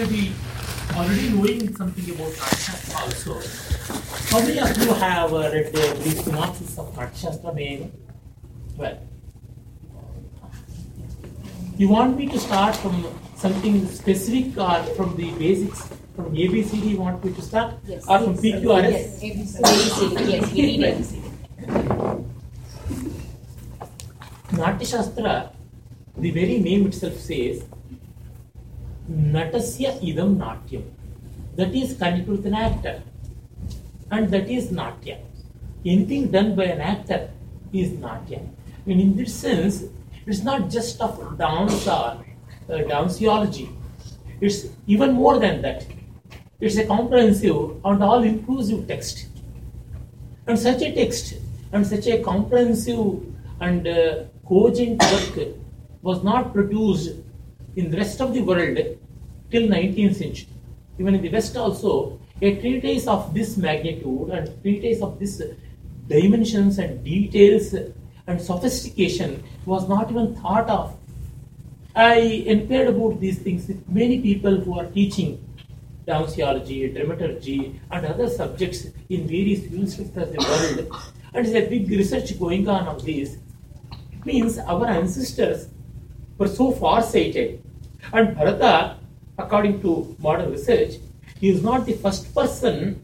may 0.00 0.08
be 0.08 0.32
already 0.96 1.28
knowing 1.30 1.76
something 1.76 2.10
about 2.14 2.32
Natyashastra 2.32 3.00
also. 3.04 3.32
How 4.30 4.40
many 4.40 4.58
of 4.58 4.76
you 4.78 4.94
have 4.94 5.32
uh, 5.32 5.50
read 5.52 5.72
the 5.72 5.98
brief 6.02 6.20
synopsis 6.24 6.78
of 6.78 6.94
Natyashastra? 6.94 7.54
May 7.54 7.90
well. 8.76 8.98
You 11.76 11.88
want 11.88 12.16
me 12.16 12.28
to 12.28 12.38
start 12.38 12.76
from 12.76 13.06
something 13.36 13.86
specific 13.88 14.56
or 14.56 14.82
from 14.96 15.16
the 15.16 15.30
basics? 15.32 15.88
From 16.16 16.34
ABCD, 16.34 16.90
you 16.90 16.98
want 16.98 17.24
me 17.24 17.32
to 17.32 17.42
start? 17.42 17.74
Yes. 17.86 18.04
Or 18.08 18.18
from 18.20 18.36
PQRS? 18.36 18.90
Yes, 18.90 19.20
ABCD. 19.22 20.28
Yes, 20.28 20.52
we 20.52 20.62
need 20.62 20.80
ABCD. 20.80 22.24
Natyashastra, 24.52 25.52
the 26.16 26.30
very 26.30 26.58
name 26.58 26.86
itself 26.86 27.14
says, 27.18 27.64
Natasya 29.10 30.00
idam 30.00 30.36
natyam. 30.36 30.84
That 31.56 31.74
is 31.74 31.94
connected 31.98 32.28
with 32.28 32.46
an 32.46 32.54
actor. 32.54 33.02
And 34.10 34.30
that 34.30 34.48
is 34.48 34.70
natya. 34.70 35.18
Anything 35.84 36.30
done 36.30 36.54
by 36.54 36.64
an 36.64 36.80
actor 36.80 37.30
is 37.72 37.90
natya. 37.90 38.46
And 38.86 39.00
in 39.00 39.16
this 39.16 39.34
sense, 39.34 39.84
it's 40.26 40.42
not 40.42 40.70
just 40.70 41.00
of 41.00 41.36
dance 41.38 41.86
or 41.88 41.90
uh, 41.90 42.22
danceology. 42.68 43.68
It's 44.40 44.66
even 44.86 45.12
more 45.12 45.38
than 45.38 45.60
that. 45.62 45.86
It's 46.60 46.76
a 46.76 46.86
comprehensive 46.86 47.84
and 47.84 48.02
all 48.02 48.22
inclusive 48.22 48.86
text. 48.86 49.26
And 50.46 50.58
such 50.58 50.82
a 50.82 50.94
text 50.94 51.34
and 51.72 51.86
such 51.86 52.06
a 52.06 52.22
comprehensive 52.22 53.24
and 53.60 53.86
uh, 53.86 54.24
cogent 54.46 55.02
work 55.02 55.48
was 56.02 56.22
not 56.22 56.52
produced 56.52 57.16
in 57.76 57.90
the 57.90 57.96
rest 57.96 58.20
of 58.20 58.34
the 58.34 58.40
world 58.40 58.78
till 59.50 59.62
19th 59.62 60.16
century. 60.16 60.48
Even 60.98 61.14
in 61.14 61.22
the 61.22 61.30
West 61.30 61.56
also, 61.56 62.20
a 62.42 62.60
treatise 62.60 63.06
of 63.06 63.34
this 63.34 63.56
magnitude 63.56 64.30
and 64.30 64.62
treatise 64.62 65.02
of 65.02 65.18
this 65.18 65.42
dimensions 66.08 66.78
and 66.78 67.04
details 67.04 67.74
and 68.26 68.40
sophistication 68.40 69.42
was 69.66 69.88
not 69.88 70.10
even 70.10 70.34
thought 70.36 70.68
of. 70.68 70.96
I 71.94 72.18
inquired 72.54 72.88
about 72.88 73.20
these 73.20 73.38
things 73.38 73.66
with 73.68 73.88
many 73.88 74.20
people 74.20 74.56
who 74.56 74.78
are 74.78 74.86
teaching 74.86 75.44
danceology, 76.06 76.94
dramaturgy, 76.94 77.80
and 77.90 78.06
other 78.06 78.28
subjects 78.28 78.86
in 79.08 79.26
various 79.26 79.62
universities 79.64 80.16
of 80.16 80.32
the 80.32 80.38
world. 80.38 81.02
And 81.32 81.46
there's 81.46 81.64
a 81.64 81.68
big 81.68 81.88
research 81.88 82.36
going 82.40 82.66
on 82.66 82.88
of 82.88 83.04
this. 83.06 83.36
It 84.12 84.26
means 84.26 84.58
our 84.58 84.84
ancestors 84.84 85.68
were 86.38 86.48
so 86.48 86.72
far-sighted. 86.72 87.62
And 88.12 88.34
Bharata, 88.34 88.96
according 89.42 89.80
to 89.82 90.16
modern 90.18 90.50
research, 90.52 90.94
he 91.38 91.48
is 91.48 91.62
not 91.62 91.86
the 91.86 91.94
first 91.94 92.34
person 92.34 93.02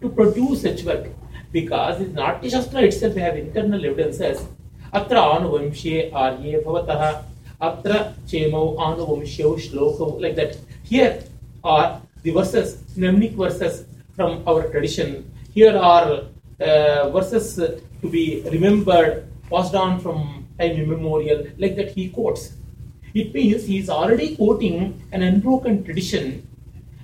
to 0.00 0.08
produce 0.08 0.62
such 0.62 0.82
work 0.84 1.08
because 1.52 1.98
the 1.98 2.06
Natyashastra 2.06 2.82
itself 2.82 3.14
have 3.16 3.36
internal 3.36 3.84
evidences. 3.84 4.46
Atra 4.92 5.22
anuvamshe 5.36 6.10
arye 6.12 6.62
bhavataha, 6.64 7.24
atra 7.60 8.14
chemau 8.26 8.76
anuvamshyau 8.76 9.52
shlokau, 9.56 10.20
like 10.20 10.36
that. 10.36 10.56
Here 10.82 11.22
are 11.64 12.00
the 12.22 12.30
verses, 12.30 12.82
mnemonic 12.96 13.32
verses 13.32 13.84
from 14.14 14.42
our 14.46 14.68
tradition. 14.68 15.30
Here 15.52 15.76
are 15.76 16.22
uh, 16.60 17.10
verses 17.10 17.56
to 17.56 18.08
be 18.10 18.42
remembered, 18.50 19.28
passed 19.50 19.74
on 19.74 20.00
from 20.00 20.46
time 20.58 20.72
immemorial, 20.72 21.46
like 21.58 21.76
that 21.76 21.90
he 21.90 22.08
quotes. 22.08 22.52
It 23.20 23.32
means 23.32 23.64
he 23.64 23.78
is 23.78 23.88
already 23.88 24.36
quoting 24.36 25.02
an 25.10 25.22
unbroken 25.22 25.82
tradition, 25.84 26.46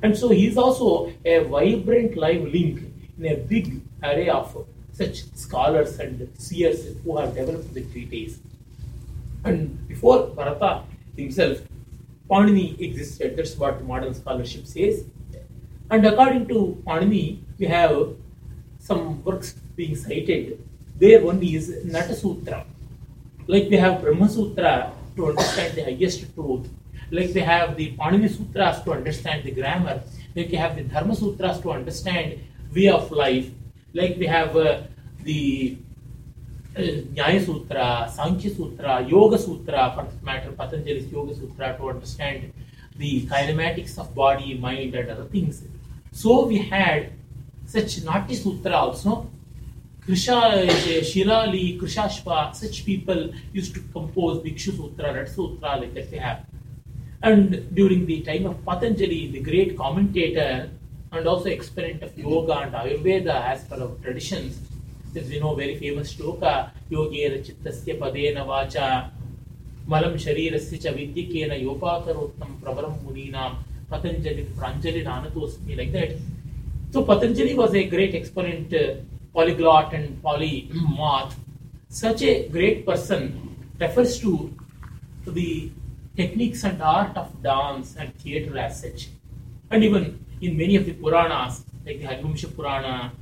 and 0.03 0.15
so 0.15 0.29
he 0.29 0.47
is 0.47 0.59
also 0.59 1.11
a 1.25 1.39
vibrant 1.45 2.19
live 2.19 2.43
link 2.43 2.83
in 3.19 3.27
a 3.27 3.37
big 3.37 3.81
array 4.03 4.29
of 4.29 4.67
such 4.93 5.25
scholars 5.35 5.99
and 6.01 6.29
seers 6.37 6.85
who 7.03 7.17
have 7.17 7.35
developed 7.35 7.73
the 7.73 7.83
treatise. 7.85 8.41
And 9.43 9.89
before 9.89 10.27
Bharata 10.27 10.83
himself, 11.17 11.63
Panini 12.29 12.79
existed. 12.79 13.39
That's 13.39 13.57
what 13.57 13.83
modern 13.83 14.13
scholarship 14.13 14.67
says. 14.67 15.05
And 15.91 16.07
according 16.07 16.47
to 16.49 16.83
Panini, 16.87 17.41
we 17.59 17.67
have 17.67 18.17
some 18.79 19.25
works 19.25 19.55
being 19.77 19.97
cited. 19.97 20.63
There 20.99 21.25
one 21.25 21.43
is 21.43 21.71
Natasutra. 21.87 22.67
Like 23.47 23.71
we 23.71 23.77
have 23.77 24.03
Brahma 24.03 24.29
Sutra 24.29 24.93
to 25.17 25.29
understand 25.29 25.75
the 25.75 25.85
highest 25.85 26.35
truth. 26.35 26.69
Like 27.11 27.35
we 27.35 27.41
have 27.41 27.77
the 27.77 27.93
Panini 27.97 28.29
Sutras 28.29 28.83
to 28.85 28.93
understand 28.93 29.45
the 29.45 29.51
grammar. 29.51 30.03
Like 30.35 30.51
we 30.51 30.57
have 30.57 30.77
the 30.77 30.85
Dharma 30.85 31.15
Sutras 31.15 31.61
to 31.61 31.73
understand 31.73 32.41
way 32.75 32.89
of 32.89 33.11
life. 33.11 33.51
Like 33.93 34.17
we 34.17 34.27
have 34.27 34.57
uh, 34.57 34.83
the 35.23 35.77
uh, 36.75 36.81
Nyaya 36.81 37.45
Sutra, 37.45 38.11
Sankhya 38.11 38.55
Sutra, 38.55 39.03
Yoga 39.03 39.39
Sutra, 39.39 39.93
for 39.95 40.05
that 40.05 40.23
matter, 40.23 40.53
Patanjali's 40.53 41.13
Yoga 41.13 41.35
Sutra 41.35 41.77
to 41.77 41.91
understand 41.91 42.53
the 42.97 43.27
kinematics 43.27 43.99
of 43.99 44.15
body, 44.15 44.55
mind, 44.55 44.95
and 44.95 45.11
other 45.11 45.25
things. 45.25 45.65
So 46.13 46.47
we 46.47 46.59
had 46.59 47.13
such 47.67 48.03
Nati 48.03 48.35
Sutra 48.35 48.73
also. 48.73 49.31
Krisha, 50.07 50.67
Shilali, 51.01 51.81
Krishashva, 51.81 52.55
such 52.55 52.85
people 52.85 53.31
used 53.53 53.75
to 53.75 53.81
compose 53.93 54.43
Bhikshu 54.43 54.77
Sutra, 54.77 55.15
Rat 55.15 55.29
Sutra, 55.29 55.77
like 55.77 55.95
that 55.95 56.11
they 56.11 56.19
have. 56.19 56.45
And 57.23 57.73
during 57.73 58.05
the 58.07 58.21
time 58.23 58.47
of 58.47 58.65
Patanjali, 58.65 59.31
the 59.31 59.41
great 59.41 59.77
commentator 59.79 60.69
and 61.13 61.27
also 61.29 61.51
exponent 61.51 62.03
of 62.03 62.19
yoga 62.19 62.59
and 62.59 62.73
Ayurveda 62.75 63.47
as 63.47 63.65
per 63.65 63.81
our 63.81 63.95
traditions, 64.03 64.59
as 65.15 65.29
we 65.29 65.39
know 65.39 65.55
very 65.55 65.77
famous 65.77 66.15
shloka, 66.15 66.71
Yogera 66.91 67.39
Chittasya 67.45 67.99
Padena 67.99 68.45
Vacha 68.45 69.11
Malam 69.87 70.15
Sharirasya 70.15 70.83
Cha 70.83 70.91
Vidyakena 70.91 71.63
Yopakarottam 71.63 72.61
Pravaram 72.61 72.99
Muninam 73.05 73.57
Patanjali 73.89 74.49
Pranjali 74.57 75.05
Nanatosmi, 75.05 75.77
like 75.77 75.93
that. 75.93 76.17
So 76.93 77.05
Patanjali 77.05 77.55
was 77.55 77.73
a 77.75 77.85
great 77.85 78.15
exponent, 78.17 78.73
uh, 78.75 78.95
polyglot 79.33 79.93
and 79.95 80.23
polymath. 80.23 81.35
Such 81.89 82.23
a 82.23 82.49
great 82.49 82.87
person 82.87 83.57
refers 83.79 84.21
to 84.21 84.55
the 85.27 85.71
techniques 86.17 86.65
and 86.65 86.83
art 86.83 87.17
of 87.17 87.43
dance 87.43 87.97
and 87.97 88.15
theatre 88.17 88.57
as 88.59 88.81
such. 88.81 89.09
And 89.71 89.83
even 89.85 90.25
in 90.41 90.57
many 90.57 90.77
of 90.77 90.85
the 90.85 90.93
Puranas, 90.93 91.65
like 91.87 92.01
the 92.01 92.07
Harivansa 92.07 92.55
Purana, 92.55 93.13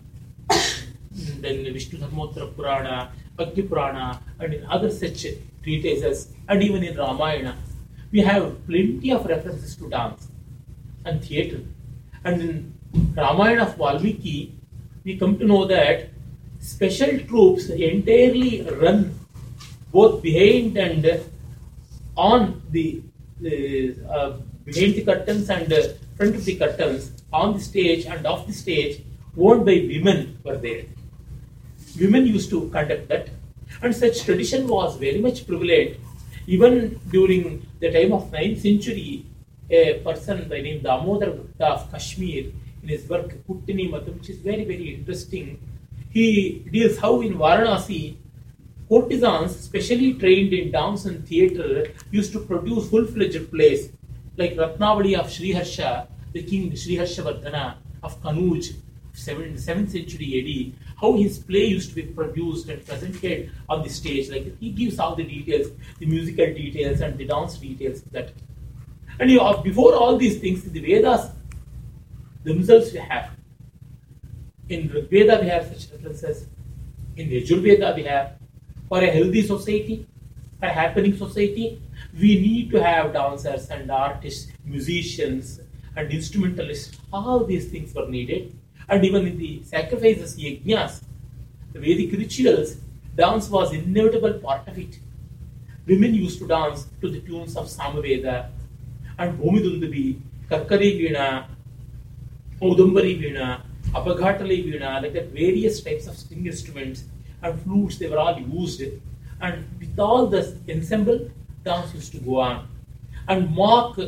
then 1.41 1.65
Vishnu 1.72 1.98
Dharmottara 1.98 2.54
Purana, 2.56 3.12
Bhakti 3.37 3.62
Purana, 3.62 4.21
and 4.38 4.54
in 4.54 4.66
other 4.66 4.91
such 4.91 5.27
treatises, 5.62 6.32
and 6.48 6.62
even 6.62 6.82
in 6.82 6.97
Ramayana, 6.97 7.56
we 8.10 8.21
have 8.21 8.66
plenty 8.66 9.12
of 9.12 9.25
references 9.27 9.77
to 9.77 9.88
dance 9.88 10.28
and 11.04 11.25
theatre. 11.25 11.60
And 12.25 12.41
in 12.42 12.75
Ramayana 13.16 13.65
of 13.65 13.77
Valmiki, 13.77 14.54
we 15.04 15.16
come 15.18 15.38
to 15.38 15.44
know 15.44 15.64
that 15.66 16.08
special 16.60 17.18
troops 17.20 17.68
entirely 17.70 18.62
run 18.62 19.18
both 19.92 20.22
behind 20.22 20.76
and 20.76 21.20
on 22.16 22.62
the 22.70 23.02
uh, 23.42 24.30
behind 24.64 24.94
the 24.94 25.04
curtains 25.04 25.48
and 25.48 25.72
uh, 25.72 25.82
front 26.16 26.36
of 26.36 26.44
the 26.44 26.56
curtains, 26.56 27.12
on 27.32 27.54
the 27.54 27.60
stage 27.60 28.04
and 28.04 28.26
off 28.26 28.46
the 28.46 28.52
stage, 28.52 29.02
owned 29.38 29.64
by 29.64 29.76
women 29.92 30.38
were 30.44 30.58
there. 30.58 30.84
Women 31.98 32.26
used 32.26 32.50
to 32.50 32.68
conduct 32.68 33.08
that, 33.08 33.30
and 33.82 33.94
such 33.94 34.22
tradition 34.24 34.68
was 34.68 34.96
very 34.96 35.20
much 35.20 35.46
prevalent. 35.46 35.96
Even 36.46 37.00
during 37.10 37.66
the 37.80 37.90
time 37.90 38.12
of 38.12 38.30
9th 38.30 38.60
century, 38.60 39.24
a 39.70 40.00
person 40.04 40.48
by 40.48 40.60
name 40.60 40.82
Damodar 40.82 41.30
Gupta 41.30 41.66
of 41.66 41.91
Kashmir, 41.91 42.53
in 42.82 42.88
his 42.88 43.09
work 43.09 43.28
Kuttani 43.47 43.91
Matam, 43.91 44.18
which 44.18 44.30
is 44.30 44.38
very, 44.38 44.65
very 44.65 44.94
interesting, 44.94 45.60
he 46.10 46.65
deals 46.72 46.98
how 46.98 47.21
in 47.21 47.34
Varanasi, 47.34 48.16
courtesans, 48.88 49.56
specially 49.56 50.15
trained 50.15 50.53
in 50.53 50.71
dance 50.72 51.04
and 51.04 51.27
theatre, 51.27 51.92
used 52.10 52.32
to 52.32 52.41
produce 52.41 52.91
full-fledged 52.91 53.50
plays, 53.50 53.92
like 54.36 54.54
Ratnavali 54.56 55.18
of 55.18 55.27
Sriharsha, 55.27 56.09
the 56.32 56.42
king 56.42 56.72
Sriharshavardhana 56.72 57.77
of 58.03 58.21
Kannauj, 58.22 58.74
7th, 59.15 59.65
7th 59.65 59.91
century 59.91 60.74
AD, 60.74 60.97
how 61.00 61.15
his 61.15 61.38
play 61.38 61.65
used 61.65 61.91
to 61.91 61.94
be 61.97 62.03
produced 62.03 62.68
and 62.68 62.84
presented 62.86 63.50
on 63.68 63.82
the 63.82 63.88
stage. 63.88 64.30
Like 64.30 64.59
he 64.59 64.71
gives 64.71 64.98
all 64.98 65.15
the 65.15 65.24
details, 65.24 65.68
the 65.98 66.06
musical 66.06 66.47
details 66.47 67.00
and 67.00 67.16
the 67.18 67.27
dance 67.27 67.56
details. 67.56 68.03
That 68.12 68.32
and 69.18 69.30
you 69.30 69.38
know, 69.38 69.60
before 69.62 69.94
all 69.94 70.16
these 70.16 70.38
things, 70.38 70.62
the 70.62 70.80
Vedas 70.80 71.30
themselves 72.42 72.92
we 72.92 72.98
have. 72.98 73.31
In 74.69 74.89
Rig 74.89 75.10
Veda 75.10 75.39
we 75.41 75.48
have 75.48 75.66
such 75.66 75.92
references. 75.92 76.47
In 77.16 77.28
Yajurveda 77.28 77.95
we 77.97 78.04
have. 78.04 78.37
For 78.89 79.01
a 79.03 79.10
healthy 79.10 79.42
society, 79.42 80.07
for 80.59 80.66
a 80.66 80.72
happening 80.72 81.16
society, 81.16 81.81
we 82.19 82.41
need 82.41 82.71
to 82.71 82.83
have 82.83 83.13
dancers 83.13 83.69
and 83.71 83.91
artists, 83.91 84.51
musicians, 84.65 85.60
and 85.97 86.10
instrumentalists, 86.10 86.98
all 87.13 87.45
these 87.45 87.69
things 87.69 87.95
were 87.95 88.09
needed. 88.09 88.57
And 88.89 89.04
even 89.04 89.27
in 89.27 89.39
the 89.39 89.63
sacrifices, 89.65 90.37
yajnas, 90.37 91.03
the 91.72 91.78
Vedic 91.78 92.13
rituals, 92.13 92.77
dance 93.15 93.48
was 93.48 93.72
inevitable 93.72 94.34
part 94.34 94.66
of 94.66 94.78
it. 94.78 94.98
Women 95.87 96.15
used 96.15 96.39
to 96.41 96.47
dance 96.48 96.87
to 97.01 97.09
the 97.09 97.21
tunes 97.21 97.57
of 97.57 97.66
Samaveda 97.66 98.51
and 99.19 99.39
Bhumidundubhi, 99.39 100.21
Karkari 100.48 101.01
Veena, 101.01 101.47
Udambari 102.62 103.18
Veena, 103.21 103.62
Apaghatali 103.92 104.65
Veena, 104.66 105.03
like 105.03 105.12
that 105.15 105.28
various 105.28 105.80
types 105.83 106.07
of 106.07 106.16
string 106.16 106.47
instruments 106.47 107.04
and 107.42 107.60
flutes, 107.62 107.97
they 107.97 108.09
were 108.09 108.18
all 108.18 108.39
used. 108.39 108.83
And 109.41 109.65
with 109.78 109.98
all 109.98 110.27
this 110.27 110.54
ensemble, 110.68 111.30
dance 111.65 111.95
used 111.95 112.12
to 112.12 112.18
go 112.18 112.41
on. 112.41 112.68
And 113.28 113.51
mock 113.54 113.98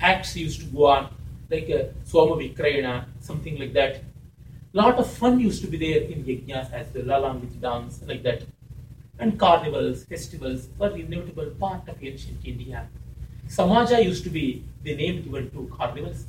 acts 0.00 0.36
used 0.36 0.60
to 0.60 0.66
go 0.66 0.86
on, 0.86 1.14
like 1.50 1.68
uh, 1.70 1.74
a 1.74 1.90
Soma 2.04 2.36
Vikrayana, 2.36 3.04
something 3.20 3.58
like 3.58 3.72
that. 3.74 4.02
Lot 4.72 4.98
of 4.98 5.10
fun 5.12 5.38
used 5.38 5.60
to 5.62 5.68
be 5.68 5.76
there 5.76 6.02
in 6.02 6.24
yajnas 6.24 6.72
as 6.72 6.86
well, 6.94 7.20
along 7.20 7.42
with 7.42 7.60
dance, 7.60 8.00
like 8.06 8.22
that. 8.22 8.42
And 9.18 9.38
carnivals, 9.38 10.04
festivals 10.04 10.68
were 10.78 10.96
inevitable 10.96 11.50
part 11.60 11.86
of 11.88 12.02
ancient 12.02 12.38
India. 12.44 12.88
Samaja 13.48 14.02
used 14.02 14.24
to 14.24 14.30
be 14.30 14.64
the 14.82 14.96
name 14.96 15.22
given 15.22 15.50
to 15.50 15.70
carnivals. 15.76 16.24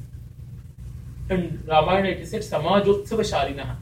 And 1.29 1.63
Ramayana 1.67 2.09
it 2.09 2.19
is 2.19 2.31
said 2.31 2.41
Samajotsava 2.41 3.23
Shalinaha. 3.31 3.77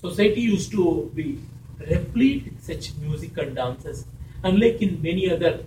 Society 0.00 0.42
used 0.42 0.70
to 0.72 1.10
be 1.14 1.38
replete 1.80 2.44
with 2.44 2.62
such 2.62 2.94
music 2.96 3.36
and 3.38 3.54
dances. 3.56 4.04
Unlike 4.44 4.82
in 4.82 5.02
many 5.02 5.30
other 5.30 5.64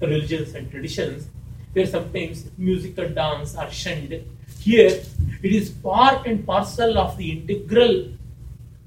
religions 0.00 0.54
and 0.54 0.70
traditions, 0.70 1.28
where 1.72 1.86
sometimes 1.86 2.50
music 2.58 2.98
and 2.98 3.14
dance 3.14 3.54
are 3.54 3.70
shunned, 3.70 4.12
here 4.58 5.02
it 5.42 5.52
is 5.52 5.70
part 5.70 6.26
and 6.26 6.44
parcel 6.44 6.98
of 6.98 7.16
the 7.16 7.30
integral 7.30 8.08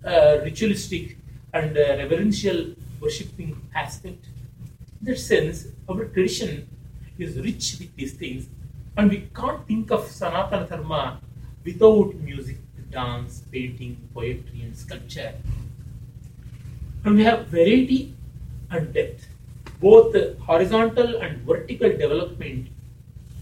uh, 0.05 0.39
ritualistic 0.43 1.17
and 1.53 1.77
uh, 1.77 1.95
reverential 1.97 2.75
worshipping 2.99 3.59
aspect. 3.73 4.25
In 4.99 5.07
that 5.07 5.19
sense, 5.19 5.67
our 5.87 6.05
tradition 6.05 6.67
is 7.17 7.37
rich 7.39 7.77
with 7.79 7.95
these 7.95 8.13
things, 8.13 8.47
and 8.97 9.09
we 9.09 9.29
can't 9.33 9.65
think 9.65 9.89
of 9.91 10.01
Sanatana 10.01 10.67
Dharma 10.69 11.21
without 11.65 12.13
music, 12.15 12.57
dance, 12.91 13.43
painting, 13.51 13.97
poetry, 14.13 14.61
and 14.61 14.77
sculpture. 14.77 15.33
And 17.03 17.17
we 17.17 17.23
have 17.23 17.47
variety 17.47 18.13
and 18.71 18.93
depth. 18.93 19.27
Both 19.79 20.15
horizontal 20.39 21.17
and 21.17 21.41
vertical 21.41 21.89
development 21.89 22.67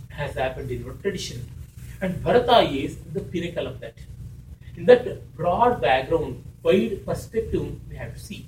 has 0.09 0.35
happened 0.35 0.71
in 0.71 0.85
our 0.85 0.93
tradition. 0.93 1.45
And 2.01 2.21
Bharata 2.23 2.61
is 2.61 2.97
the 3.13 3.21
pinnacle 3.21 3.67
of 3.67 3.79
that. 3.79 3.95
In 4.75 4.85
that 4.85 5.35
broad 5.35 5.81
background, 5.81 6.43
wide 6.63 7.05
perspective, 7.05 7.75
we 7.89 7.95
have 7.95 8.13
to 8.13 8.19
see. 8.19 8.47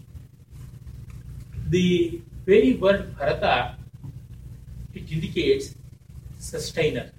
The 1.70 2.22
very 2.46 2.74
word 2.74 3.18
Bharata, 3.18 3.76
it 4.94 5.12
indicates 5.12 5.76
sustainer. 6.40 7.12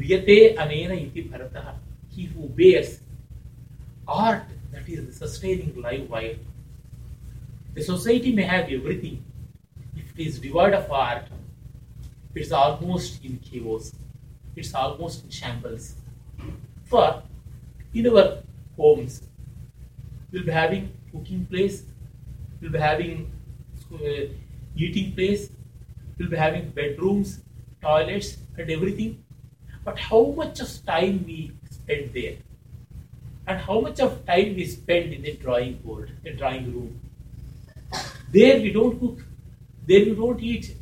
Briyate 0.00 0.56
anena 0.56 0.94
iti 0.94 1.20
Bharata, 1.22 1.74
he 2.08 2.24
who 2.24 2.48
bears 2.48 3.00
art 4.08 4.44
that 4.72 4.88
is 4.88 5.16
sustaining 5.16 5.74
live 5.76 6.08
wire. 6.08 6.36
The 7.74 7.82
society 7.82 8.32
may 8.32 8.44
have 8.44 8.70
everything. 8.70 9.22
If 9.94 10.18
it 10.18 10.26
is 10.26 10.38
devoid 10.38 10.72
of 10.72 10.90
art, 10.90 11.26
it's 12.34 12.50
almost 12.50 13.22
in 13.22 13.38
chaos. 13.40 13.92
It's 14.56 14.74
almost 14.74 15.24
in 15.24 15.30
shambles. 15.30 15.96
For 16.84 17.22
in 17.92 18.06
our 18.06 18.38
homes, 18.78 19.22
we'll 20.32 20.44
be 20.44 20.50
having 20.50 20.92
cooking 21.12 21.44
place, 21.44 21.82
we'll 22.60 22.72
be 22.72 22.78
having 22.78 23.30
uh, 23.92 24.32
eating 24.74 25.12
place, 25.12 25.50
we'll 26.18 26.30
be 26.30 26.36
having 26.36 26.70
bedrooms, 26.70 27.40
toilets, 27.82 28.38
and 28.56 28.70
everything. 28.70 29.24
But 29.84 29.98
how 29.98 30.34
much 30.36 30.60
of 30.60 30.68
time 30.84 31.24
we 31.26 31.52
spend 31.70 32.12
there? 32.12 32.36
And 33.46 33.58
how 33.58 33.80
much 33.80 34.00
of 34.00 34.24
time 34.26 34.54
we 34.54 34.66
spend 34.66 35.12
in 35.12 35.22
the 35.22 35.32
drawing 35.32 35.76
board, 35.78 36.12
the 36.22 36.32
drawing 36.32 36.72
room? 36.72 37.00
There 38.30 38.60
we 38.60 38.72
don't 38.72 39.00
cook, 39.00 39.24
there 39.86 40.04
we 40.04 40.14
don't 40.14 40.40
eat, 40.40 40.76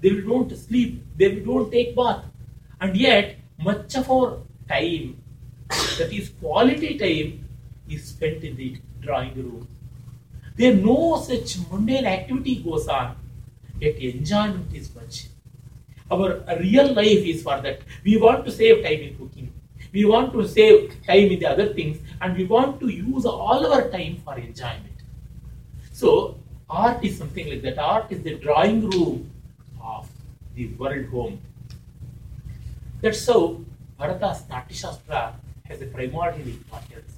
there 0.00 0.14
we 0.14 0.22
don't 0.22 0.56
sleep, 0.56 1.04
there 1.16 1.30
we 1.30 1.40
don't 1.40 1.70
take 1.70 1.94
bath. 1.94 2.24
And 2.80 2.96
yet, 2.96 3.36
much 3.58 3.94
of 3.96 4.10
our 4.10 4.38
time, 4.68 5.20
that 5.68 6.12
is 6.12 6.30
quality 6.40 6.98
time, 6.98 7.48
is 7.88 8.04
spent 8.04 8.42
in 8.44 8.56
the 8.56 8.78
drawing 9.00 9.34
room. 9.34 9.68
There 10.56 10.72
no 10.72 11.20
such 11.20 11.58
mundane 11.70 12.06
activity 12.06 12.62
goes 12.62 12.88
on, 12.88 13.16
yet 13.80 13.96
enjoyment 13.96 14.72
is 14.72 14.94
much. 14.94 15.26
Our 16.10 16.44
real 16.60 16.92
life 16.92 17.24
is 17.32 17.42
for 17.42 17.60
that. 17.60 17.80
We 18.04 18.16
want 18.16 18.44
to 18.44 18.52
save 18.52 18.82
time 18.84 19.00
in 19.00 19.16
cooking. 19.16 19.52
We 19.92 20.04
want 20.04 20.32
to 20.32 20.46
save 20.46 21.02
time 21.06 21.30
in 21.30 21.38
the 21.38 21.46
other 21.46 21.72
things, 21.72 21.98
and 22.20 22.36
we 22.36 22.44
want 22.44 22.80
to 22.80 22.88
use 22.88 23.24
all 23.24 23.72
our 23.72 23.88
time 23.90 24.20
for 24.24 24.36
enjoyment. 24.36 25.02
So, 25.92 26.36
art 26.68 27.04
is 27.04 27.16
something 27.16 27.48
like 27.48 27.62
that. 27.62 27.78
Art 27.78 28.10
is 28.10 28.22
the 28.22 28.34
drawing 28.34 28.90
room 28.90 29.30
of 29.80 30.08
the 30.54 30.66
world 30.74 31.06
home. 31.06 31.40
That's 33.00 33.26
how 33.26 33.60
Bharata's 33.98 34.48
Natya 34.48 34.76
Shastra 34.76 35.36
has 35.66 35.80
a 35.80 35.86
primordial 35.86 36.48
importance. 36.48 37.12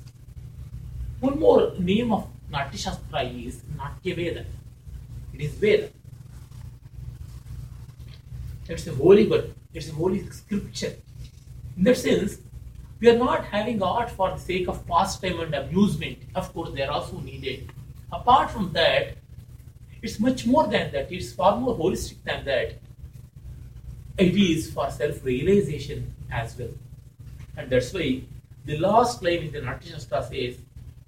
One 1.21 1.39
more 1.41 1.73
name 1.79 2.13
of 2.13 2.29
Natya 2.51 2.79
Shastra 2.79 3.23
is 3.23 3.63
Natya 3.77 4.15
Veda. 4.15 4.45
It 5.33 5.41
is 5.41 5.55
Veda. 5.55 5.89
It's 8.69 8.87
a 8.87 8.95
holy 8.95 9.27
book. 9.27 9.51
It's 9.73 9.89
a 9.89 9.93
holy 9.93 10.29
scripture. 10.31 10.95
In 11.77 11.85
that 11.85 11.97
sense, 11.97 12.39
we 12.99 13.09
are 13.11 13.19
not 13.19 13.45
having 13.45 13.83
art 13.83 14.11
for 14.11 14.31
the 14.31 14.39
sake 14.39 14.69
of 14.69 14.87
pastime 14.87 15.39
and 15.41 15.55
amusement. 15.55 16.19
Of 16.35 16.53
course, 16.53 16.71
they 16.75 16.83
are 16.83 16.91
also 16.91 17.21
needed. 17.21 17.71
Apart 18.11 18.51
from 18.51 18.73
that, 18.73 19.17
it's 20.03 20.19
much 20.19 20.47
more 20.47 20.67
than 20.67 20.91
that. 20.93 21.13
It's 21.13 21.33
far 21.33 21.57
more 21.57 21.77
holistic 21.77 22.17
than 22.25 22.45
that. 22.45 22.81
It 24.19 24.35
is 24.35 24.73
for 24.73 24.91
self-realization 24.91 26.15
as 26.33 26.59
well. 26.59 26.71
And 27.57 27.71
that's 27.71 27.93
why 27.93 28.23
the 28.65 28.79
last 28.79 29.23
line 29.23 29.43
in 29.45 29.53
the 29.53 29.61
Natya 29.61 29.93
Shastra 29.93 30.23
says, 30.25 30.57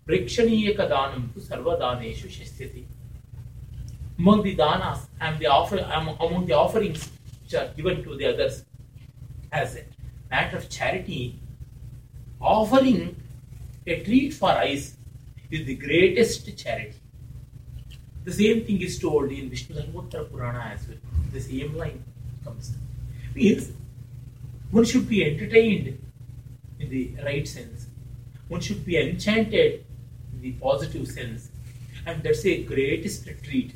Prekshaniyaka 0.07 0.89
danam 0.91 1.33
tu 1.35 1.41
sarvadaneshu 1.41 2.29
shastyati. 2.29 2.85
Among 4.19 4.43
the 4.43 4.55
danas 4.55 5.07
and 5.21 5.39
the 5.39 5.47
offer, 5.47 5.79
among 5.79 6.47
the 6.47 6.55
offerings 6.55 7.11
which 7.49 7.59
are 7.59 7.69
given 7.75 8.05
to 8.05 8.15
the 8.17 8.27
others 8.27 8.65
as 9.51 9.77
a 9.77 9.85
matter 10.31 10.59
of 10.59 10.69
charity, 10.69 11.41
offering 12.41 13.17
a 13.87 14.03
treat 14.05 14.35
for 14.35 14.51
eyes 14.51 14.97
is 15.51 15.65
the 15.65 15.75
greatest 15.77 16.45
charity. 16.59 17.01
The 18.25 18.33
same 18.33 18.67
thing 18.67 18.83
is 18.83 18.99
told 18.99 19.33
in 19.33 19.49
Vishnu 19.49 19.77
Dharmottara 19.77 20.31
Purana 20.31 20.73
as 20.75 20.87
well. 20.87 20.99
The 21.33 21.41
same 21.41 21.75
line 21.75 22.05
comes. 22.45 22.75
Means 23.35 23.73
one 24.71 24.85
should 24.85 25.09
be 25.09 25.25
entertained 25.25 25.99
in 26.79 26.91
the 26.91 27.15
right 27.25 27.49
sense. 27.49 27.87
One 28.49 28.61
should 28.61 28.85
be 28.85 28.99
enchanted 28.99 29.87
in 30.35 30.43
the 30.43 30.53
positive 30.53 31.09
sense. 31.09 31.49
And 32.05 32.23
that's 32.23 32.45
a 32.45 32.63
greatest 32.63 33.27
treat. 33.43 33.75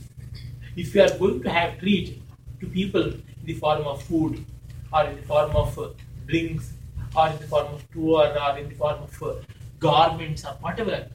If 0.76 0.94
you 0.94 1.02
are 1.02 1.18
going 1.18 1.42
to 1.42 1.50
have 1.50 1.78
treat 1.78 2.20
to 2.60 2.66
people 2.66 3.12
in 3.42 3.46
the 3.46 3.54
form 3.54 3.82
of 3.86 4.02
food 4.02 4.44
or 4.92 5.04
in 5.04 5.16
the 5.16 5.22
form 5.22 5.50
of 5.56 5.78
uh, 5.78 5.88
drinks 6.26 6.72
or 7.16 7.28
in 7.28 7.38
the 7.38 7.46
form 7.46 7.74
of 7.74 7.90
tour 7.92 8.26
or 8.40 8.58
in 8.58 8.68
the 8.68 8.74
form 8.74 9.02
of 9.02 9.22
uh, 9.22 9.34
garments 9.78 10.44
or 10.44 10.52
whatever, 10.60 11.08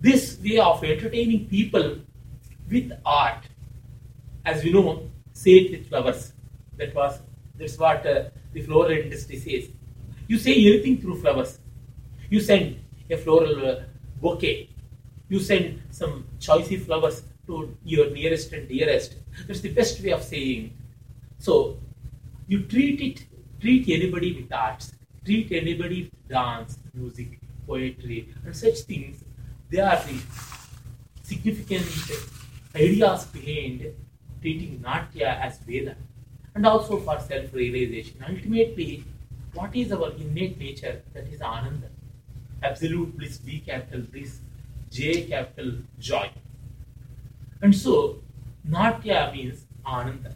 this 0.00 0.38
way 0.42 0.58
of 0.58 0.82
entertaining 0.84 1.46
people 1.46 1.98
with 2.70 2.92
art, 3.04 3.44
as 4.44 4.62
we 4.64 4.72
know, 4.72 5.08
say 5.32 5.52
it 5.52 5.70
with 5.70 5.88
flowers. 5.88 6.32
That 6.76 6.94
was 6.94 7.20
that's 7.58 7.78
what 7.78 8.04
uh, 8.06 8.24
the 8.52 8.60
floral 8.60 8.90
industry 8.90 9.38
says. 9.38 9.70
You 10.28 10.38
say 10.38 10.52
anything 10.52 11.00
through 11.00 11.20
flowers. 11.20 11.58
You 12.28 12.40
send 12.40 12.80
a 13.08 13.16
floral 13.16 13.66
uh, 13.66 13.80
bouquet. 14.20 14.68
You 15.28 15.40
send 15.40 15.82
some 15.90 16.26
choicey 16.38 16.80
flowers 16.80 17.22
to 17.46 17.76
your 17.84 18.10
nearest 18.10 18.52
and 18.52 18.68
dearest. 18.68 19.14
That's 19.46 19.60
the 19.60 19.70
best 19.70 20.02
way 20.02 20.10
of 20.10 20.22
saying. 20.22 20.76
So 21.38 21.78
you 22.46 22.62
treat 22.62 23.00
it, 23.00 23.26
treat 23.60 23.88
anybody 23.88 24.32
with 24.40 24.52
arts, 24.52 24.92
treat 25.24 25.52
anybody 25.52 26.02
with 26.04 26.28
dance, 26.28 26.78
music, 26.94 27.38
poetry, 27.66 28.34
and 28.44 28.56
such 28.56 28.78
things. 28.80 29.24
They 29.70 29.80
are 29.80 29.96
the 29.96 30.18
significant 31.22 31.86
ideas 32.74 33.24
behind 33.26 33.86
treating 34.40 34.80
Natya 34.80 35.38
as 35.42 35.58
Veda 35.58 35.96
and 36.54 36.66
also 36.66 36.98
for 37.00 37.18
self 37.20 37.52
realization. 37.52 38.24
Ultimately, 38.28 39.04
what 39.54 39.74
is 39.74 39.92
our 39.92 40.10
innate 40.12 40.58
nature? 40.58 41.02
That 41.14 41.26
is 41.28 41.40
Ananda. 41.40 41.88
Absolute 42.62 43.16
bliss, 43.16 43.38
B 43.38 43.62
capital 43.66 44.02
bliss, 44.02 44.38
J 44.90 45.22
capital 45.22 45.72
joy. 45.98 46.30
And 47.60 47.74
so, 47.74 48.20
Natya 48.64 49.32
means 49.34 49.64
Ananda. 49.84 50.35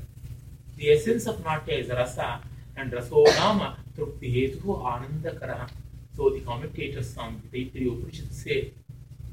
The 0.80 0.92
essence 0.92 1.26
of 1.26 1.44
Natya 1.44 1.74
is 1.74 1.88
rasa, 1.90 2.40
and 2.74 2.90
raso 2.90 3.22
nama 3.38 3.76
trupti 3.94 4.28
hetu 4.34 4.82
Ananda 4.82 5.32
karaha. 5.32 5.68
So, 6.16 6.30
the 6.30 6.40
commentators 6.40 7.18
on 7.18 7.42
the 7.42 7.48
Taittiriya 7.54 7.98
Upanishad 7.98 8.32
say 8.32 8.72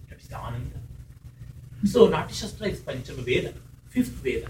that 0.10 0.20
is 0.20 0.30
Ananda. 0.34 0.80
So, 1.86 2.10
Natya 2.10 2.36
Shastra 2.36 2.68
is 2.68 2.82
Panchama 2.82 3.24
Veda, 3.30 3.54
fifth 3.88 4.20
Veda. 4.26 4.50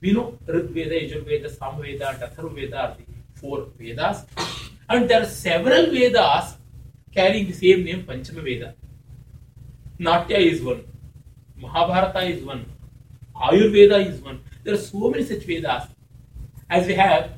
We 0.00 0.12
know 0.12 0.38
Rig 0.46 0.66
Veda, 0.66 0.94
Yajur 1.00 1.24
Veda, 1.24 1.50
Sam 1.50 1.82
Veda, 1.82 2.10
and 2.10 2.52
Veda 2.52 2.82
are 2.82 2.96
the 2.96 3.40
four 3.40 3.66
Vedas. 3.76 4.24
And 4.88 5.10
there 5.10 5.22
are 5.22 5.26
several 5.26 5.90
Vedas 5.90 6.56
carrying 7.10 7.48
the 7.48 7.52
same 7.52 7.82
name, 7.82 8.04
Panchama 8.04 8.44
Veda. 8.44 8.74
Natya 9.98 10.38
is 10.38 10.62
one, 10.62 10.84
Mahabharata 11.60 12.20
is 12.20 12.44
one, 12.44 12.64
Ayurveda 13.34 14.06
is 14.06 14.20
one. 14.20 14.40
There 14.62 14.74
are 14.74 14.76
so 14.76 15.10
many 15.10 15.24
such 15.24 15.42
Vedas. 15.42 15.88
As 16.70 16.86
we 16.86 16.94
have, 16.94 17.30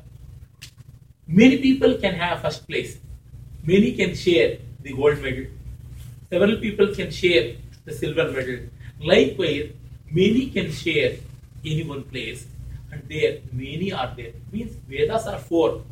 many 1.25 1.57
people 1.57 1.95
can 1.95 2.15
have 2.15 2.41
first 2.41 2.67
place. 2.67 2.97
Many 3.63 3.93
can 3.93 4.13
share 4.13 4.57
the 4.81 4.93
gold 4.93 5.21
medal. 5.21 5.45
Several 6.29 6.57
people 6.57 6.93
can 6.93 7.11
share 7.11 7.55
the 7.85 7.93
silver 7.93 8.29
medal. 8.29 8.67
Likewise, 8.99 9.71
many 10.11 10.49
can 10.49 10.69
share 10.71 11.15
any 11.63 11.83
one 11.83 12.03
place. 12.03 12.45
And 12.91 13.03
there, 13.07 13.39
many 13.53 13.93
are 13.93 14.13
there. 14.17 14.33
Means 14.51 14.75
Vedas 14.89 15.25
are 15.27 15.39
four. 15.39 15.83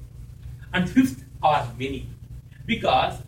And 0.74 0.90
fifth 0.90 1.24
are 1.42 1.66
many. 1.78 2.08
Because 2.66 3.22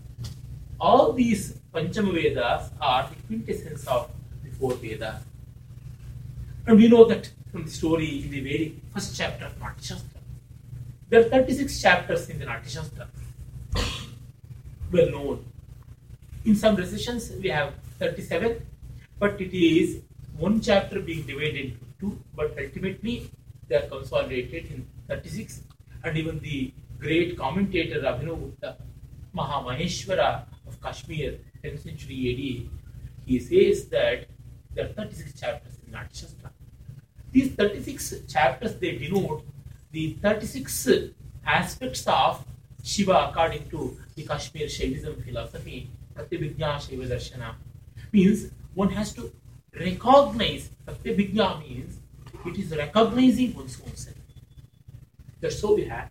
all 0.78 1.14
these 1.14 1.54
Panchama 1.74 2.14
Vedas 2.14 2.70
are 2.82 3.10
the 3.10 3.16
quintessence 3.28 3.88
of 3.88 4.10
the 4.44 4.50
four 4.52 4.74
Vedas. 4.74 5.24
And 6.68 6.78
we 6.78 6.90
know 6.90 7.06
that 7.06 7.32
from 7.52 7.66
the 7.66 7.72
story 7.72 8.24
in 8.24 8.32
the 8.32 8.42
very 8.42 8.76
first 8.94 9.16
chapter 9.18 9.46
of 9.46 9.60
Natya 9.60 9.84
Shastra. 9.84 10.20
There 11.10 11.22
are 11.22 11.30
36 11.30 11.82
chapters 11.82 12.30
in 12.30 12.40
the 12.40 12.46
Natya 12.46 12.70
Shastra. 12.70 13.08
Well 14.92 15.10
known. 15.10 15.46
In 16.46 16.56
some 16.56 16.76
recensions 16.76 17.32
we 17.42 17.50
have 17.50 17.74
37, 18.00 18.66
but 19.20 19.40
it 19.40 19.54
is 19.54 20.02
one 20.38 20.60
chapter 20.60 21.00
being 21.00 21.24
divided 21.26 21.56
into 21.66 21.86
two, 22.00 22.18
but 22.36 22.58
ultimately 22.60 23.30
they 23.68 23.76
are 23.76 23.88
consolidated 23.88 24.66
in 24.72 24.88
36. 25.08 25.62
And 26.04 26.18
even 26.18 26.40
the 26.40 26.74
great 27.00 27.38
commentator 27.38 28.00
Abhinav 28.02 28.40
Gupta, 28.40 28.78
Mahamaheshwara 29.36 30.44
of 30.68 30.82
Kashmir, 30.82 31.38
10th 31.64 31.84
century 31.84 32.18
AD, 32.32 33.28
he 33.28 33.40
says 33.40 33.86
that 33.88 34.28
there 34.74 34.86
are 34.86 34.94
36 34.94 35.40
chapters 35.40 35.74
in 35.86 35.94
Natya 35.94 36.22
Shastra. 36.22 36.51
These 37.32 37.54
36 37.54 38.14
chapters 38.28 38.76
they 38.76 38.98
denote 38.98 39.44
the 39.92 40.14
36 40.22 40.90
aspects 41.46 42.06
of 42.08 42.44
Shiva 42.84 43.30
according 43.30 43.70
to 43.70 43.98
the 44.16 44.26
Kashmir 44.26 44.68
Shaivism 44.68 45.24
philosophy, 45.24 45.90
Pratyabhijna 46.16 46.82
Shiva 46.82 47.06
Darshana. 47.06 47.56
Means 48.12 48.52
one 48.74 48.90
has 48.90 49.14
to 49.14 49.32
recognize, 49.74 50.70
Pratyabhijna 50.86 51.60
means 51.60 52.00
it 52.46 52.58
is 52.58 52.76
recognizing 52.76 53.54
one's 53.56 53.80
own 53.86 53.96
self. 53.96 54.16
That's 55.40 55.62
how 55.62 55.76
we 55.76 55.86
have. 55.86 56.10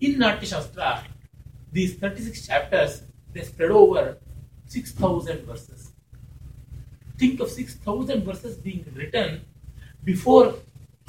In 0.00 0.18
Natya 0.18 0.48
Shastra, 0.48 1.04
these 1.72 1.94
36 1.94 2.46
chapters, 2.46 3.02
they 3.32 3.42
spread 3.42 3.70
over 3.70 4.18
6,000 4.66 5.46
verses. 5.46 5.92
Think 7.16 7.40
of 7.40 7.50
6,000 7.50 8.24
verses 8.24 8.56
being 8.56 8.84
written 8.94 9.44
before 10.04 10.54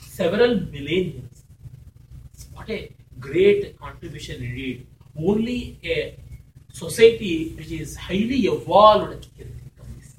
several 0.01 0.55
millennia. 0.71 1.21
What 2.53 2.69
a 2.69 2.91
great 3.19 3.77
contribution 3.79 4.43
indeed. 4.43 4.87
Only 5.17 5.77
a 5.83 6.17
society 6.71 7.53
which 7.57 7.71
is 7.71 7.95
highly 7.95 8.41
evolved 8.47 9.27
can 9.37 9.47
think 9.47 9.71
of 9.79 9.87
this. 9.99 10.13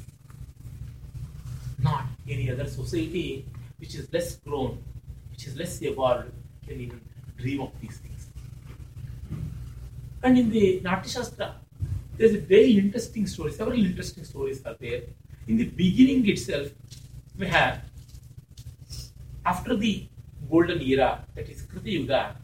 Not 1.79 2.05
any 2.29 2.51
other 2.51 2.67
society 2.67 3.45
which 3.79 3.95
is 3.95 4.13
less 4.13 4.37
grown, 4.37 4.83
which 5.31 5.47
is 5.47 5.57
less 5.57 5.81
evolved, 5.83 6.31
can 6.67 6.81
even 6.81 7.01
dream 7.37 7.61
of 7.61 7.73
these 7.81 7.99
things. 7.99 8.27
And 10.23 10.39
in 10.39 10.51
the 10.51 10.81
Natya 10.83 11.11
Shastra, 11.11 11.55
there's 12.17 12.35
a 12.35 12.41
very 12.41 12.79
interesting 12.79 13.27
story. 13.27 13.53
Several 13.53 13.79
interesting 13.79 14.25
stories 14.25 14.65
are 14.65 14.77
there. 14.81 15.03
In 15.47 15.57
the 15.59 15.67
beginning 15.67 16.27
itself, 16.29 16.69
we 17.39 17.47
have 17.47 17.83
after 19.47 19.77
the 19.77 20.09
golden 20.51 20.83
era, 20.83 21.25
that 21.35 21.49
is 21.49 21.63
Krita 21.63 21.91
Yuga, 21.91 22.37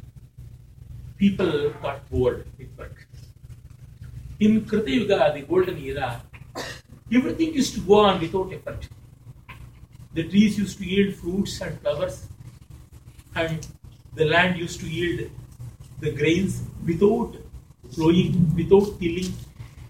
people 1.18 1.70
got 1.82 2.08
bored 2.08 2.46
with 2.58 2.68
work. 2.78 3.06
In 4.38 4.64
Krita 4.64 4.90
Yuga, 4.90 5.32
the 5.34 5.42
golden 5.42 5.78
era, 5.78 6.22
everything 7.12 7.54
used 7.54 7.74
to 7.74 7.80
go 7.80 8.00
on 8.06 8.20
without 8.20 8.52
effort. 8.52 8.88
The 10.14 10.28
trees 10.28 10.58
used 10.58 10.78
to 10.78 10.84
yield 10.84 11.14
fruits 11.16 11.60
and 11.60 11.80
flowers, 11.80 12.26
and 13.34 13.66
the 14.14 14.24
land 14.26 14.58
used 14.58 14.80
to 14.80 14.88
yield 14.88 15.28
the 16.00 16.12
grains 16.12 16.62
without 16.86 17.36
plowing, 17.92 18.54
without 18.54 19.00
tilling, 19.00 19.32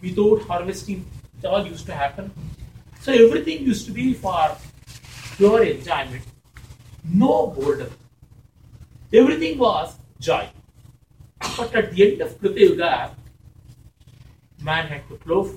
without 0.00 0.42
harvesting. 0.48 1.04
It 1.38 1.46
all 1.46 1.66
used 1.66 1.86
to 1.86 1.92
happen. 1.92 2.32
So 3.00 3.12
everything 3.12 3.64
used 3.66 3.86
to 3.86 3.92
be 3.92 4.14
for 4.14 4.56
pure 5.36 5.64
enjoyment, 5.64 6.22
no 7.04 7.48
boredom. 7.48 7.90
Everything 9.12 9.58
was 9.58 9.96
joy. 10.20 10.48
But 11.56 11.74
at 11.74 11.92
the 11.92 12.12
end 12.12 12.20
of 12.22 12.38
Krita 12.38 12.60
Yuga, 12.60 13.16
man 14.62 14.86
had 14.86 15.08
to 15.08 15.16
plow, 15.16 15.50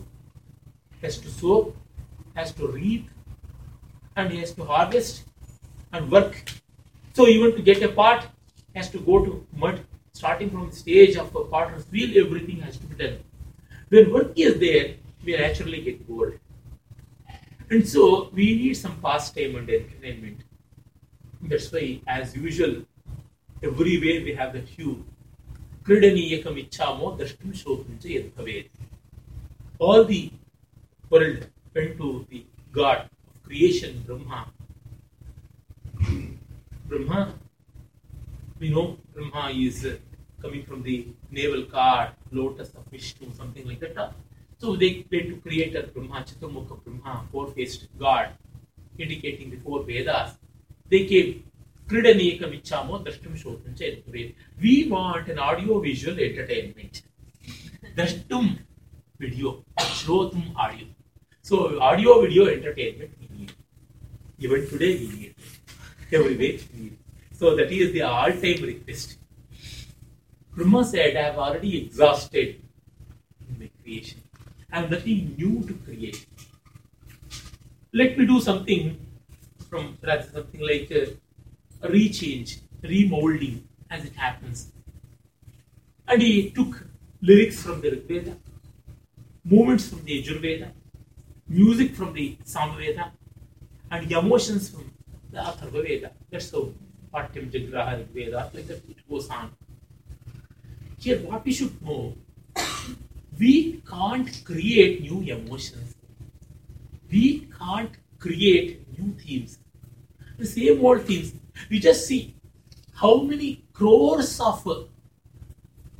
has 1.01 1.17
to 1.19 1.29
sow, 1.29 1.73
has 2.35 2.51
to 2.53 2.67
reap, 2.67 3.09
and 4.15 4.31
he 4.31 4.39
has 4.39 4.53
to 4.53 4.63
harvest 4.63 5.25
and 5.93 6.11
work. 6.11 6.43
So 7.13 7.27
even 7.27 7.55
to 7.55 7.61
get 7.61 7.81
a 7.83 7.89
pot, 7.89 8.27
has 8.75 8.89
to 8.89 8.99
go 8.99 9.23
to 9.23 9.45
mud, 9.55 9.79
starting 10.13 10.49
from 10.49 10.69
the 10.69 10.75
stage 10.75 11.15
of 11.15 11.33
a 11.35 11.43
potter's 11.45 11.89
wheel, 11.91 12.25
everything 12.25 12.61
has 12.61 12.77
to 12.77 12.85
be 12.87 12.95
done. 12.95 13.19
When 13.89 14.11
work 14.11 14.33
is 14.35 14.59
there, 14.59 14.95
we 15.23 15.37
naturally 15.37 15.81
get 15.81 16.07
bored. 16.07 16.39
And 17.69 17.87
so 17.87 18.29
we 18.33 18.55
need 18.55 18.73
some 18.75 18.99
pastime 19.01 19.55
and 19.55 19.69
entertainment. 19.69 20.41
That's 21.41 21.71
why, 21.71 22.01
as 22.07 22.35
usual, 22.35 22.83
everywhere 23.63 24.21
we 24.23 24.33
have 24.33 24.53
the 24.53 24.63
tune. 24.75 25.01
ಕ್ರೀಡನೀಯಕಂ 25.87 26.53
the 26.57 27.09
ದ್ರಷ್ಟುಂ 27.17 27.51
ಶೋಕಂ 27.61 27.95
ಚ 28.03 28.13
ಯದ್ 28.13 28.29
ಭವೇತ್ 28.37 28.71
all 29.85 30.05
the 30.11 30.21
world 31.11 31.43
went 31.75 31.91
to 31.99 32.07
the 32.31 32.39
god 32.79 33.03
of 33.31 33.39
creation 33.47 33.97
Brahma 34.07 34.31
Brahma 36.91 37.13
we 38.59 38.69
know 38.69 38.97
Brahma 39.13 39.51
is 39.51 39.85
uh, 39.85 39.97
coming 40.41 40.63
from 40.65 40.81
the 40.81 41.07
navel 41.29 41.63
card, 41.65 42.11
lotus 42.31 42.69
of 42.69 42.85
Vishnu, 42.85 43.31
something 43.33 43.67
like 43.67 43.79
that. 43.81 44.13
So 44.57 44.75
they 44.75 45.03
tend 45.03 45.29
to 45.29 45.37
create 45.37 45.75
a 45.75 45.83
Brahma, 45.83 46.23
Chaturmukha 46.23 46.81
Brahma, 46.83 47.25
four-faced 47.31 47.87
God, 47.99 48.29
indicating 48.97 49.51
the 49.51 49.57
four 49.57 49.83
Vedas. 49.83 50.31
देखिए 50.91 51.21
क्रीडनीयकमिच्छामो 51.89 52.97
द्रष्टुं 53.05 53.35
श्रोतुं 53.41 53.73
च 53.73 53.81
यद्भवेत् 53.81 54.61
we 54.61 54.75
want 54.91 55.29
an 55.29 55.39
audio 55.49 55.79
visual 55.81 56.19
entertainment 56.27 56.97
द्रष्टुं 57.95 58.45
video 59.21 59.51
श्रोतुम् 59.81 60.47
audio 60.65 60.87
so 61.45 61.63
audio 61.89 62.21
video 62.21 62.47
entertainment 62.55 63.19
we 63.21 63.27
need 63.37 64.45
even 64.45 64.65
today 64.71 64.93
we 64.93 65.07
need 65.17 66.15
everywhere 66.15 66.65
we 66.73 66.83
need 66.83 67.37
so 67.39 67.55
that 67.57 67.73
is 67.73 67.93
the 67.97 68.01
all 68.13 68.41
time 68.41 68.65
request 68.65 69.19
Brahma 70.53 70.85
said, 70.85 71.17
I 71.17 71.23
have 71.23 71.37
already 71.37 71.83
exhausted 71.83 72.61
my 73.59 73.69
creation. 73.83 74.21
I 74.71 74.79
have 74.79 74.89
nothing 74.89 75.35
new 75.37 75.63
to 75.67 75.73
create. 75.73 76.25
Let 77.93 78.17
me 78.17 78.25
do 78.25 78.39
something 78.39 79.04
from 79.75 79.97
rather 80.01 80.27
something 80.33 80.61
like 80.61 80.89
a 80.91 81.03
rechange, 81.95 82.59
remolding 82.83 83.63
as 83.89 84.05
it 84.05 84.15
happens. 84.15 84.71
And 86.07 86.21
he 86.21 86.51
took 86.51 86.87
lyrics 87.21 87.61
from 87.61 87.81
the 87.81 87.89
Rig 87.91 88.07
Veda, 88.07 88.37
movements 89.43 89.89
from 89.89 90.03
the 90.05 90.23
Yajurveda, 90.23 90.71
music 91.47 91.95
from 91.95 92.13
the 92.13 92.37
Samveda, 92.45 93.11
and 93.91 94.11
emotions 94.11 94.69
from 94.69 94.91
the 95.31 95.39
Atharva 95.39 95.83
Veda. 95.87 96.11
That's 96.31 96.51
how 96.51 96.69
Patyam 97.13 97.51
Jagraha 97.51 97.97
Rig 97.97 98.07
Veda, 98.17 98.51
like 98.53 98.67
that 98.67 98.81
it 98.89 99.09
goes 99.09 99.29
on. 99.29 99.51
here 100.97 101.19
what 101.19 101.43
we 101.45 101.51
should 101.51 101.81
know, 101.81 102.15
we 103.39 103.81
can't 103.89 104.29
create 104.45 105.01
new 105.01 105.19
emotions. 105.35 105.95
We 107.11 107.47
can't 107.59 107.91
create 108.17 108.69
new 108.97 109.13
themes. 109.13 109.59
The 110.37 110.45
same 110.45 110.85
old 110.85 111.03
themes. 111.03 111.33
We 111.69 111.79
just 111.79 112.07
see 112.07 112.35
how 112.93 113.21
many 113.21 113.63
crores 113.73 114.39
of 114.39 114.67
uh, 114.67 114.83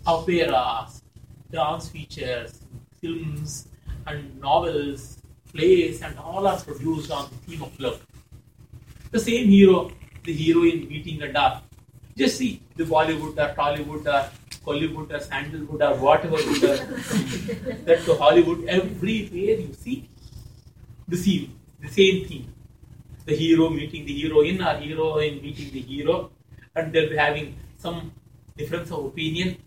operas, 0.06 1.02
dance 1.52 1.90
features, 1.90 2.60
films, 3.02 3.68
and 4.08 4.40
novels, 4.40 5.22
plays, 5.52 6.02
and 6.02 6.18
all 6.20 6.48
are 6.48 6.60
produced 6.60 7.12
on 7.12 7.30
the 7.30 7.36
theme 7.46 7.64
of 7.64 7.80
love. 7.80 8.06
The 9.12 9.20
same 9.20 9.48
hero, 9.48 9.92
the 10.24 10.34
heroine 10.34 10.88
meeting 10.90 11.22
a 11.22 11.32
dog. 11.32 11.64
Just 12.18 12.38
see 12.38 12.62
the 12.76 12.84
Bollywood 12.84 13.38
or 13.38 13.54
Tollywood 13.56 14.06
or 14.06 14.30
Hollywood 14.66 15.12
or 15.12 15.20
Sandalwood 15.20 15.82
or 15.82 15.96
whatever 15.96 16.36
wood 16.36 16.64
or 16.64 16.78
that 17.86 18.18
Hollywood, 18.20 18.66
everywhere 18.66 19.60
you 19.60 19.74
see 19.74 20.10
the 21.08 21.18
same, 21.18 21.60
the 21.80 21.88
same 21.88 22.26
thing. 22.26 22.55
The 23.26 23.36
hero 23.36 23.70
meeting 23.70 24.06
the 24.06 24.22
heroine 24.22 24.62
or 24.62 24.80
heroine 24.80 25.42
meeting 25.42 25.72
the 25.72 25.82
hero, 25.82 26.32
and 26.76 26.94
they'll 26.94 27.10
be 27.10 27.18
having 27.18 27.58
some 27.78 28.12
difference 28.58 28.92
of 28.92 29.06
opinion. 29.06 29.58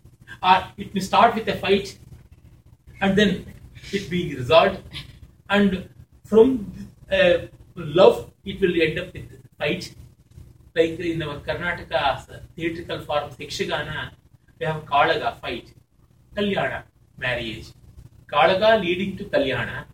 Or 0.42 0.64
it 0.76 0.94
may 0.94 1.00
start 1.00 1.34
with 1.34 1.48
a 1.48 1.56
fight 1.56 1.98
and 3.00 3.16
then 3.16 3.46
it 3.92 4.10
being 4.10 4.36
resolved, 4.36 4.80
and 5.48 5.88
from 6.24 6.72
uh, 7.10 7.38
love 7.76 8.30
it 8.44 8.60
will 8.60 8.80
end 8.80 8.98
up 8.98 9.12
with 9.12 9.30
fight. 9.58 9.94
Like 10.74 11.00
in 11.00 11.22
our 11.22 11.40
Karnataka 11.40 12.42
theatrical 12.54 13.00
form, 13.00 13.30
Yakshagana, 13.30 14.10
we 14.58 14.66
have 14.66 14.84
Kalaga 14.84 15.40
fight, 15.40 15.72
Kalyana 16.36 16.82
marriage, 17.16 17.72
Kalaga 18.32 18.80
leading 18.80 19.16
to 19.16 19.24
Kalyana, 19.24 19.84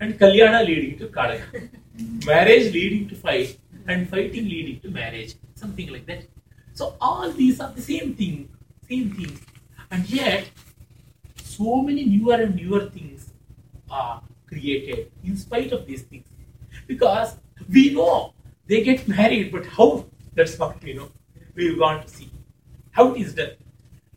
and 0.00 0.18
Kalyana 0.18 0.66
leading 0.66 0.98
to 0.98 1.06
Kalaga. 1.08 1.70
marriage 2.24 2.72
leading 2.72 3.08
to 3.08 3.14
fight, 3.14 3.58
and 3.86 4.08
fighting 4.08 4.44
leading 4.44 4.80
to 4.80 4.90
marriage, 4.90 5.34
something 5.54 5.88
like 5.88 6.06
that. 6.06 6.24
So 6.74 6.96
all 7.00 7.30
these 7.30 7.60
are 7.60 7.72
the 7.72 7.82
same 7.82 8.14
thing, 8.14 8.48
same 8.88 9.10
things, 9.12 9.40
and 9.90 10.08
yet 10.08 10.50
so 11.42 11.82
many 11.82 12.04
newer 12.04 12.34
and 12.34 12.54
newer 12.54 12.86
things 12.90 13.32
are 13.90 14.22
created 14.46 15.10
in 15.24 15.36
spite 15.36 15.72
of 15.72 15.86
these 15.86 16.02
things, 16.02 16.26
because 16.86 17.36
we 17.68 17.94
know 17.94 18.34
they 18.66 18.82
get 18.84 19.08
married, 19.08 19.50
but 19.50 19.66
how? 19.66 20.06
That's 20.34 20.58
what 20.58 20.82
we 20.82 20.92
know. 20.92 21.10
We 21.54 21.76
want 21.78 22.06
to 22.06 22.14
see 22.14 22.30
how 22.92 23.14
it 23.14 23.20
is 23.20 23.34
done. 23.34 23.52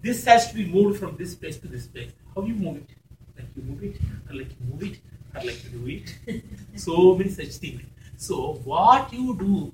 This 0.02 0.26
has 0.26 0.50
to 0.50 0.56
be 0.56 0.66
moved 0.66 1.00
from 1.00 1.16
this 1.18 1.34
place 1.34 1.58
to 1.60 1.68
this 1.68 1.88
place. 1.88 2.12
How 2.36 2.44
you 2.44 2.54
move 2.54 2.78
it? 2.78 2.90
Like 3.38 3.48
you 3.56 3.64
move 3.64 3.84
it, 3.84 3.98
or 4.30 4.36
like 4.36 4.50
you 4.50 4.58
move 4.70 4.84
it, 4.84 5.00
or 5.36 5.42
like 5.44 5.64
you 5.64 5.70
do 5.70 5.88
it. 5.88 6.44
so 6.76 7.16
many 7.16 7.30
such 7.30 7.56
things. 7.56 7.82
So 8.18 8.54
what 8.64 9.12
you 9.14 9.36
do 9.38 9.74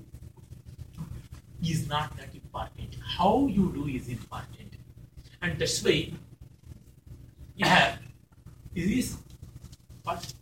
is 1.62 1.88
not 1.88 2.16
that 2.16 2.34
important. 2.34 2.96
How 3.16 3.46
you 3.46 3.72
do 3.74 3.86
is 3.86 4.08
important. 4.08 4.74
And 5.42 5.58
that's 5.58 5.82
why 5.82 6.12
you 7.56 7.66
have 7.66 7.98
is 8.74 8.88
this 8.88 9.16
what? 10.02 10.32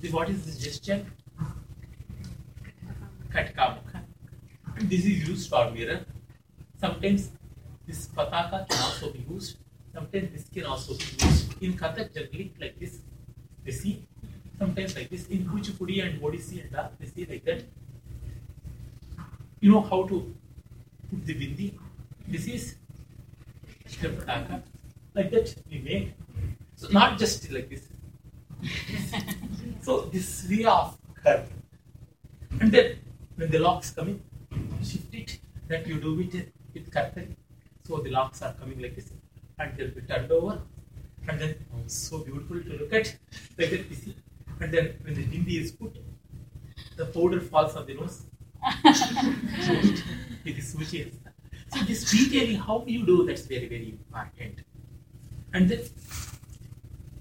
This, 0.00 0.12
what 0.12 0.28
is 0.30 0.44
this 0.44 0.58
gesture? 0.58 1.04
Katka 3.32 3.66
mukha. 3.76 4.02
And 4.76 4.90
this 4.90 5.04
is 5.04 5.28
used 5.28 5.50
for 5.50 5.70
mirror. 5.70 6.04
Sometimes 6.80 7.30
this 7.86 8.08
pataka 8.08 8.68
can 8.68 8.80
also 8.80 9.10
be 9.10 9.24
used. 9.30 9.58
Sometimes 9.94 10.32
this 10.32 10.48
can 10.48 10.64
also 10.64 10.94
be 10.94 11.04
used. 11.26 11.62
In 11.62 11.74
Kathak 11.74 12.14
generally 12.14 12.52
like 12.60 12.78
this. 12.80 12.98
They 13.64 13.72
see. 13.72 14.06
Sometimes 14.62 14.94
like 14.94 15.10
this. 15.10 15.26
In 15.26 15.44
Kuchipudi 15.44 16.04
and 16.04 16.22
Odissi 16.22 16.64
and 16.64 16.76
all, 16.76 16.92
they 17.00 17.06
see 17.06 17.26
like 17.28 17.44
that. 17.44 17.64
You 19.60 19.72
know 19.72 19.80
how 19.80 20.04
to 20.04 20.18
put 21.10 21.26
the 21.26 21.34
bindi. 21.34 21.72
This 22.28 22.46
is 22.46 22.76
the 24.00 24.10
pataka. 24.10 24.62
Like 25.16 25.32
that 25.32 25.52
we 25.68 25.80
make. 25.88 26.14
So 26.76 26.88
not 26.90 27.18
just 27.18 27.50
like 27.50 27.68
this. 27.70 27.88
so 29.82 30.02
this 30.12 30.48
way 30.48 30.64
of 30.64 30.96
curve. 31.24 31.48
And 32.60 32.70
then 32.70 32.98
when 33.34 33.50
the 33.50 33.58
locks 33.58 33.90
come 33.90 34.10
in, 34.10 34.22
you 34.52 34.84
shift 34.84 35.12
it, 35.12 35.38
that 35.66 35.88
you 35.88 36.00
do 36.00 36.20
it 36.20 36.52
with 36.72 36.88
curtain. 36.92 37.36
So 37.84 37.96
the 37.96 38.10
locks 38.10 38.42
are 38.42 38.52
coming 38.52 38.80
like 38.80 38.94
this, 38.94 39.10
and 39.58 39.76
they'll 39.76 39.90
be 39.90 40.02
turned 40.02 40.30
over, 40.30 40.60
and 41.26 41.40
then 41.40 41.56
oh, 41.74 41.82
so 41.88 42.18
beautiful 42.18 42.62
to 42.62 42.78
look 42.78 42.92
at, 42.92 43.16
like 43.58 43.70
that 43.70 43.90
you 43.90 43.96
see. 43.96 44.14
And 44.60 44.72
then 44.72 44.94
when 45.02 45.14
the 45.14 45.24
bindi 45.24 45.60
is 45.60 45.72
put, 45.72 45.96
the 46.96 47.06
powder 47.06 47.40
falls 47.40 47.76
on 47.76 47.86
the 47.86 47.94
nose. 47.94 48.24
it 48.84 50.58
is 50.58 50.74
suchi. 50.74 51.12
So 51.68 51.80
this 51.84 52.10
detailing, 52.10 52.56
how 52.58 52.84
you 52.86 53.04
do, 53.04 53.24
that's 53.26 53.46
very, 53.46 53.66
very 53.66 53.88
important. 53.90 54.60
And 55.54 55.68
then 55.68 55.80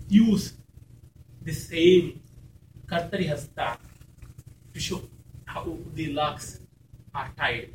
use 0.10 0.54
the 1.42 1.54
same 1.54 2.22
Kartari 2.86 3.28
Hasta 3.28 3.78
to 4.74 4.80
show 4.80 5.02
how 5.46 5.78
the 5.94 6.14
locks 6.14 6.60
are 7.16 7.32
tied 7.38 7.70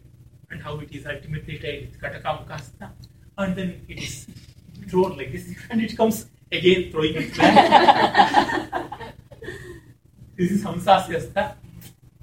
and 0.50 0.62
how 0.62 0.78
it 0.80 0.92
is 0.92 1.06
ultimately 1.06 1.58
tied 1.58 1.88
with 1.88 2.00
Katakamukha 2.00 2.50
Hasta. 2.50 2.92
And 3.38 3.56
then 3.56 3.80
it 3.88 3.98
is 4.02 4.26
thrown 4.88 5.16
like 5.16 5.32
this 5.32 5.54
and 5.70 5.80
it 5.80 5.96
comes 5.96 6.26
again 6.52 6.90
throwing 6.92 7.14
it 7.14 7.36
back. 7.36 9.12
this 10.36 10.50
is 10.50 10.64
Hamsasya 10.64 11.14
Hasta. 11.14 11.54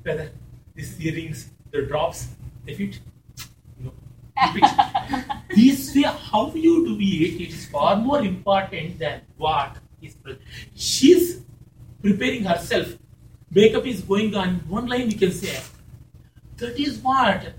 Whether 0.02 0.32
these 0.76 0.99
earrings, 0.99 1.49
the 1.71 1.84
drops, 1.84 2.28
they 2.65 2.73
fit. 2.73 2.99
No. 3.80 3.93
This 5.56 5.95
way, 5.95 6.02
how 6.04 6.52
you 6.54 6.86
do 6.86 6.97
it, 6.99 7.41
it 7.41 7.49
is 7.49 7.67
far 7.67 7.95
more 7.95 8.21
important 8.21 8.99
than 8.99 9.21
what 9.38 9.78
is. 10.02 10.15
pre- 10.15 10.39
She's 10.76 11.41
preparing 12.02 12.43
herself. 12.43 12.88
Makeup 13.52 13.86
is 13.86 14.02
going 14.02 14.34
on. 14.36 14.56
One 14.67 14.88
line 14.88 15.12
you 15.12 15.17
can 15.17 15.32
say. 15.32 15.60
That 16.58 16.80
is 16.80 16.97
what 16.99 17.54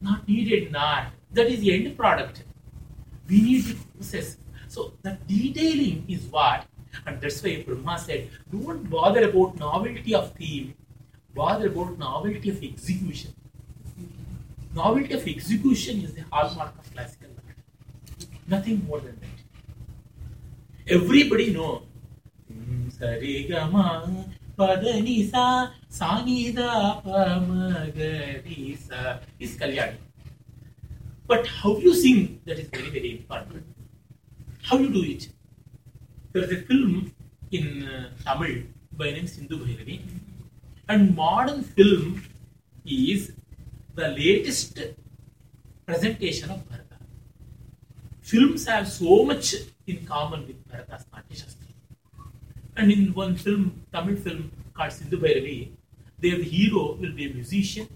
not 0.00 0.26
needed 0.26 0.74
art. 0.74 1.08
That 1.32 1.46
is 1.46 1.60
the 1.60 1.74
end 1.74 1.96
product. 1.96 2.42
We 3.28 3.42
need 3.42 3.64
the 3.64 3.76
process. 3.96 4.36
So 4.66 4.94
the 5.02 5.18
detailing 5.26 6.04
is 6.08 6.22
what, 6.24 6.64
and 7.06 7.20
that's 7.20 7.42
why 7.42 7.62
Brahma 7.66 7.98
said, 7.98 8.30
don't 8.50 8.88
bother 8.90 9.28
about 9.28 9.58
novelty 9.58 10.14
of 10.14 10.32
theme, 10.34 10.74
bother 11.34 11.68
about 11.68 11.98
novelty 11.98 12.50
of 12.50 12.62
execution. 12.62 13.32
Novelty 14.74 15.14
of 15.14 15.26
execution 15.26 16.02
is 16.02 16.14
the 16.14 16.24
hallmark 16.30 16.74
of 16.78 16.92
classical 16.92 17.28
art. 17.46 17.56
Nothing 18.46 18.84
more 18.86 19.00
than 19.00 19.18
that. 19.20 20.94
Everybody 20.94 21.52
know. 21.52 21.82
Hmm, 22.48 22.88
padanisa 24.58 25.70
Sanida 25.90 27.02
is 29.38 29.56
Kalyani. 29.56 29.96
But 31.26 31.46
how 31.46 31.76
you 31.78 31.94
sing, 31.94 32.40
that 32.44 32.58
is 32.58 32.68
very, 32.68 32.90
very 32.90 33.10
important. 33.12 33.64
How 34.62 34.78
you 34.78 34.88
do 34.88 35.02
it? 35.02 35.28
There 36.32 36.44
is 36.44 36.52
a 36.52 36.62
film 36.62 37.12
in 37.50 37.82
uh, 37.82 38.10
Tamil 38.24 38.62
by 38.92 39.10
name 39.10 39.26
Sindhu 39.26 39.56
Bhairavi, 39.64 40.00
and 40.88 41.16
modern 41.16 41.62
film 41.62 42.22
is 42.84 43.32
the 43.96 44.08
latest 44.08 44.78
presentation 45.84 46.50
of 46.50 46.60
Bharata. 46.68 46.98
Films 48.20 48.64
have 48.66 48.86
so 48.86 49.24
much 49.24 49.56
in 49.88 50.06
common 50.06 50.46
with 50.46 50.68
Bharata's 50.68 51.04
Natya 51.12 51.36
Shastra. 51.36 51.66
And 52.76 52.92
in 52.92 53.12
one 53.12 53.34
film, 53.34 53.82
Tamil 53.92 54.14
film 54.14 54.52
called 54.72 54.92
Sindhu 54.92 55.18
Bhairavi, 55.18 55.70
there 56.20 56.36
the 56.36 56.44
hero 56.44 56.94
will 57.00 57.12
be 57.12 57.28
a 57.28 57.34
musician. 57.34 57.88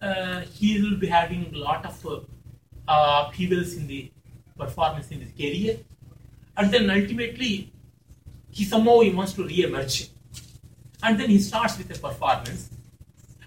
Uh, 0.00 0.40
he 0.40 0.80
will 0.80 0.96
be 0.96 1.08
having 1.08 1.52
a 1.54 1.58
lot 1.58 1.84
of 1.84 2.06
uh, 2.06 2.20
uh, 2.88 3.26
upheavals 3.26 3.74
in 3.74 3.86
the 3.86 4.10
performance 4.58 5.10
in 5.10 5.20
his 5.20 5.32
career, 5.32 5.76
and 6.56 6.72
then 6.72 6.90
ultimately 6.90 7.72
he 8.50 8.64
somehow 8.64 9.00
he 9.00 9.10
wants 9.10 9.32
to 9.34 9.44
re-emerge, 9.44 10.08
and 11.02 11.18
then 11.18 11.28
he 11.30 11.38
starts 11.38 11.76
with 11.78 11.90
a 11.96 11.98
performance, 11.98 12.70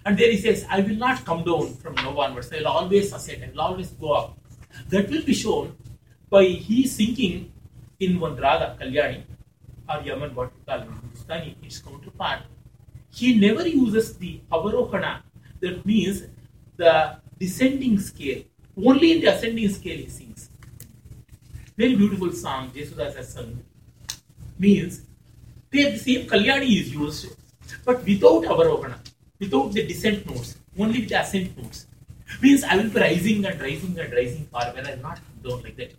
and 0.04 0.18
there 0.18 0.30
he 0.30 0.36
says, 0.36 0.66
"I 0.68 0.80
will 0.80 0.96
not 0.96 1.24
come 1.24 1.44
down 1.44 1.74
from 1.74 1.94
now 1.94 2.18
onwards. 2.18 2.52
I 2.52 2.58
will 2.58 2.68
always 2.68 3.12
ascend. 3.12 3.44
I 3.44 3.50
will 3.50 3.60
always 3.60 3.88
go 3.90 4.12
up." 4.12 4.38
That 4.90 5.10
will 5.10 5.22
be 5.22 5.34
shown 5.34 5.76
by 6.30 6.44
he 6.44 6.86
singing 6.86 7.52
in 7.98 8.20
one 8.20 8.36
raga 8.36 8.76
Kalyani 8.80 9.22
or 9.88 10.02
Yaman, 10.02 10.34
what 10.34 10.52
we 10.54 10.60
call 10.66 10.82
in 10.82 10.92
Hindustani, 10.92 11.56
counterpart. 11.84 12.42
He 13.10 13.34
never 13.34 13.66
uses 13.66 14.16
the 14.18 14.40
avarohana, 14.52 15.22
that 15.60 15.84
means 15.84 16.24
the 16.76 17.16
descending 17.38 17.98
scale. 17.98 18.42
Only 18.76 19.12
in 19.12 19.20
the 19.22 19.34
ascending 19.34 19.70
scale 19.70 19.96
he 19.96 20.08
sings 20.08 20.50
very 21.80 21.94
beautiful 21.94 22.32
song 22.32 22.70
Yesudas 22.78 23.14
has 23.16 23.32
sung 23.34 23.50
means 24.58 25.02
the 25.70 25.96
same 25.96 26.26
Kalyani 26.30 26.70
is 26.80 26.92
used 26.92 27.38
but 27.84 28.04
without 28.04 28.44
Avarohana, 28.44 28.98
without 29.38 29.72
the 29.72 29.86
descent 29.86 30.26
notes, 30.26 30.56
only 30.78 31.00
with 31.00 31.08
the 31.08 31.20
ascent 31.20 31.56
notes. 31.56 31.86
Means 32.42 32.64
I 32.64 32.76
will 32.76 32.90
be 32.90 33.00
rising 33.00 33.44
and 33.44 33.60
rising 33.60 33.98
and 33.98 34.12
rising 34.12 34.46
far 34.46 34.72
when 34.74 34.86
I 34.86 34.92
am 34.92 35.02
not 35.02 35.20
down 35.42 35.62
like 35.62 35.76
that. 35.76 35.92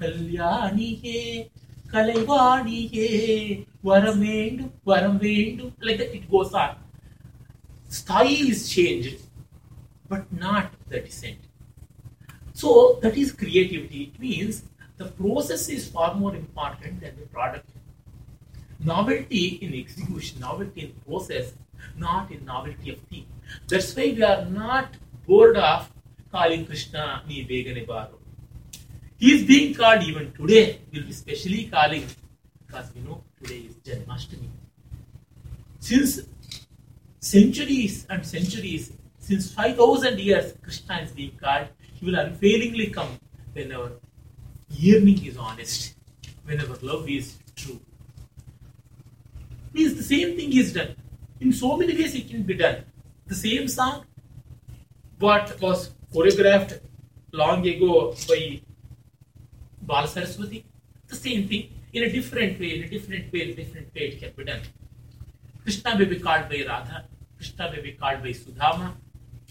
Kalyaniye, 0.00 1.50
Kalayvaniye, 1.92 3.66
Varam 3.84 4.18
Vendu, 4.24 4.70
Varam 4.86 5.18
Vendu, 5.20 5.72
like 5.80 5.98
that 5.98 6.14
it 6.14 6.30
goes 6.30 6.54
on. 6.54 6.76
Style 7.88 8.26
is 8.26 8.68
changed, 8.70 9.16
but 10.08 10.32
not 10.32 10.72
the 10.88 11.00
descent. 11.00 11.38
So 12.54 12.98
that 13.02 13.16
is 13.16 13.32
creativity. 13.32 14.12
It 14.14 14.20
means 14.20 14.64
the 15.02 15.10
process 15.22 15.68
is 15.76 15.88
far 15.98 16.14
more 16.22 16.34
important 16.40 17.00
than 17.04 17.20
the 17.20 17.28
product 17.36 17.68
novelty 18.92 19.44
in 19.66 19.74
execution 19.82 20.40
novelty 20.46 20.86
in 20.86 20.92
process 21.06 21.52
not 22.06 22.34
in 22.38 22.44
novelty 22.54 22.96
of 22.96 23.04
theme 23.10 23.28
that's 23.68 23.94
why 23.96 24.08
we 24.16 24.26
are 24.32 24.44
not 24.62 24.98
bored 25.28 25.62
of 25.68 25.88
calling 26.36 26.66
krishna 26.72 27.06
ni 27.28 27.46
begane 27.52 27.86
baro 27.92 28.22
he 29.22 29.32
is 29.34 29.44
being 29.46 29.72
called 29.72 30.02
even 30.02 30.32
today. 30.32 30.80
We'll 30.92 31.04
be 31.04 31.12
specially 31.12 31.66
calling 31.66 32.04
because 32.66 32.90
we 32.92 33.02
know 33.02 33.22
today 33.40 33.68
is 33.68 33.76
Janmashtami. 33.76 34.48
Since 35.78 36.22
centuries 37.20 38.04
and 38.10 38.26
centuries, 38.26 38.92
since 39.20 39.52
5000 39.52 40.18
years, 40.18 40.54
Krishna 40.60 41.02
is 41.02 41.12
being 41.12 41.38
called. 41.40 41.68
He 41.94 42.04
will 42.04 42.16
unfailingly 42.16 42.88
come 42.88 43.20
when 43.52 43.70
our 43.70 43.92
yearning 44.72 45.24
is 45.24 45.36
honest, 45.36 45.94
when 46.44 46.60
our 46.60 46.76
love 46.82 47.08
is 47.08 47.38
true. 47.56 47.80
Means 49.72 49.94
the 49.94 50.02
same 50.02 50.36
thing 50.36 50.52
is 50.52 50.72
done. 50.72 50.94
In 51.40 51.52
so 51.52 51.76
many 51.76 51.94
ways, 51.94 52.14
it 52.14 52.28
can 52.28 52.42
be 52.42 52.54
done. 52.54 52.84
The 53.26 53.34
same 53.34 53.68
song, 53.68 54.04
what 55.18 55.60
was 55.60 55.90
choreographed 56.12 56.80
long 57.32 57.66
ago 57.66 58.14
by 58.28 58.60
Bal 59.80 60.06
Saraswati, 60.06 60.64
the 61.06 61.16
same 61.16 61.48
thing 61.48 61.68
in 61.92 62.04
a 62.04 62.12
different 62.12 62.60
way, 62.60 62.76
in 62.76 62.84
a 62.84 62.88
different 62.88 63.32
way, 63.32 63.42
in 63.42 63.50
a 63.50 63.54
different 63.54 63.94
way 63.94 64.02
it 64.02 64.20
can 64.20 64.32
be 64.36 64.44
done. 64.44 64.60
Krishna 65.62 65.98
may 65.98 66.04
be 66.04 66.18
called 66.18 66.48
by 66.48 66.64
Radha, 66.68 67.04
Krishna 67.36 67.70
may 67.70 67.80
be 67.80 67.92
called 67.92 68.22
by 68.22 68.30
Sudama, 68.30 68.94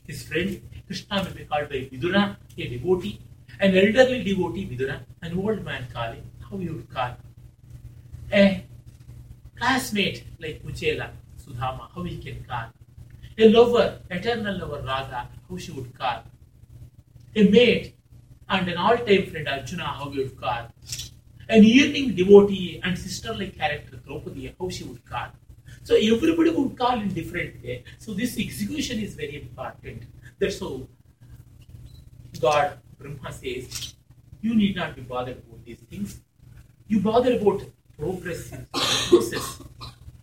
his 0.06 0.24
friend, 0.24 0.62
Krishna 0.86 1.24
may 1.24 1.32
be 1.32 1.46
called 1.46 1.70
by 1.70 1.76
Vidura, 1.92 2.36
a 2.58 2.68
devotee, 2.68 3.20
an 3.62 3.78
elderly 3.78 4.24
devotee 4.24 4.66
Vidura, 4.66 5.02
an 5.22 5.38
old 5.38 5.64
man 5.64 5.88
Kali, 5.94 6.24
how 6.50 6.58
you 6.58 6.74
would 6.74 6.90
call. 6.90 7.12
A 8.34 8.66
classmate 9.56 10.24
like 10.40 10.64
Kuchela, 10.64 11.10
Sudama, 11.40 11.88
how 11.94 12.02
he 12.02 12.18
can 12.18 12.44
call. 12.44 12.66
A 13.38 13.50
lover, 13.50 14.00
eternal 14.10 14.58
lover 14.58 14.82
Radha, 14.86 15.30
how 15.48 15.58
she 15.58 15.72
would 15.72 15.94
call. 15.98 16.24
A 17.36 17.50
mate, 17.50 17.96
and 18.50 18.68
an 18.68 18.78
all-time 18.78 19.28
friend 19.28 19.48
Arjuna, 19.48 19.84
how 19.84 20.10
he 20.10 20.24
would 20.24 20.42
call. 20.42 20.68
An 21.48 21.64
yearning 21.64 22.16
devotee 22.16 22.82
and 22.84 22.98
sister-like 22.98 23.58
character 23.58 23.98
Draupadi, 23.98 24.56
how 24.60 24.70
she 24.70 24.86
would 24.86 25.06
call. 25.06 25.28
So 25.84 25.96
everybody 25.96 26.50
would 26.50 26.78
call 26.78 27.00
in 27.00 27.14
different 27.14 27.64
way. 27.64 27.84
So 28.00 28.14
this 28.14 28.40
execution 28.40 29.00
is 29.00 29.14
very 29.14 29.42
important. 29.42 30.04
That's 30.40 30.60
how 30.60 30.88
God, 32.40 32.80
Brahma 33.02 33.32
says, 33.32 33.96
you 34.42 34.56
need 34.56 34.76
not 34.76 34.96
be 34.96 35.02
bothered 35.02 35.38
about 35.38 35.66
these 35.66 35.80
things. 35.90 36.22
You 36.88 37.00
bother 37.00 37.38
about 37.38 37.64
progress 37.98 38.52
in 38.52 38.68
process. 38.72 39.62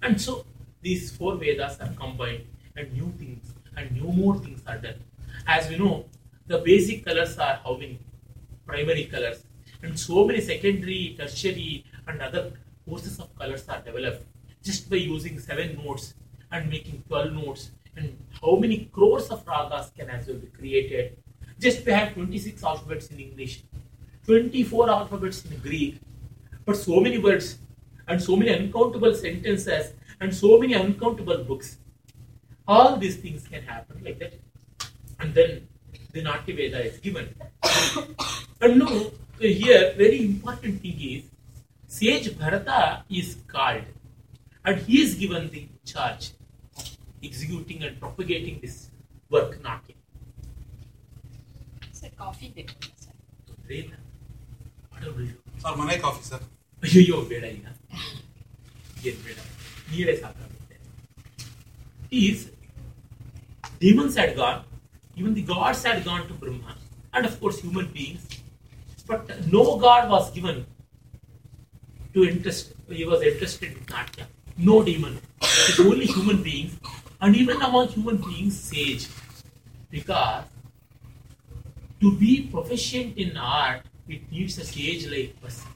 And 0.02 0.20
so 0.20 0.44
these 0.82 1.16
four 1.16 1.36
Vedas 1.36 1.78
are 1.80 1.92
combined 1.94 2.46
and 2.76 2.92
new 2.92 3.12
things 3.18 3.52
and 3.76 3.90
new 3.92 4.12
more 4.12 4.36
things 4.38 4.62
are 4.66 4.78
done. 4.78 5.02
As 5.46 5.68
we 5.68 5.76
know, 5.76 6.06
the 6.46 6.58
basic 6.58 7.04
colors 7.04 7.36
are 7.38 7.60
how 7.64 7.76
many? 7.76 7.98
primary 8.68 9.04
colors 9.06 9.44
and 9.82 9.98
so 9.98 10.24
many 10.26 10.40
secondary, 10.40 11.16
tertiary 11.18 11.84
and 12.06 12.20
other 12.20 12.52
courses 12.84 13.18
of 13.18 13.34
colors 13.38 13.66
are 13.68 13.80
developed 13.80 14.24
just 14.62 14.90
by 14.90 14.96
using 14.96 15.38
seven 15.40 15.76
notes 15.82 16.14
and 16.52 16.68
making 16.68 17.02
12 17.08 17.32
notes 17.32 17.70
and 17.96 18.16
how 18.40 18.56
many 18.56 18.78
crores 18.92 19.28
of 19.30 19.44
ragas 19.46 19.94
can 19.96 20.10
as 20.10 20.26
well 20.26 20.36
be 20.36 20.48
created 20.48 21.16
just 21.58 21.84
we 21.84 21.92
have 21.92 22.12
26 22.14 22.62
alphabets 22.62 23.08
in 23.08 23.20
English 23.20 23.62
24 24.26 24.90
alphabets 24.90 25.44
in 25.44 25.58
Greek 25.58 26.00
but 26.64 26.76
so 26.76 27.00
many 27.00 27.18
words 27.18 27.58
and 28.08 28.22
so 28.22 28.36
many 28.36 28.50
uncountable 28.54 29.14
sentences 29.14 29.92
and 30.20 30.34
so 30.34 30.58
many 30.58 30.74
uncountable 30.74 31.44
books. 31.44 31.78
All 32.66 32.96
these 32.96 33.16
things 33.16 33.46
can 33.46 33.62
happen 33.62 34.02
like 34.04 34.18
that. 34.18 34.34
And 35.20 35.34
then 35.34 35.68
the 36.12 36.22
Natya 36.22 36.54
Veda 36.56 36.84
is 36.84 36.98
given. 36.98 37.34
And 38.60 38.80
now, 38.80 38.86
uh, 38.88 39.10
here, 39.38 39.94
very 39.96 40.20
important 40.24 40.82
thing 40.82 41.00
is, 41.00 41.22
Sage 41.86 42.36
Bharata 42.36 43.04
is 43.08 43.36
called, 43.46 43.84
and 44.64 44.80
he 44.80 45.00
is 45.00 45.14
given 45.14 45.48
the 45.50 45.68
charge, 45.84 46.32
executing 47.22 47.84
and 47.84 48.00
propagating 48.00 48.58
this 48.60 48.90
work, 49.30 49.62
Natya. 49.62 49.94
Sir, 52.17 52.17
coffee 52.21 52.49
ಬೇಕು 52.55 52.73
sir. 53.03 53.13
Rena, 53.69 53.97
what 54.91 55.01
do 55.03 55.11
we 55.17 55.25
do? 55.29 55.35
Sir 55.63 55.75
ಮನೆ 55.81 55.95
coffee 56.03 56.23
sir 56.29 56.43
ಅಯ್ಯೋ 56.83 57.17
ಬೇಡ 57.31 57.43
ಈಗ 57.55 57.67
ಏನ್ 59.09 59.19
ಬೇಡ 59.25 59.37
ನೀರೇ 59.91 60.15
ಸಾಕಾಗುತ್ತೆ 60.23 60.77
is 62.23 62.43
demons 63.83 64.13
had 64.15 64.31
gone 64.35 64.59
even 65.19 65.31
the 65.37 65.43
gods 65.49 65.81
had 65.87 65.97
gone 66.05 66.21
to 66.27 66.33
brahma 66.41 66.73
and 67.13 67.23
of 67.29 67.33
course 67.41 67.57
human 67.65 67.87
beings 67.95 68.23
but 69.09 69.23
no 69.55 69.63
god 69.83 70.03
was 70.13 70.25
given 70.35 70.57
to 72.13 72.19
interest 72.29 72.65
he 72.99 73.05
was 73.11 73.21
interested 73.29 73.69
in 73.71 73.81
natya 73.93 74.25
no 74.69 74.75
demon 74.89 75.15
it's 75.65 75.81
only 75.87 76.07
human 76.15 76.39
beings 76.47 76.73
and 77.21 77.39
even 77.41 77.59
among 77.69 77.87
human 77.97 78.19
beings 78.27 78.57
sage 78.69 79.05
because 79.95 80.39
to 82.00 82.16
be 82.16 82.48
proficient 82.52 83.16
in 83.16 83.36
art 83.36 83.82
it 84.08 84.30
needs 84.32 84.58
a 84.58 84.64
sage 84.64 85.06
like 85.06 85.40
person 85.40 85.68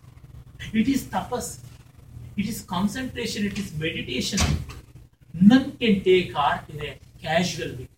it 0.73 0.89
is 0.89 1.05
tapas. 1.05 1.59
It 2.37 2.49
is 2.49 2.63
concentration. 2.63 3.45
It 3.47 3.59
is 3.59 3.75
meditation. 3.75 4.39
None 5.35 5.73
can 5.73 6.03
take 6.03 6.35
art 6.35 6.63
in 6.69 6.81
a 6.81 6.99
casual 7.21 7.77
way. 7.77 7.89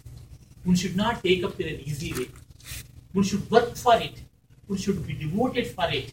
One 0.65 0.75
should 0.77 0.97
not 0.97 1.23
take 1.23 1.45
up 1.45 1.61
in 1.61 1.69
an 1.69 1.81
easy 1.81 2.13
way. 2.13 2.29
One 3.13 3.25
should 3.25 3.49
work 3.51 3.77
for 3.77 3.97
it. 3.97 4.23
One 4.67 4.79
should 4.79 5.07
be 5.07 5.13
devoted 5.13 5.69
for 5.69 5.89
it. 5.91 6.13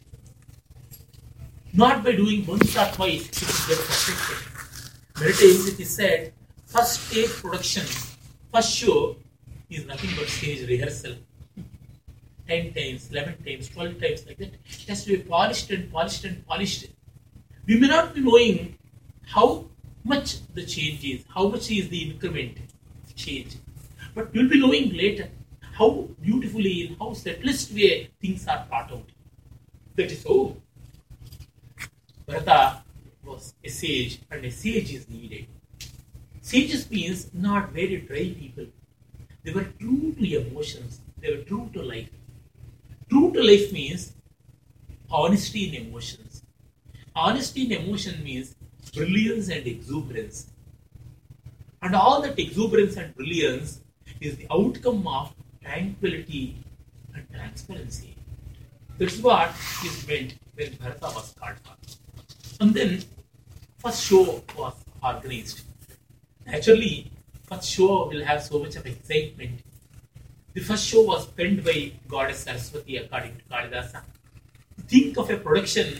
Not 1.72 2.04
by 2.04 2.12
doing 2.12 2.46
once 2.46 2.76
or 2.76 2.86
twice, 2.92 3.28
it 3.28 3.40
will 3.40 3.76
get 3.76 3.78
perfected. 3.86 4.40
Times 5.16 5.68
it 5.68 5.80
is 5.80 5.90
said, 5.90 6.32
first 6.66 7.08
stage 7.08 7.30
production, 7.30 7.86
first 8.52 8.72
show 8.72 9.16
is 9.70 9.86
nothing 9.86 10.10
but 10.16 10.28
stage 10.28 10.68
rehearsal. 10.68 11.14
10 12.52 12.74
times, 12.74 13.10
11 13.10 13.44
times, 13.44 13.68
12 13.68 14.00
times, 14.00 14.26
like 14.26 14.38
that. 14.38 14.52
It 14.54 14.88
has 14.88 15.04
to 15.04 15.16
be 15.16 15.22
polished 15.34 15.70
and 15.70 15.90
polished 15.90 16.24
and 16.24 16.46
polished. 16.46 16.86
We 17.66 17.78
may 17.80 17.88
not 17.88 18.14
be 18.14 18.20
knowing 18.20 18.78
how 19.34 19.66
much 20.04 20.30
the 20.56 20.64
change 20.66 21.04
is, 21.04 21.24
how 21.34 21.48
much 21.48 21.70
is 21.70 21.88
the 21.88 22.02
increment 22.10 22.58
change. 23.14 23.56
But 24.14 24.34
you'll 24.34 24.50
be 24.50 24.60
knowing 24.60 24.92
later 25.02 25.28
how 25.78 26.08
beautifully, 26.20 26.74
in 26.86 26.96
how 26.98 27.14
subtlest 27.14 27.72
way 27.72 28.10
things 28.20 28.46
are 28.46 28.66
thought 28.68 28.92
out. 28.92 29.08
That 29.96 30.12
is 30.12 30.24
how 30.24 30.56
Bharata 32.26 32.82
was 33.24 33.54
a 33.64 33.70
sage, 33.70 34.18
and 34.30 34.44
a 34.44 34.50
sage 34.50 34.92
is 34.92 35.08
needed. 35.08 35.46
Sages 36.42 36.90
means 36.90 37.30
not 37.32 37.72
very 37.72 37.98
dry 37.98 38.24
people. 38.42 38.66
They 39.44 39.52
were 39.52 39.68
true 39.78 40.14
to 40.18 40.36
emotions, 40.40 41.00
they 41.20 41.30
were 41.34 41.44
true 41.44 41.70
to 41.72 41.82
life. 41.82 42.10
True 43.12 43.30
to 43.30 43.42
life 43.42 43.70
means 43.72 44.14
honesty 45.10 45.68
in 45.68 45.86
emotions. 45.86 46.44
Honesty 47.14 47.64
in 47.66 47.72
emotion 47.72 48.24
means 48.24 48.54
brilliance 48.94 49.50
and 49.50 49.66
exuberance. 49.66 50.46
And 51.82 51.94
all 51.94 52.22
that 52.22 52.38
exuberance 52.38 52.96
and 52.96 53.14
brilliance 53.14 53.82
is 54.18 54.38
the 54.38 54.46
outcome 54.50 55.06
of 55.06 55.34
tranquility 55.62 56.56
and 57.14 57.30
transparency. 57.30 58.16
That's 58.96 59.18
what 59.18 59.50
is 59.84 60.08
meant 60.08 60.36
when 60.54 60.72
Bharata 60.76 61.12
was 61.14 61.34
called 61.38 61.58
for. 61.64 62.64
And 62.64 62.72
then 62.72 63.04
first 63.76 64.04
show 64.04 64.42
was 64.56 64.72
organized. 65.04 65.60
Naturally, 66.46 67.12
first 67.42 67.68
show 67.68 68.08
will 68.08 68.24
have 68.24 68.42
so 68.42 68.60
much 68.60 68.76
of 68.76 68.86
excitement. 68.86 69.60
The 70.54 70.60
first 70.60 70.86
show 70.86 71.02
was 71.02 71.26
penned 71.26 71.64
by 71.64 71.92
Goddess 72.06 72.40
Saraswati 72.40 72.98
according 72.98 73.36
to 73.38 73.44
Kalidasa. 73.50 74.02
think 74.86 75.16
of 75.16 75.30
a 75.30 75.36
production 75.38 75.98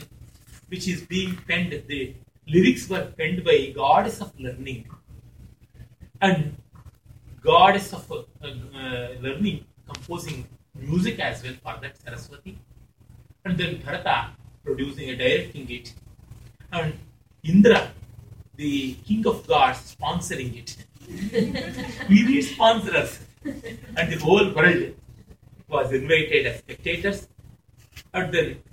which 0.67 0.87
is 0.87 1.01
being 1.01 1.35
penned, 1.47 1.71
the 1.87 2.13
lyrics 2.47 2.87
were 2.89 3.05
penned 3.17 3.43
by 3.43 3.71
goddess 3.75 4.21
of 4.21 4.31
learning 4.39 4.85
and 6.21 6.55
goddess 7.41 7.93
of 7.93 8.11
uh, 8.11 8.23
uh, 8.45 9.09
learning 9.21 9.65
composing 9.91 10.45
music 10.75 11.19
as 11.19 11.43
well 11.43 11.53
for 11.63 11.75
that 11.81 11.97
Saraswati. 12.03 12.57
And 13.45 13.57
then 13.57 13.81
Bharata 13.81 14.31
producing 14.63 15.09
and 15.09 15.19
directing 15.19 15.69
it. 15.69 15.93
And 16.71 16.93
Indra, 17.43 17.91
the 18.55 18.93
king 19.05 19.25
of 19.27 19.45
gods, 19.47 19.95
sponsoring 19.95 20.51
it. 20.61 20.77
we 22.09 22.23
need 22.23 22.43
sponsors. 22.43 23.19
And 23.97 24.11
the 24.11 24.17
whole 24.17 24.53
world 24.53 24.95
was 25.67 25.91
invited 25.91 26.45
as 26.47 26.59
spectators. 26.59 27.27
And 28.13 28.33
then 28.33 28.63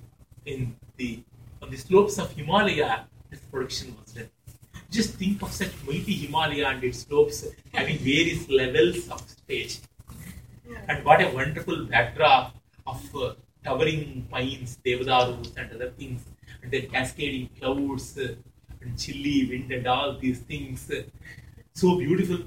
in 0.46 0.76
the 0.96 1.22
on 1.62 1.70
the 1.70 1.76
slopes 1.76 2.18
of 2.18 2.33
Himalaya, 2.33 3.06
this 3.30 3.40
production 3.40 3.96
was 4.00 4.12
done. 4.12 4.30
Just 4.90 5.14
think 5.14 5.42
of 5.42 5.52
such 5.52 5.72
mighty 5.87 6.14
Himalaya 6.14 6.68
and 6.68 6.85
its 6.85 7.00
slopes 7.00 7.46
having 7.72 7.98
various 7.98 8.48
levels 8.48 9.09
of 9.09 9.20
stage. 9.28 9.78
And 10.88 11.04
what 11.04 11.20
a 11.20 11.28
wonderful 11.28 11.85
backdrop 11.87 12.54
of 12.87 13.16
uh, 13.16 13.35
towering 13.64 14.26
pines, 14.30 14.78
devadarus, 14.85 15.56
and 15.56 15.72
other 15.72 15.90
things, 15.90 16.24
and 16.62 16.70
then 16.72 16.88
cascading 16.90 17.50
clouds, 17.59 18.18
uh, 18.18 18.35
and 18.80 18.98
chilly 18.98 19.46
wind, 19.50 19.70
and 19.72 19.87
all 19.87 20.16
these 20.18 20.40
things. 20.40 20.90
uh, 20.90 21.02
so 21.74 21.96
beautiful. 21.98 22.38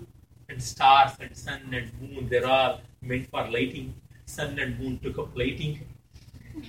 And 0.53 0.61
stars, 0.61 1.13
and 1.19 1.35
sun, 1.35 1.61
and 1.73 1.89
moon, 1.99 2.27
they're 2.29 2.45
all 2.45 2.81
meant 3.01 3.27
for 3.31 3.43
lighting. 3.49 3.95
Sun 4.25 4.59
and 4.59 4.79
moon 4.79 4.99
took 5.03 5.17
up 5.17 5.35
lighting. 5.35 5.79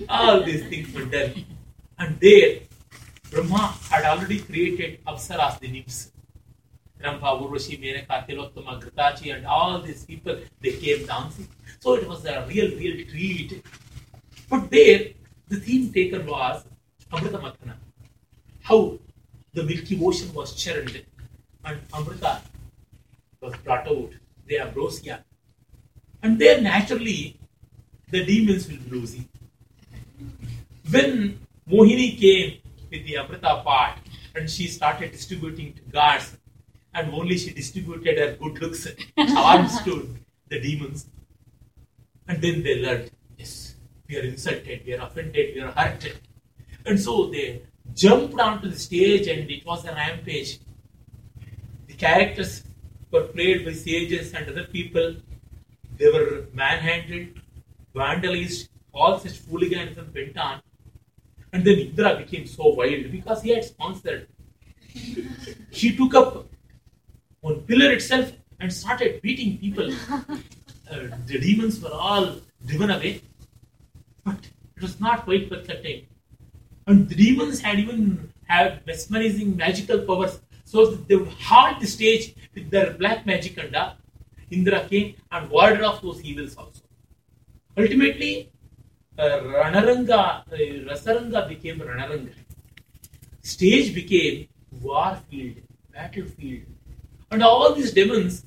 All 0.09 0.41
these 0.41 0.63
things 0.71 0.91
were 0.91 1.05
done. 1.05 1.45
And 1.99 2.19
there, 2.19 2.61
Brahma 3.29 3.75
had 3.91 4.05
already 4.05 4.39
created 4.39 5.05
Apsaras, 5.05 5.59
the 5.59 5.67
nymphs. 5.67 6.11
Rambha, 6.99 7.29
Urvashi, 7.43 7.79
Menaka, 7.83 8.27
Tilottama, 8.27 8.81
Gritachi, 8.81 9.35
and 9.35 9.45
all 9.45 9.79
these 9.81 10.03
people, 10.03 10.35
they 10.61 10.71
came 10.71 11.05
dancing. 11.05 11.47
So 11.79 11.93
it 11.93 12.07
was 12.07 12.25
a 12.25 12.43
real, 12.49 12.71
real 12.71 13.05
treat. 13.05 13.63
But 14.49 14.71
there, 14.71 15.09
the 15.47 15.57
theme 15.57 15.93
taken 15.93 16.25
was 16.25 16.65
Amrita 17.13 17.37
Mathana. 17.37 17.75
How 18.63 18.97
the 19.53 19.63
Milky 19.63 19.99
Ocean 20.03 20.33
was 20.33 20.55
churned 20.55 21.05
and 21.63 21.79
Amrita 21.93 22.41
was 23.45 23.55
brought 23.57 23.87
out, 23.87 24.11
the 24.47 24.59
ambrosia. 24.59 25.23
And 26.23 26.39
there, 26.39 26.59
naturally, 26.61 27.39
the 28.09 28.25
demons 28.25 28.67
will 28.67 28.77
be 28.77 28.89
losing. 28.89 29.29
When 30.89 31.39
Mohini 31.69 32.19
came 32.19 32.59
with 32.91 33.05
the 33.05 33.17
Amrita 33.17 33.61
part 33.63 33.99
and 34.35 34.49
she 34.49 34.67
started 34.67 35.11
distributing 35.11 35.73
to 35.73 35.81
gods, 35.91 36.37
and 36.93 37.13
only 37.13 37.37
she 37.37 37.51
distributed 37.51 38.17
her 38.17 38.35
good 38.41 38.61
looks, 38.61 38.87
charms 39.17 39.81
to 39.83 40.15
the 40.47 40.59
demons. 40.59 41.07
And 42.27 42.41
then 42.41 42.63
they 42.63 42.81
learned, 42.81 43.11
yes, 43.37 43.75
we 44.07 44.17
are 44.17 44.21
insulted, 44.21 44.83
we 44.85 44.93
are 44.93 45.05
offended, 45.05 45.55
we 45.55 45.61
are 45.61 45.71
hurt. 45.71 46.13
And 46.85 46.99
so 46.99 47.27
they 47.27 47.63
jumped 47.93 48.39
onto 48.39 48.69
the 48.69 48.79
stage 48.79 49.27
and 49.27 49.49
it 49.49 49.65
was 49.65 49.83
a 49.85 49.91
rampage. 49.91 50.59
The 51.87 51.93
characters 51.95 52.63
were 53.15 53.27
played 53.35 53.65
by 53.65 53.73
sages 53.73 54.33
and 54.33 54.49
other 54.51 54.65
people. 54.75 55.15
They 55.97 56.09
were 56.15 56.45
manhandled, 56.61 57.41
vandalized, 57.95 58.69
all 58.93 59.19
such 59.19 59.37
hooliganism 59.49 60.11
went 60.13 60.37
on. 60.37 60.61
And 61.53 61.63
then 61.65 61.77
Indra 61.85 62.15
became 62.17 62.45
so 62.47 62.73
wild 62.79 63.11
because 63.11 63.41
he 63.41 63.51
had 63.55 63.63
sponsored. 63.63 64.27
She 65.71 65.95
took 65.95 66.13
up 66.13 66.47
one 67.41 67.61
pillar 67.69 67.91
itself 67.91 68.31
and 68.59 68.73
started 68.81 69.21
beating 69.21 69.57
people. 69.57 69.91
Uh, 70.91 71.07
the 71.25 71.39
demons 71.39 71.81
were 71.81 71.95
all 72.07 72.25
driven 72.65 72.91
away. 72.91 73.21
But 74.23 74.37
it 74.75 74.81
was 74.81 74.99
not 74.99 75.23
quite 75.25 75.49
worth 75.49 75.67
the 75.67 75.75
time. 75.85 76.01
And 76.87 77.09
the 77.09 77.15
demons 77.15 77.61
had 77.61 77.79
even 77.79 78.31
had 78.47 78.85
mesmerizing 78.85 79.55
magical 79.57 79.99
powers. 80.09 80.39
So 80.65 80.85
they 80.87 81.15
halt 81.47 81.79
the 81.79 81.87
stage 81.87 82.35
with 82.53 82.69
their 82.69 82.93
black 82.93 83.25
magic 83.25 83.57
and 83.57 83.75
uh, 83.75 83.93
Indra 84.49 84.85
came 84.89 85.15
and 85.31 85.49
warded 85.49 85.83
off 85.83 86.01
those 86.01 86.21
evils 86.23 86.55
also. 86.55 86.81
Ultimately, 87.77 88.51
uh, 89.17 89.39
Ranaranga, 89.59 90.43
uh, 90.51 90.55
Rasaranga 90.89 91.47
became 91.47 91.79
Ranaranga. 91.79 92.33
Stage 93.41 93.93
became 93.93 94.47
war 94.81 95.17
field, 95.29 95.57
battlefield. 95.93 96.63
And 97.31 97.43
all 97.43 97.73
these 97.73 97.93
demons, 97.93 98.45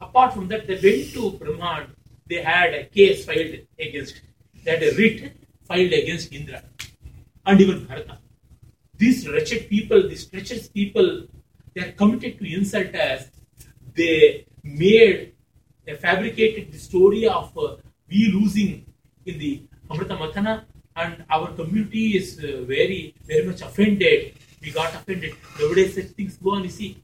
apart 0.00 0.34
from 0.34 0.48
that, 0.48 0.66
they 0.66 0.74
went 0.74 1.12
to 1.14 1.32
Brahman. 1.32 1.94
They 2.28 2.42
had 2.42 2.74
a 2.74 2.84
case 2.84 3.24
filed 3.24 3.58
against, 3.78 4.20
they 4.62 4.70
had 4.70 4.82
a 4.82 4.94
writ 4.96 5.32
filed 5.64 5.92
against 5.92 6.32
Indra 6.32 6.62
and 7.44 7.60
even 7.60 7.84
Bharata. 7.86 8.18
These 8.96 9.28
wretched 9.28 9.68
people, 9.68 10.08
these 10.08 10.26
treacherous 10.26 10.68
people, 10.68 11.26
they 11.76 11.82
are 11.82 11.92
committed 11.92 12.38
to 12.38 12.44
insult 12.58 12.94
us. 12.94 13.28
They 13.94 14.46
made, 14.64 15.34
they 15.84 15.94
fabricated 15.94 16.72
the 16.72 16.78
story 16.78 17.28
of 17.28 17.56
uh, 17.56 17.76
we 18.08 18.32
losing 18.32 18.86
in 19.26 19.38
the 19.38 19.62
Amrita 19.90 20.16
Mathana, 20.16 20.64
and 20.96 21.24
our 21.28 21.52
community 21.52 22.16
is 22.16 22.38
uh, 22.38 22.62
very, 22.64 23.14
very 23.26 23.44
much 23.46 23.60
offended. 23.60 24.32
We 24.62 24.70
got 24.70 24.94
offended. 24.94 25.34
Nowadays, 25.60 25.94
such 25.96 26.06
things 26.16 26.38
go 26.38 26.52
on. 26.52 26.64
You 26.64 26.70
see, 26.70 27.02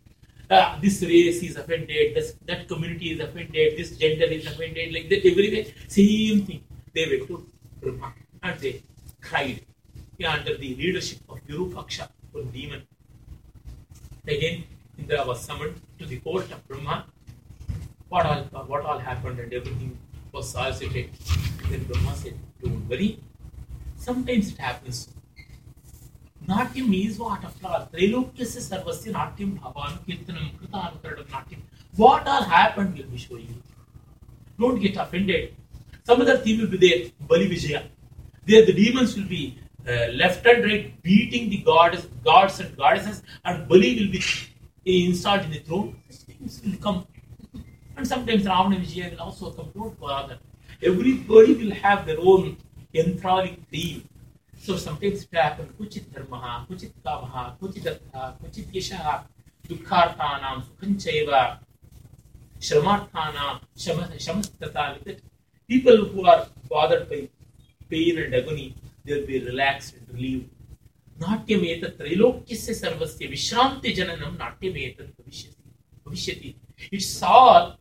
uh, 0.48 0.80
this 0.80 1.02
race 1.02 1.42
is 1.42 1.56
offended, 1.56 2.14
this, 2.16 2.34
that 2.46 2.66
community 2.66 3.12
is 3.12 3.20
offended, 3.20 3.76
this 3.76 3.96
gender 3.98 4.24
is 4.24 4.46
offended, 4.46 4.92
like 4.94 5.08
that 5.10 5.26
everywhere. 5.26 5.66
Same 5.88 6.46
thing. 6.46 6.64
They 6.94 7.06
went 7.10 7.28
to 7.28 7.46
and 8.42 8.60
they 8.60 8.82
cried 9.20 9.60
yeah, 10.18 10.32
under 10.32 10.56
the 10.56 10.74
leadership 10.76 11.18
of 11.28 11.38
Virupaksha, 11.46 12.08
one 12.32 12.50
demon. 12.50 12.82
Again, 14.26 14.64
Indra 14.96 15.26
was 15.26 15.40
summoned 15.44 15.80
to 15.98 16.06
the 16.06 16.18
court 16.18 16.48
of 16.52 16.68
Brahma. 16.68 17.06
What 18.08 18.24
all, 18.24 18.42
what 18.66 18.84
all 18.84 18.98
happened 18.98 19.40
and 19.40 19.52
everything 19.52 19.98
was 20.30 20.50
solicited. 20.50 21.10
Then 21.68 21.82
Brahma 21.84 22.14
said, 22.14 22.34
Don't 22.62 22.88
worry. 22.88 23.18
Sometimes 23.96 24.52
it 24.52 24.58
happens. 24.58 25.08
Natyam 26.46 26.94
is 27.04 27.18
what 27.18 27.42
after 27.42 27.66
all. 27.66 27.88
Trilokyasya 27.92 28.62
sarvasya 28.68 29.12
natyam 29.12 29.58
bhavan 29.58 29.98
kirtanam 30.06 30.52
kritanukaradam 30.60 31.26
natyam. 31.26 31.58
What 31.96 32.24
all 32.28 32.44
happened 32.44 32.96
will 32.96 33.06
be 33.06 33.18
showing 33.18 33.48
you. 33.48 33.62
Don't 34.56 34.80
get 34.80 34.96
offended. 34.96 35.56
Some 36.04 36.20
other 36.20 36.38
theme 36.38 36.60
will 36.60 36.68
be 36.68 36.76
there, 36.76 37.10
Bali. 37.26 37.48
There 38.46 38.66
the 38.66 38.72
demons 38.72 39.16
will 39.16 39.28
be 39.28 39.58
Uh, 39.88 40.06
left 40.12 40.46
and 40.46 40.64
right 40.64 41.02
beating 41.02 41.50
the 41.50 41.58
gods, 41.58 42.06
gods 42.24 42.60
and 42.60 42.76
goddesses, 42.76 43.22
and 43.44 43.68
Bali 43.68 43.98
will 43.98 44.12
be 44.12 44.22
installed 44.84 45.42
in 45.42 45.50
the 45.50 45.58
throne. 45.58 45.96
Such 46.08 46.36
things 46.36 46.62
will 46.64 46.76
come. 46.78 47.06
And 47.96 48.06
sometimes 48.06 48.44
Ravana 48.44 48.78
Vijaya 48.78 49.10
will 49.10 49.22
also 49.22 49.50
come. 49.50 49.70
Don't. 49.74 50.38
Everybody 50.82 51.54
will 51.54 51.74
have 51.74 52.06
their 52.06 52.20
own 52.20 52.56
enthralling 52.94 53.66
theme. 53.72 54.08
So 54.60 54.76
sometimes 54.76 55.24
it 55.24 55.28
happens, 55.32 55.72
kuchit 55.72 56.04
dharmaha, 56.14 56.66
kuchit 56.68 56.92
kamaha, 57.04 57.58
kuchit 57.58 57.98
artha, 58.14 58.36
kuchit 58.40 58.66
yashaha, 58.72 59.24
dukharthanam, 59.68 60.62
sukhanchaiva, 60.68 61.58
shramarthanam, 62.60 63.60
shamastata. 63.76 65.20
People 65.68 66.04
who 66.04 66.24
are 66.26 66.46
bothered 66.68 67.08
by 67.10 67.28
pain 67.90 68.18
and 68.18 68.34
agony, 68.34 68.76
they'll 69.04 69.26
be 69.26 69.44
relaxed 69.44 69.94
and 69.96 70.08
relieved. 70.14 70.48
Natyametat 71.18 71.96
Trilokyasya 71.98 72.74
Sarvasya 72.80 73.30
Vishranti 73.30 73.94
Jananam 73.94 74.36
the 74.38 75.52
Bhavishyati. 76.04 76.54
It's 76.90 77.22
all 77.22 77.76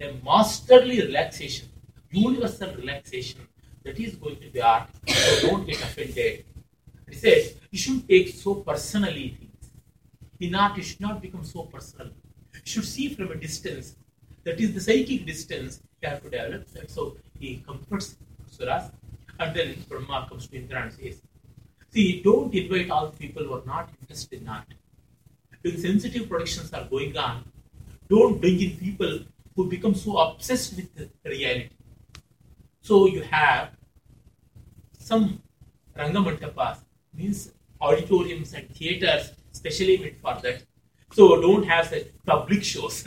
a 0.00 0.12
masterly 0.24 1.00
relaxation, 1.00 1.68
universal 2.10 2.74
relaxation 2.74 3.40
that 3.84 3.98
is 3.98 4.16
going 4.16 4.36
to 4.36 4.50
be 4.50 4.60
art. 4.60 4.88
So 5.06 5.48
don't 5.48 5.66
get 5.66 5.80
offended. 5.80 6.44
He 7.08 7.14
says 7.14 7.54
you 7.70 7.78
shouldn't 7.78 8.08
take 8.08 8.28
so 8.28 8.56
personally 8.56 9.36
things. 9.38 9.70
In 10.40 10.54
art, 10.54 10.76
you 10.76 10.82
should 10.82 11.00
not 11.00 11.22
become 11.22 11.44
so 11.44 11.62
personal. 11.62 12.08
You 12.54 12.60
should 12.64 12.84
see 12.84 13.14
from 13.14 13.30
a 13.30 13.36
distance. 13.36 13.96
That 14.44 14.60
is 14.60 14.74
the 14.74 14.80
psychic 14.80 15.24
distance 15.24 15.80
you 16.02 16.08
have 16.08 16.22
to 16.22 16.28
develop. 16.28 16.66
So 16.88 17.16
he 17.38 17.62
comforts 17.66 18.16
Suras 18.50 18.90
and 19.38 19.56
then 19.56 19.84
Brahma 19.88 20.26
comes 20.28 20.46
to 20.48 20.56
Indra 20.56 20.82
and 20.82 20.92
says, 20.92 21.20
See, 21.90 22.22
don't 22.22 22.54
invite 22.54 22.90
all 22.90 23.10
people 23.10 23.44
who 23.44 23.54
are 23.54 23.66
not 23.66 23.90
interested 24.00 24.40
in 24.40 24.48
art. 24.48 24.64
When 25.60 25.76
sensitive 25.78 26.28
productions 26.28 26.72
are 26.72 26.84
going 26.84 27.16
on, 27.16 27.44
don't 28.08 28.40
bring 28.40 28.60
in 28.60 28.76
people 28.78 29.20
who 29.54 29.68
become 29.68 29.94
so 29.94 30.16
obsessed 30.16 30.76
with 30.76 31.10
reality. 31.24 31.70
So 32.80 33.06
you 33.06 33.22
have 33.22 33.70
some 34.98 35.42
Rangamantapas 35.96 36.78
means 37.14 37.52
auditoriums 37.80 38.54
and 38.54 38.68
theaters 38.70 39.32
specially 39.52 39.98
meant 39.98 40.18
for 40.20 40.34
that. 40.42 40.62
So 41.12 41.40
don't 41.40 41.64
have 41.64 41.86
such 41.88 42.06
public 42.24 42.64
shows. 42.64 43.04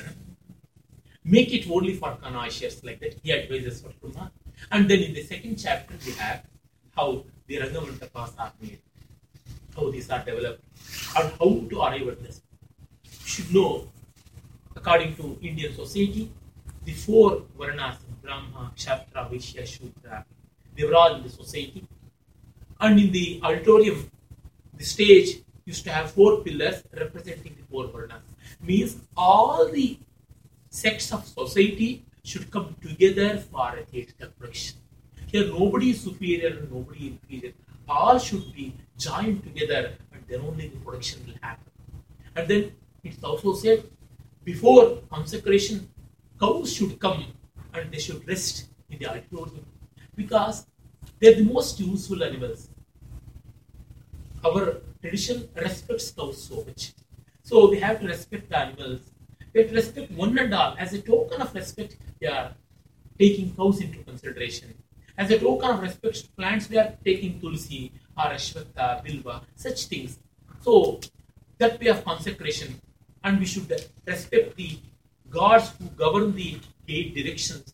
Make 1.23 1.53
it 1.53 1.69
only 1.69 1.95
for 1.95 2.15
connoisseurs 2.21 2.83
like 2.83 2.99
that. 2.99 3.15
He 3.23 3.33
advises 3.33 3.81
for 3.81 3.89
Kurma. 3.89 4.29
And 4.71 4.89
then 4.89 4.99
in 4.99 5.13
the 5.13 5.23
second 5.23 5.57
chapter 5.57 5.93
we 6.05 6.11
have 6.13 6.43
how 6.95 7.23
the 7.47 7.57
Rangamantapas 7.57 8.33
are 8.39 8.53
made, 8.61 8.79
how 9.75 9.91
these 9.91 10.09
are 10.09 10.23
developed, 10.23 10.63
and 11.17 11.31
how 11.39 11.67
to 11.69 11.81
arrive 11.81 12.07
at 12.07 12.23
this. 12.23 12.41
You 13.03 13.27
should 13.27 13.53
know, 13.53 13.87
according 14.75 15.15
to 15.17 15.37
Indian 15.41 15.73
society, 15.73 16.31
the 16.83 16.93
four 16.93 17.43
Varnas, 17.57 17.97
Brahma, 18.21 18.71
Kshatriya, 18.75 19.29
Vaishya, 19.31 19.65
Shudra, 19.65 20.25
they 20.75 20.83
were 20.83 20.95
all 20.95 21.15
in 21.15 21.23
the 21.23 21.29
society. 21.29 21.85
And 22.79 22.99
in 22.99 23.11
the 23.11 23.39
auditorium, 23.43 24.09
the 24.77 24.83
stage 24.83 25.41
used 25.65 25.83
to 25.85 25.91
have 25.91 26.11
four 26.11 26.41
pillars 26.41 26.83
representing 26.93 27.55
the 27.57 27.63
four 27.69 27.85
Varnas. 27.85 28.21
Means 28.61 28.97
all 29.15 29.69
the 29.71 29.97
sects 30.69 31.11
of 31.11 31.25
society 31.25 32.05
should 32.25 32.49
come 32.51 32.75
together 32.81 33.37
for 33.37 33.77
a 33.77 33.85
theatrical 33.85 34.29
production. 34.39 34.77
Here, 35.27 35.47
nobody 35.47 35.91
is 35.91 36.01
superior 36.01 36.57
and 36.57 36.71
nobody 36.71 37.07
inferior. 37.07 37.53
All 37.87 38.17
should 38.17 38.53
be 38.53 38.73
joined 38.97 39.43
together, 39.43 39.93
and 40.11 40.23
then 40.27 40.41
only 40.41 40.69
the 40.69 40.77
production 40.77 41.25
will 41.27 41.39
happen. 41.41 41.71
And 42.35 42.47
then 42.47 42.71
it's 43.03 43.23
also 43.23 43.53
said 43.53 43.83
before 44.43 45.01
consecration, 45.11 45.89
cows 46.39 46.73
should 46.73 46.99
come 46.99 47.25
and 47.73 47.91
they 47.91 47.99
should 47.99 48.27
rest 48.27 48.67
in 48.89 48.99
the 48.99 49.07
auditorium 49.07 49.65
because 50.15 50.67
they're 51.19 51.35
the 51.35 51.43
most 51.43 51.79
useful 51.79 52.23
animals. 52.23 52.69
Our 54.43 54.81
tradition 55.01 55.49
respects 55.55 56.11
cows 56.11 56.43
so 56.43 56.63
much. 56.63 56.93
So 57.41 57.69
we 57.69 57.79
have 57.79 57.99
to 58.01 58.07
respect 58.07 58.49
the 58.49 58.57
animals. 58.59 59.01
We 59.55 59.63
respect 59.69 60.11
one 60.11 60.37
and 60.37 60.53
all. 60.53 60.75
As 60.77 60.91
a 60.91 61.01
token 61.01 61.41
of 61.41 61.55
respect, 61.55 61.95
they 62.19 62.27
are 62.27 62.51
taking 63.17 63.55
cows 63.55 63.79
into 63.79 63.99
consideration. 64.03 64.73
As 65.17 65.31
a 65.31 65.39
token 65.39 65.69
of 65.69 65.81
respect 65.81 66.35
plants, 66.35 66.69
we 66.69 66.77
are 66.77 66.91
taking 67.05 67.39
tulsi 67.39 67.93
or 68.17 68.25
ashwatha, 68.25 69.01
bilva, 69.05 69.43
such 69.55 69.85
things. 69.85 70.19
So 70.59 70.99
that 71.57 71.79
way 71.79 71.87
of 71.87 72.03
consecration, 72.03 72.81
and 73.23 73.39
we 73.39 73.45
should 73.45 73.71
respect 74.05 74.57
the 74.57 74.77
gods 75.29 75.71
who 75.79 75.87
govern 76.03 76.35
the 76.35 76.59
eight 76.89 77.15
directions 77.15 77.73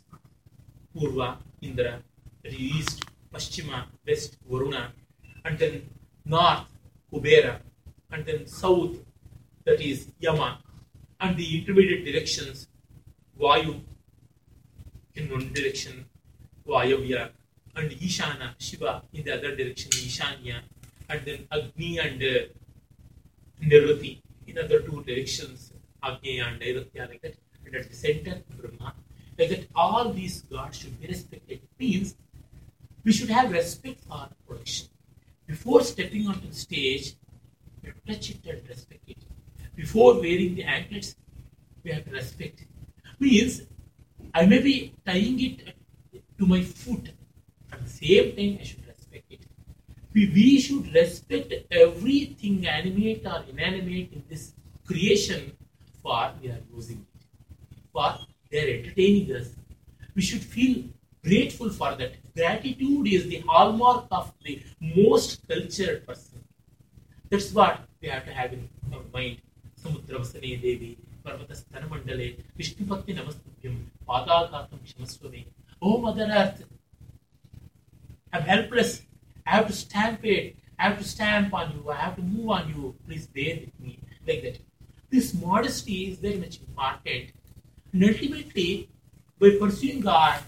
Purva, 0.96 1.38
Indra, 1.62 2.04
east, 2.46 3.06
Paschima, 3.34 3.86
west, 4.06 4.38
Varuna, 4.48 4.92
and 5.46 5.58
then 5.58 5.90
north, 6.26 6.68
Kubera, 7.12 7.60
and 8.12 8.26
then 8.26 8.46
south, 8.46 8.98
that 9.66 9.82
is 9.82 10.12
Yama, 10.20 10.60
and 11.22 11.38
the 11.38 11.60
intermediate 11.60 12.04
directions, 12.04 12.68
Vayu 13.40 13.82
in 15.16 15.30
one 15.30 15.54
direction, 15.54 16.06
Vayavya, 16.68 17.30
and 17.76 17.92
Ishana, 17.92 18.56
Shiva 18.58 19.04
in 19.14 19.24
the 19.24 19.34
other 19.38 19.56
direction, 19.56 19.92
Ishanya, 19.92 20.62
and 21.10 21.26
then 21.26 21.48
Agni 21.52 22.00
and 22.00 22.22
uh, 22.22 22.46
Nirvati 23.64 24.22
in 24.48 24.58
other 24.58 24.80
two 24.82 25.04
directions, 25.04 25.72
Agnya 26.04 26.48
and 26.48 26.62
Nairatya, 26.62 27.10
like 27.10 27.22
that, 27.22 27.36
and 27.66 27.76
at 27.76 27.90
the 27.90 27.96
center, 27.96 28.42
Brahma. 28.58 28.94
Like 29.38 29.50
that, 29.50 29.68
all 29.76 30.12
these 30.12 30.42
gods 30.42 30.80
should 30.80 31.00
be 31.00 31.08
respected. 31.08 31.62
Means 31.80 32.16
we 33.04 33.12
should 33.12 33.30
have 33.30 33.52
respect 33.52 34.04
for 34.08 34.28
production. 34.48 34.88
Before 35.48 35.82
stepping 35.84 36.28
onto 36.28 36.48
the 36.48 36.56
stage, 36.56 37.16
we 37.84 37.92
touch 38.08 38.32
it 38.32 38.46
and 38.46 38.68
respect 38.68 39.02
it. 39.08 39.18
Before 39.82 40.14
wearing 40.14 40.54
the 40.54 40.64
anklets, 40.64 41.16
we 41.84 41.90
have 41.92 42.06
to 42.06 42.12
respect. 42.12 42.66
Means 43.20 43.64
I 44.32 44.46
may 44.46 44.60
be 44.62 44.94
tying 45.04 45.40
it 45.48 45.74
to 46.38 46.46
my 46.46 46.62
foot. 46.62 47.10
At 47.72 47.84
the 47.84 47.90
same 47.90 48.36
time, 48.36 48.60
I 48.62 48.64
should 48.64 48.86
respect 48.86 49.26
it. 49.32 49.48
We, 50.14 50.30
we 50.36 50.60
should 50.60 50.94
respect 50.94 51.52
everything 51.72 52.68
animate 52.68 53.26
or 53.26 53.44
inanimate 53.50 54.14
in 54.14 54.24
this 54.30 54.54
creation 54.86 55.58
for 56.04 56.32
we 56.40 56.50
are 56.50 56.62
using 56.76 57.04
it. 57.16 57.22
For 57.92 58.20
they 58.52 58.60
are 58.64 58.80
entertaining 58.80 59.36
us. 59.36 59.50
We 60.14 60.22
should 60.22 60.44
feel 60.44 60.84
grateful 61.24 61.72
for 61.72 61.96
that. 61.96 62.12
Gratitude 62.36 63.08
is 63.08 63.28
the 63.28 63.44
hallmark 63.48 64.06
of 64.12 64.32
the 64.46 64.62
most 64.80 65.40
cultured 65.48 66.06
person. 66.06 66.44
That's 67.32 67.52
what 67.52 67.80
we 68.00 68.10
have 68.10 68.26
to 68.26 68.32
have 68.32 68.54
in 68.54 68.70
our 68.94 69.02
mind. 69.12 69.42
Samudravasane 69.84 70.62
Devi, 70.62 70.98
Parvatastana 71.26 71.88
Mandale, 71.90 72.38
Vishnupatti 72.58 73.16
Namastubyam, 73.18 73.78
Padakatam 74.08 74.80
Kshamaswame. 74.86 75.46
Oh 75.82 75.98
Mother 75.98 76.28
Earth, 76.32 76.64
I'm 78.34 78.44
helpless. 78.44 79.02
I 79.46 79.52
have 79.58 79.68
to 79.68 79.74
stamp 79.74 80.24
it. 80.24 80.56
I 80.78 80.84
have 80.84 80.98
to 81.00 81.04
stamp 81.04 81.54
on 81.54 81.74
you. 81.74 81.90
I 81.90 81.96
have 81.96 82.16
to 82.16 82.22
move 82.22 82.50
on 82.50 82.70
you. 82.70 82.96
Please 83.06 83.28
bear 83.28 83.56
with 83.56 83.80
me. 83.80 84.00
Like 84.28 84.44
that. 84.44 84.60
This 85.10 85.34
modesty 85.34 86.12
is 86.12 86.20
very 86.20 86.38
much 86.38 86.60
important. 86.62 87.32
Ultimately, 87.94 88.90
by 89.40 89.58
pursuing 89.60 90.08
art, 90.08 90.44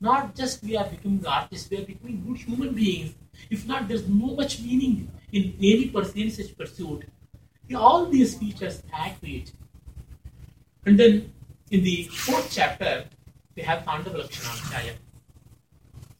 not 0.00 0.34
just 0.34 0.62
we 0.62 0.76
are 0.76 0.86
becoming 0.86 1.26
artists, 1.26 1.68
we 1.70 1.78
are 1.78 1.84
becoming 1.84 2.24
good 2.26 2.38
human 2.38 2.72
beings. 2.74 3.14
If 3.50 3.66
not, 3.66 3.88
there's 3.88 4.08
no 4.08 4.34
much 4.34 4.60
meaning 4.60 5.10
in 5.32 5.54
any 5.58 5.88
person, 5.88 6.30
such 6.30 6.56
pursuit. 6.56 7.04
All 7.74 8.06
these 8.06 8.36
features 8.36 8.82
to. 8.92 9.52
And 10.86 10.98
then 10.98 11.32
in 11.70 11.84
the 11.84 12.04
fourth 12.04 12.50
chapter, 12.50 13.04
we 13.54 13.62
have 13.62 13.84
Tandava 13.84 14.22
Lakshanamshaya. 14.22 14.94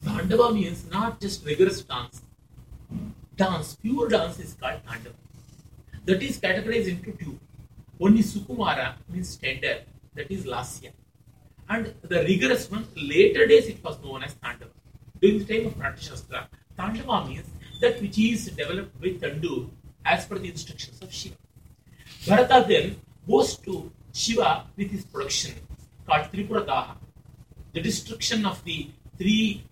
Tandava 0.05 0.53
means 0.53 0.85
not 0.91 1.19
just 1.19 1.45
rigorous 1.45 1.81
dance. 1.81 2.21
Dance, 3.35 3.75
pure 3.81 4.09
dance 4.09 4.39
is 4.39 4.53
called 4.53 4.81
Tandava. 4.85 5.15
That 6.05 6.21
is 6.21 6.39
categorized 6.39 6.87
into 6.87 7.11
two. 7.13 7.39
One 7.97 8.17
is 8.17 8.35
Sukumara, 8.35 8.93
means 9.09 9.35
tender, 9.35 9.81
that 10.15 10.31
is 10.31 10.45
Lasya. 10.45 10.91
And 11.67 11.93
the 12.01 12.21
rigorous 12.23 12.69
one, 12.69 12.87
later 12.95 13.47
days 13.47 13.67
it 13.67 13.83
was 13.83 13.99
known 14.03 14.23
as 14.23 14.35
Tandava. 14.35 14.71
During 15.21 15.39
the 15.39 15.45
time 15.45 15.67
of 15.67 15.77
Natyashastra, 15.77 16.47
Tandava 16.77 17.27
means 17.27 17.47
that 17.81 18.01
which 18.01 18.17
is 18.17 18.45
developed 18.51 18.99
with 19.01 19.21
Tandu 19.21 19.69
as 20.05 20.25
per 20.25 20.37
the 20.37 20.49
instructions 20.49 21.01
of 21.01 21.13
Shiva. 21.13 21.35
Bharata 22.27 22.65
then 22.67 22.99
goes 23.27 23.57
to 23.57 23.91
Shiva 24.13 24.65
with 24.75 24.91
his 24.91 25.05
production 25.05 25.53
called 26.05 26.31
Tripura 26.31 26.65
Daha, 26.65 26.95
the 27.73 27.81
destruction 27.81 28.45
of 28.45 28.63
the 28.63 28.89
three 29.17 29.63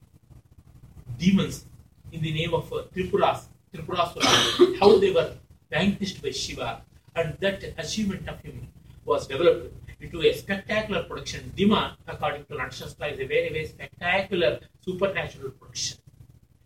demons 1.17 1.65
in 2.11 2.21
the 2.21 2.33
name 2.33 2.53
of 2.53 2.71
uh, 2.71 2.83
Tripuras, 2.95 3.45
Tripurasura, 3.73 4.77
how 4.79 4.97
they 4.97 5.11
were 5.11 5.33
vanquished 5.69 6.21
by 6.21 6.31
Shiva, 6.31 6.81
and 7.15 7.37
that 7.39 7.63
achievement 7.77 8.27
of 8.29 8.39
him 8.41 8.67
was 9.03 9.27
developed 9.27 9.73
into 9.99 10.21
a 10.21 10.33
spectacular 10.33 11.03
production. 11.03 11.51
Dima, 11.57 11.95
according 12.07 12.45
to 12.45 12.53
Natyashastra, 12.53 13.13
is 13.13 13.19
a 13.19 13.25
very, 13.25 13.49
very 13.49 13.65
spectacular 13.65 14.59
supernatural 14.81 15.51
production 15.51 15.97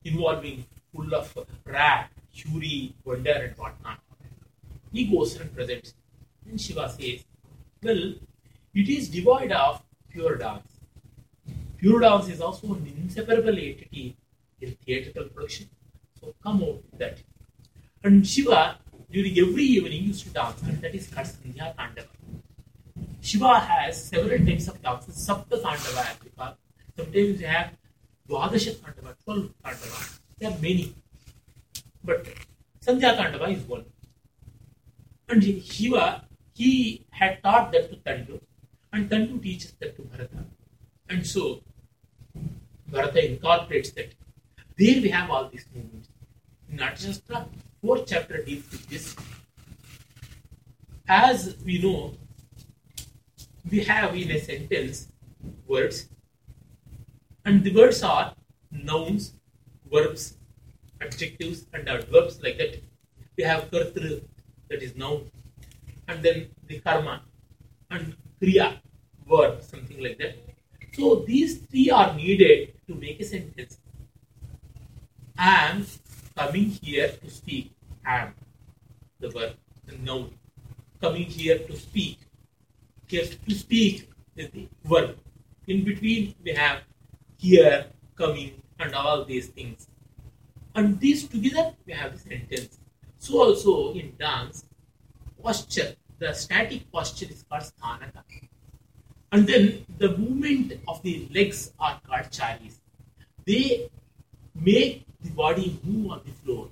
involving 0.04 0.65
full 0.93 1.13
of 1.15 1.34
wrath, 1.65 2.10
fury, 2.32 2.96
wonder, 3.04 3.32
and 3.32 3.58
whatnot. 3.58 4.00
He 4.91 5.06
goes 5.06 5.39
and 5.39 5.54
presents. 5.54 5.94
And 6.48 6.60
Shiva 6.60 6.89
says, 6.89 7.24
Well, 7.82 8.13
it 8.74 8.89
is 8.89 9.10
devoid 9.10 9.52
of 9.52 9.82
pure 10.10 10.36
dance. 10.38 10.67
Pure 11.78 12.01
dance 12.01 12.30
is 12.30 12.41
also 12.41 12.74
an 12.74 12.93
inseparable 13.01 13.58
entity 13.58 14.16
in 14.60 14.76
theatrical 14.86 15.26
production. 15.26 15.70
So 16.20 16.34
come 16.43 16.64
out 16.64 16.76
with 16.76 16.99
that. 16.99 17.18
And 18.03 18.26
Shiva, 18.28 18.78
during 19.12 19.38
every 19.38 19.64
evening, 19.64 20.03
used 20.03 20.26
to 20.26 20.30
dance, 20.34 20.62
and 20.64 20.82
that 20.82 20.93
is 20.93 21.08
called 21.08 21.28
Sandhya 21.28 21.76
Tandava. 21.76 22.08
Shiva 23.22 23.60
has 23.60 24.05
several 24.05 24.45
types 24.45 24.68
of 24.68 24.82
dances, 24.82 25.16
Sapta 25.28 25.62
Tandava. 25.62 26.55
Sometimes 26.95 27.41
you 27.41 27.47
have 27.47 27.72
Dwadasha 28.28 28.76
Tandava, 28.76 29.16
12 29.24 29.53
Tandava. 29.64 30.20
There 30.39 30.51
are 30.51 30.58
many. 30.60 30.95
But 32.04 32.26
Sandhya 32.86 33.16
Tandava 33.18 33.56
is 33.56 33.64
one. 33.64 33.86
And 35.30 35.43
Shiva, 35.43 36.26
he 36.54 37.06
had 37.12 37.41
taught 37.43 37.72
that 37.72 37.89
to 37.89 37.97
Tandu, 37.97 38.41
and 38.91 39.10
Tandu 39.10 39.41
teaches 39.41 39.74
that 39.80 39.95
to 39.95 40.02
Bharata. 40.02 40.45
And 41.10 41.26
so, 41.26 41.64
Bharata 42.88 43.32
incorporates 43.32 43.91
that. 43.91 44.14
There 44.78 45.02
we 45.02 45.10
have 45.10 45.30
all 45.30 45.47
these 45.47 45.66
movements. 45.74 46.10
In 46.70 46.78
Natyashastra, 46.80 47.47
fourth 47.82 48.06
chapter 48.08 48.43
deals 48.43 48.70
with 48.72 48.88
this. 48.89 49.16
As 51.08 51.56
we 51.64 51.82
know, 51.82 52.14
we 53.70 53.84
have 53.84 54.16
in 54.16 54.32
a 54.32 54.39
sentence 54.39 55.08
words, 55.68 56.10
and 57.45 57.64
the 57.64 57.74
words 57.74 58.02
are 58.04 58.34
nouns, 58.72 59.34
verbs, 59.91 60.38
adjectives 61.02 61.66
and 61.74 61.89
adverbs 61.89 62.41
like 62.41 62.58
that. 62.58 62.82
We 63.38 63.43
have 63.43 63.72
kartru, 63.72 64.22
that 64.70 64.82
is 64.82 64.95
noun, 64.95 65.30
and 66.08 66.24
then 66.24 66.47
the 66.68 66.80
karma 66.80 67.22
and 67.89 68.16
kriya, 68.41 68.80
verb, 69.28 69.62
something 69.62 70.02
like 70.02 70.18
that. 70.20 70.36
So 70.93 71.24
these 71.28 71.60
three 71.60 71.89
are 71.89 72.14
needed 72.14 72.74
to 72.88 72.95
make 72.95 73.20
a 73.20 73.26
sentence. 73.26 73.78
I 75.38 75.70
am 75.70 75.86
coming 76.38 76.70
here 76.82 77.10
to 77.10 77.30
speak. 77.30 77.72
I 78.06 78.20
am 78.20 78.34
the 79.20 79.30
verb, 79.30 79.56
the 79.86 79.97
noun. 79.97 80.34
Coming 80.99 81.24
here 81.24 81.60
to 81.60 81.76
speak. 81.76 82.20
Here 83.08 83.26
to 83.26 83.56
speak 83.56 84.10
is 84.36 84.49
the 84.52 84.68
verb. 84.86 85.18
In 85.68 85.84
between 85.84 86.36
we 86.43 86.52
have 86.54 86.82
here, 87.38 87.88
coming, 88.16 88.62
and 88.80 88.93
all 88.93 89.26
these 89.26 89.47
things. 89.47 89.88
And 90.76 90.99
these 90.99 91.28
together 91.28 91.74
we 91.86 91.93
have 91.93 92.13
the 92.13 92.19
sentence. 92.19 92.80
So 93.17 93.39
also 93.39 93.93
in 93.93 94.15
dance, 94.17 94.65
posture, 95.41 95.95
the 96.19 96.34
static 96.34 96.91
posture 96.91 97.28
is 97.30 97.43
called 97.49 97.63
sthanaka. 97.63 98.24
And 99.32 99.47
then 99.47 99.86
the 99.97 100.17
movement 100.17 100.74
of 100.88 101.01
the 101.03 101.28
legs 101.34 101.72
are 101.80 101.99
called 102.07 102.32
charis. 102.32 102.80
They 103.45 103.89
make 104.55 105.05
the 105.22 105.30
body 105.32 105.80
move 105.84 106.11
on 106.11 106.22
the 106.26 106.32
floor. 106.32 106.69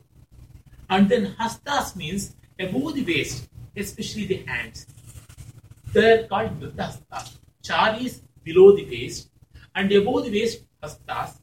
And 0.89 1.08
then 1.08 1.36
hastas 1.39 1.95
means 1.95 2.36
above 2.60 2.95
the 2.95 3.04
waist, 3.06 3.50
especially 3.76 4.26
the 4.26 4.43
hands. 4.45 4.88
They 5.93 6.20
are 6.20 6.28
called 6.28 6.60
mridhasta. 6.60 7.32
Charis 7.62 8.22
below 8.43 8.76
the 8.76 8.86
waist 8.86 9.30
and 9.76 9.91
above 9.91 10.26
the 10.26 10.32
waist 10.32 10.64
hastas. 10.84 11.38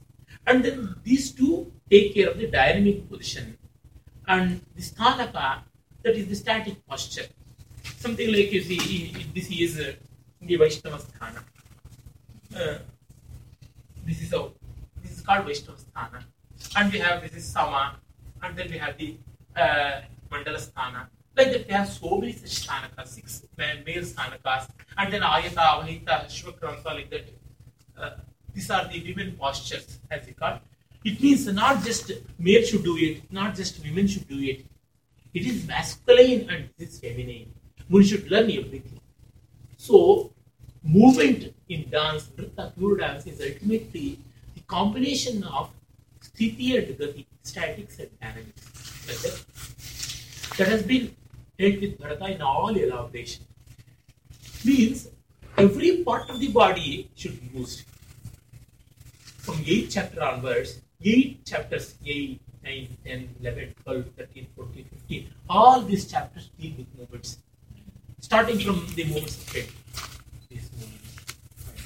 And 0.46 0.64
then 0.64 0.96
these 1.02 1.32
two 1.32 1.72
take 1.90 2.14
care 2.14 2.30
of 2.30 2.38
the 2.38 2.46
dynamic 2.46 3.08
position. 3.08 3.56
And 4.26 4.60
the 4.74 4.82
sthanaka, 4.82 5.62
that 6.02 6.14
is 6.14 6.28
the 6.28 6.34
static 6.34 6.86
posture. 6.86 7.26
Something 7.98 8.32
like 8.32 8.52
you 8.52 8.62
see, 8.62 9.26
this 9.34 9.50
is 9.50 9.78
uh, 9.78 9.92
the 10.40 10.56
Vaishnava 10.56 10.98
sthana. 10.98 11.42
Uh, 12.54 12.78
this 14.04 14.22
is 14.22 14.30
how 14.30 14.52
this 15.02 15.12
is 15.12 15.20
called 15.20 15.44
Vaishnava 15.44 15.78
sthana. 15.78 16.22
And 16.76 16.92
we 16.92 16.98
have 16.98 17.22
this 17.22 17.34
is 17.34 17.44
Sama, 17.44 17.96
and 18.42 18.56
then 18.56 18.70
we 18.70 18.78
have 18.78 18.96
the 18.98 19.16
uh, 19.56 20.00
Mandala 20.30 20.58
sthana. 20.58 21.06
Like 21.36 21.52
that, 21.52 21.66
we 21.68 21.74
have 21.74 21.88
so 21.88 22.18
many 22.18 22.32
such 22.32 22.66
sthanakas, 22.66 23.08
six 23.08 23.42
male 23.58 24.02
sthanakas, 24.02 24.68
and 24.96 25.12
then 25.12 25.22
Ayata, 25.22 25.62
Avahita, 25.74 26.24
Shvakramsa, 26.26 26.86
like 26.86 27.10
that. 27.10 27.28
Uh, 27.98 28.10
these 28.54 28.70
are 28.70 28.88
the 28.88 29.02
women 29.06 29.36
postures, 29.38 29.98
as 30.10 30.26
we 30.26 30.32
call. 30.32 30.58
It 31.08 31.22
means 31.22 31.46
not 31.46 31.84
just 31.84 32.10
male 32.36 32.64
should 32.64 32.82
do 32.82 32.96
it, 32.96 33.30
not 33.30 33.54
just 33.54 33.80
women 33.84 34.08
should 34.08 34.26
do 34.28 34.40
it. 34.40 34.66
It 35.32 35.46
is 35.46 35.64
masculine 35.64 36.50
and 36.50 36.64
it 36.64 36.78
is 36.78 36.98
feminine. 36.98 37.52
One 37.88 38.02
should 38.02 38.28
learn 38.28 38.50
everything. 38.50 39.00
So, 39.76 40.32
movement 40.82 41.54
in 41.68 41.88
dance, 41.90 42.24
nritta, 42.36 42.74
pure 42.76 42.96
dance, 42.96 43.24
is 43.24 43.40
ultimately 43.40 44.18
the 44.56 44.62
combination 44.62 45.44
of 45.44 45.70
sthiti 46.20 46.70
and 46.76 46.98
gati, 46.98 47.24
statics 47.44 48.00
and 48.00 48.10
dynamics. 48.20 48.62
That. 49.06 50.56
that 50.58 50.68
has 50.68 50.82
been 50.82 51.14
dealt 51.56 51.80
with 51.82 52.00
Bharata 52.00 52.32
in 52.34 52.42
all 52.42 52.74
elaboration. 52.74 53.44
Means 54.64 55.08
every 55.56 56.02
part 56.02 56.28
of 56.30 56.40
the 56.40 56.48
body 56.48 57.08
should 57.14 57.38
be 57.40 57.60
used. 57.60 57.84
From 59.44 59.54
8th 59.58 59.92
chapter 59.92 60.20
onwards, 60.24 60.80
8 61.06 61.46
chapters 61.46 61.94
8, 62.04 62.40
9, 62.64 62.96
10, 63.04 63.36
11, 63.40 63.74
12, 63.84 64.04
13, 64.18 64.46
14, 64.56 64.84
15, 64.90 65.30
all 65.48 65.80
these 65.82 66.10
chapters 66.10 66.50
deal 66.58 66.72
with 66.76 66.98
movements. 66.98 67.38
Starting 68.18 68.58
from 68.58 68.84
the 68.96 69.04
movements 69.04 69.36
of 69.36 69.52
head. 69.52 69.68
This 70.50 70.68
movement, 70.72 71.02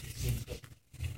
this 0.02 0.24
movement, 0.24 0.60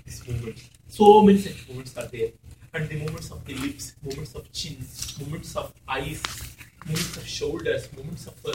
this 0.04 0.26
movement. 0.26 0.68
So 0.88 1.22
many 1.22 1.38
such 1.38 1.68
movements 1.68 1.96
are 1.96 2.06
there. 2.06 2.30
And 2.74 2.88
the 2.88 2.98
movements 2.98 3.30
of 3.30 3.44
the 3.44 3.54
lips, 3.54 3.94
movements 4.02 4.34
of 4.34 4.50
chin, 4.50 4.78
movements 5.20 5.54
of 5.54 5.72
eyes, 5.86 6.20
movements 6.84 7.16
of 7.16 7.26
shoulders, 7.28 7.88
movements 7.96 8.26
of 8.26 8.34
uh, 8.46 8.54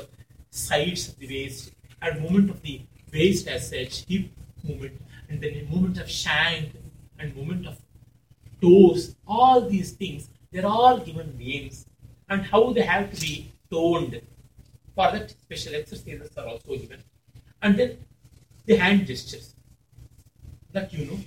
sides 0.49 1.07
of 1.07 1.19
the 1.19 1.27
waist, 1.27 1.71
and 2.01 2.19
movement 2.21 2.49
of 2.49 2.61
the 2.63 2.81
waist 3.13 3.47
as 3.47 3.69
such, 3.69 4.03
hip 4.09 4.29
movement, 4.61 4.99
and 5.29 5.39
then 5.39 5.67
movement 5.69 5.99
of 5.99 6.09
shank 6.09 6.73
and 7.19 7.33
movement 7.33 7.65
of 7.65 7.77
toes. 8.61 9.15
All 9.27 9.61
these 9.61 9.91
things, 9.91 10.29
they're 10.51 10.65
all 10.65 10.99
given 10.99 11.37
names 11.37 11.85
and 12.29 12.41
how 12.43 12.73
they 12.73 12.81
have 12.81 13.13
to 13.13 13.21
be 13.21 13.51
toned. 13.71 14.21
For 14.95 15.11
that, 15.11 15.29
special 15.29 15.75
exercises 15.75 16.35
are 16.37 16.47
also 16.47 16.75
given. 16.75 17.03
And 17.61 17.77
then 17.77 17.97
the 18.65 18.75
hand 18.75 19.07
gestures 19.07 19.55
that 20.71 20.93
you 20.93 21.05
know. 21.05 21.19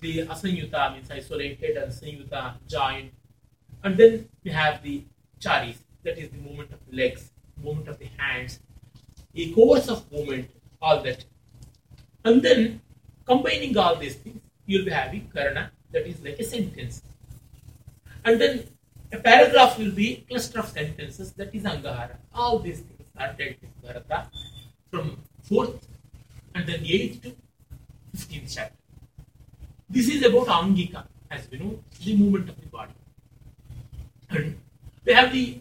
The 0.00 0.26
asanyuta 0.26 0.92
means 0.94 1.10
isolated 1.10 1.76
and 1.76 1.92
sanyuta 1.92 2.54
joint. 2.68 3.12
And 3.82 3.96
then 3.96 4.28
we 4.44 4.50
have 4.50 4.82
the 4.82 5.04
charis, 5.40 5.78
that 6.02 6.18
is 6.18 6.30
the 6.30 6.38
movement 6.38 6.72
of 6.72 6.80
the 6.88 6.96
legs, 6.96 7.30
movement 7.62 7.88
of 7.88 7.98
the 7.98 8.08
hands, 8.16 8.60
a 9.34 9.52
course 9.52 9.88
of 9.88 10.10
movement, 10.12 10.50
all 10.80 11.02
that. 11.02 11.24
And 12.24 12.42
then 12.42 12.80
combining 13.24 13.76
all 13.76 13.96
these 13.96 14.16
things, 14.16 14.40
you'll 14.66 14.84
be 14.84 14.90
having 14.90 15.30
karana, 15.34 15.70
that 15.96 16.06
is 16.06 16.22
like 16.22 16.38
a 16.38 16.44
sentence. 16.44 17.02
And 18.24 18.40
then 18.40 18.64
a 19.12 19.18
paragraph 19.18 19.78
will 19.78 19.92
be 19.92 20.08
a 20.12 20.20
cluster 20.28 20.58
of 20.60 20.68
sentences, 20.68 21.32
that 21.32 21.54
is 21.54 21.62
angahara. 21.62 22.16
All 22.34 22.58
these 22.58 22.80
things 22.80 23.08
are 23.18 23.32
dealt 23.38 23.56
with 23.62 23.74
Bharata 23.82 24.28
from 24.90 25.18
fourth 25.42 25.88
and 26.54 26.66
then 26.66 26.80
eighth 26.84 27.22
to 27.22 27.34
fifteenth 28.12 28.52
chapter. 28.54 28.76
This 29.88 30.08
is 30.08 30.24
about 30.28 30.48
angika, 30.48 31.04
as 31.30 31.48
we 31.50 31.58
know, 31.58 31.78
the 32.04 32.16
movement 32.16 32.50
of 32.50 32.60
the 32.60 32.66
body. 32.66 32.92
And 34.30 34.58
we 35.04 35.12
have 35.12 35.32
the 35.32 35.60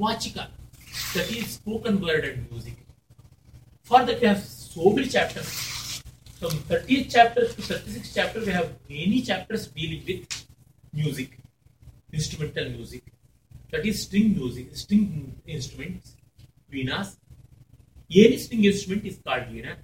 Vachika, 0.00 0.48
that 1.14 1.30
is 1.30 1.48
spoken 1.48 2.00
word 2.00 2.24
and 2.24 2.50
music. 2.50 2.78
For 3.82 4.04
that, 4.04 4.20
we 4.20 4.26
have 4.26 4.42
so 4.42 4.90
many 4.90 5.08
chapters. 5.08 5.79
From 6.40 6.52
30th 6.52 7.12
chapter 7.12 7.42
to 7.46 7.54
36th 7.60 8.14
chapter, 8.14 8.40
we 8.40 8.50
have 8.50 8.70
many 8.88 9.20
chapters 9.20 9.66
dealing 9.66 10.02
with 10.06 10.46
music, 10.90 11.38
instrumental 12.14 12.70
music. 12.70 13.02
That 13.70 13.84
is 13.84 14.04
string 14.04 14.32
music, 14.38 14.74
string 14.74 15.36
instruments, 15.46 16.16
veenas. 16.72 17.18
Any 18.10 18.38
string 18.38 18.64
instrument 18.64 19.04
is 19.04 19.18
called 19.22 19.48
veena, 19.50 19.76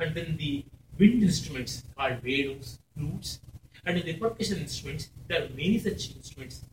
and 0.00 0.12
then 0.12 0.36
the 0.36 0.64
wind 0.98 1.22
instruments 1.22 1.84
called 1.96 2.20
vedus, 2.24 2.80
flutes, 2.96 3.38
and 3.86 3.96
in 3.96 4.04
the 4.04 4.14
percussion 4.14 4.58
instruments, 4.58 5.10
there 5.28 5.44
are 5.44 5.48
many 5.50 5.78
such 5.78 6.16
instruments. 6.16 6.64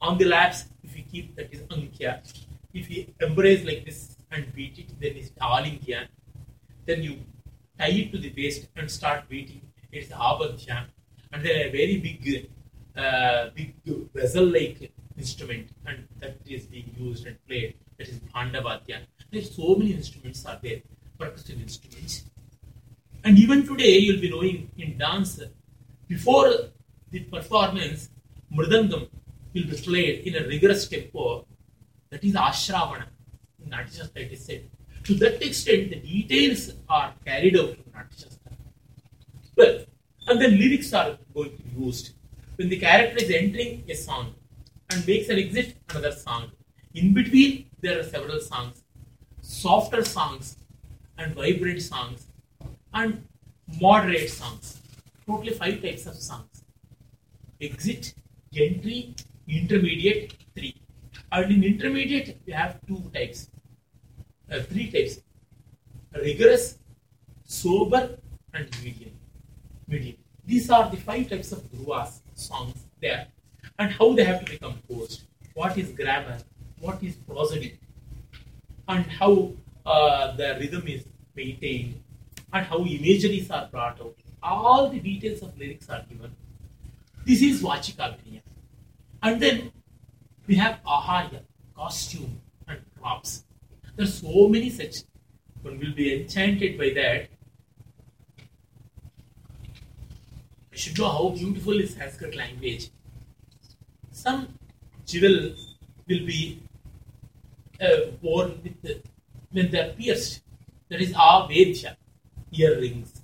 On 0.00 0.16
the 0.16 0.26
laps, 0.26 0.66
if 0.84 0.94
we 0.94 1.02
keep 1.02 1.34
that 1.34 1.52
is 1.52 1.62
ankya. 1.62 2.20
If 2.72 2.88
we 2.88 3.12
embrace 3.20 3.64
like 3.64 3.84
this 3.84 4.16
and 4.30 4.54
beat 4.54 4.78
it, 4.78 5.00
then 5.00 5.16
it's 5.16 5.30
alinkya. 5.40 6.06
Then 6.86 7.02
you 7.02 7.18
tie 7.78 7.88
it 7.88 8.12
to 8.12 8.18
the 8.18 8.32
waist 8.36 8.68
and 8.76 8.90
start 8.90 9.28
beating. 9.28 9.62
It's 9.92 10.10
abadhya. 10.10 10.86
And 11.32 11.44
then 11.44 11.66
a 11.66 11.70
very 11.70 11.96
big, 11.98 12.50
uh, 12.96 13.50
big 13.54 13.74
vessel-like 14.14 14.92
instrument, 15.16 15.68
and 15.86 16.06
that 16.20 16.36
is 16.46 16.66
being 16.66 16.94
used 16.98 17.26
and 17.26 17.36
played. 17.46 17.74
That 17.98 18.08
is 18.08 18.20
bhandavadya. 18.20 19.00
There's 19.30 19.54
so 19.54 19.74
many 19.76 19.92
instruments 19.92 20.44
are 20.46 20.58
there, 20.62 20.82
percussion 21.18 21.60
instruments. 21.60 22.24
And 23.24 23.38
even 23.38 23.66
today, 23.66 23.98
you'll 23.98 24.20
be 24.20 24.30
knowing 24.30 24.70
in 24.76 24.98
dance, 24.98 25.40
before 26.06 26.52
the 27.10 27.20
performance, 27.20 28.10
mridangam 28.52 29.08
will 29.54 29.64
be 29.64 29.76
played 29.76 30.26
in 30.26 30.42
a 30.42 30.46
rigorous 30.46 30.86
tempo. 30.88 31.46
That 32.10 32.22
is 32.22 32.34
ashravana. 32.34 33.06
In 33.64 33.70
Natyashastra, 33.70 34.16
it 34.16 34.32
is 34.32 34.44
said. 34.44 34.68
To 35.04 35.14
that 35.16 35.42
extent, 35.46 35.90
the 35.90 35.96
details 35.96 36.72
are 36.88 37.12
carried 37.26 37.56
out 37.58 37.70
in 37.70 37.84
Natyashastra. 37.92 38.52
Well, 39.56 39.84
and 40.26 40.40
then 40.40 40.58
lyrics 40.58 40.92
are 40.94 41.18
going 41.34 41.56
to 41.56 41.62
be 41.62 41.84
used. 41.84 42.14
When 42.56 42.68
the 42.70 42.78
character 42.78 43.22
is 43.22 43.30
entering 43.30 43.84
a 43.88 43.94
song 43.94 44.34
and 44.90 45.06
makes 45.06 45.28
an 45.28 45.38
exit, 45.38 45.76
another 45.90 46.12
song. 46.12 46.52
In 46.94 47.12
between, 47.12 47.66
there 47.80 47.98
are 47.98 48.02
several 48.02 48.40
songs. 48.40 48.82
Softer 49.42 50.04
songs 50.04 50.56
and 51.18 51.34
vibrant 51.34 51.82
songs 51.82 52.26
and 52.94 53.26
moderate 53.80 54.30
songs. 54.30 54.80
Totally 55.26 55.52
five 55.52 55.82
types 55.82 56.06
of 56.06 56.14
songs. 56.14 56.64
Exit, 57.60 58.14
entry, 58.56 59.14
intermediate, 59.48 60.34
three. 60.54 60.80
And 61.30 61.52
in 61.52 61.64
intermediate, 61.64 62.40
we 62.46 62.52
have 62.52 62.78
two 62.86 63.10
types, 63.12 63.50
uh, 64.54 64.62
three 64.62 64.90
types: 64.90 65.20
rigorous, 66.14 66.78
sober, 67.44 68.02
and 68.52 68.68
medium. 68.82 69.14
Medium. 69.88 70.16
These 70.46 70.70
are 70.70 70.90
the 70.90 70.96
five 70.96 71.28
types 71.28 71.52
of 71.52 71.62
dhruvas 71.72 72.20
songs 72.34 72.84
there. 73.00 73.26
and 73.78 73.92
how 73.92 74.12
they 74.14 74.24
have 74.24 74.44
to 74.44 74.52
be 74.52 74.58
composed, 74.58 75.22
what 75.54 75.76
is 75.78 75.90
grammar, 75.90 76.38
what 76.80 77.02
is 77.02 77.14
prosody, 77.14 77.78
and 78.88 79.06
how 79.06 79.52
uh, 79.86 80.36
the 80.36 80.56
rhythm 80.60 80.86
is 80.86 81.04
maintained, 81.34 82.02
and 82.52 82.66
how 82.66 82.78
imageries 82.84 83.50
are 83.50 83.66
brought 83.70 84.00
out. 84.00 84.14
All 84.42 84.90
the 84.90 85.00
details 85.00 85.42
of 85.42 85.58
lyrics 85.58 85.88
are 85.88 86.04
given. 86.08 86.34
This 87.24 87.42
is 87.42 87.62
Vachikabhinaya. 87.62 88.42
And 89.22 89.40
then 89.40 89.72
we 90.46 90.56
have 90.56 90.80
Aharya, 90.86 91.40
costume, 91.74 92.40
and 92.68 92.78
props. 93.00 93.44
There 93.96 94.04
are 94.04 94.10
so 94.10 94.48
many 94.48 94.70
such. 94.70 95.04
One 95.62 95.78
will 95.78 95.94
be 95.94 96.20
enchanted 96.20 96.76
by 96.76 96.90
that. 96.94 97.28
You 100.72 100.78
should 100.78 100.98
know 100.98 101.08
how 101.08 101.28
beautiful 101.28 101.78
is 101.78 101.94
Sanskrit 101.94 102.34
language. 102.36 102.90
Some 104.10 104.58
jewels 105.06 105.76
will 106.08 106.26
be 106.26 106.60
uh, 107.80 108.10
worn 108.20 108.60
with 108.64 108.82
the, 108.82 109.00
when 109.52 109.70
they 109.70 109.80
are 109.80 109.92
pierced. 109.92 110.42
That 110.88 111.00
is 111.00 111.12
Avedya, 111.12 111.96
earrings, 112.52 113.22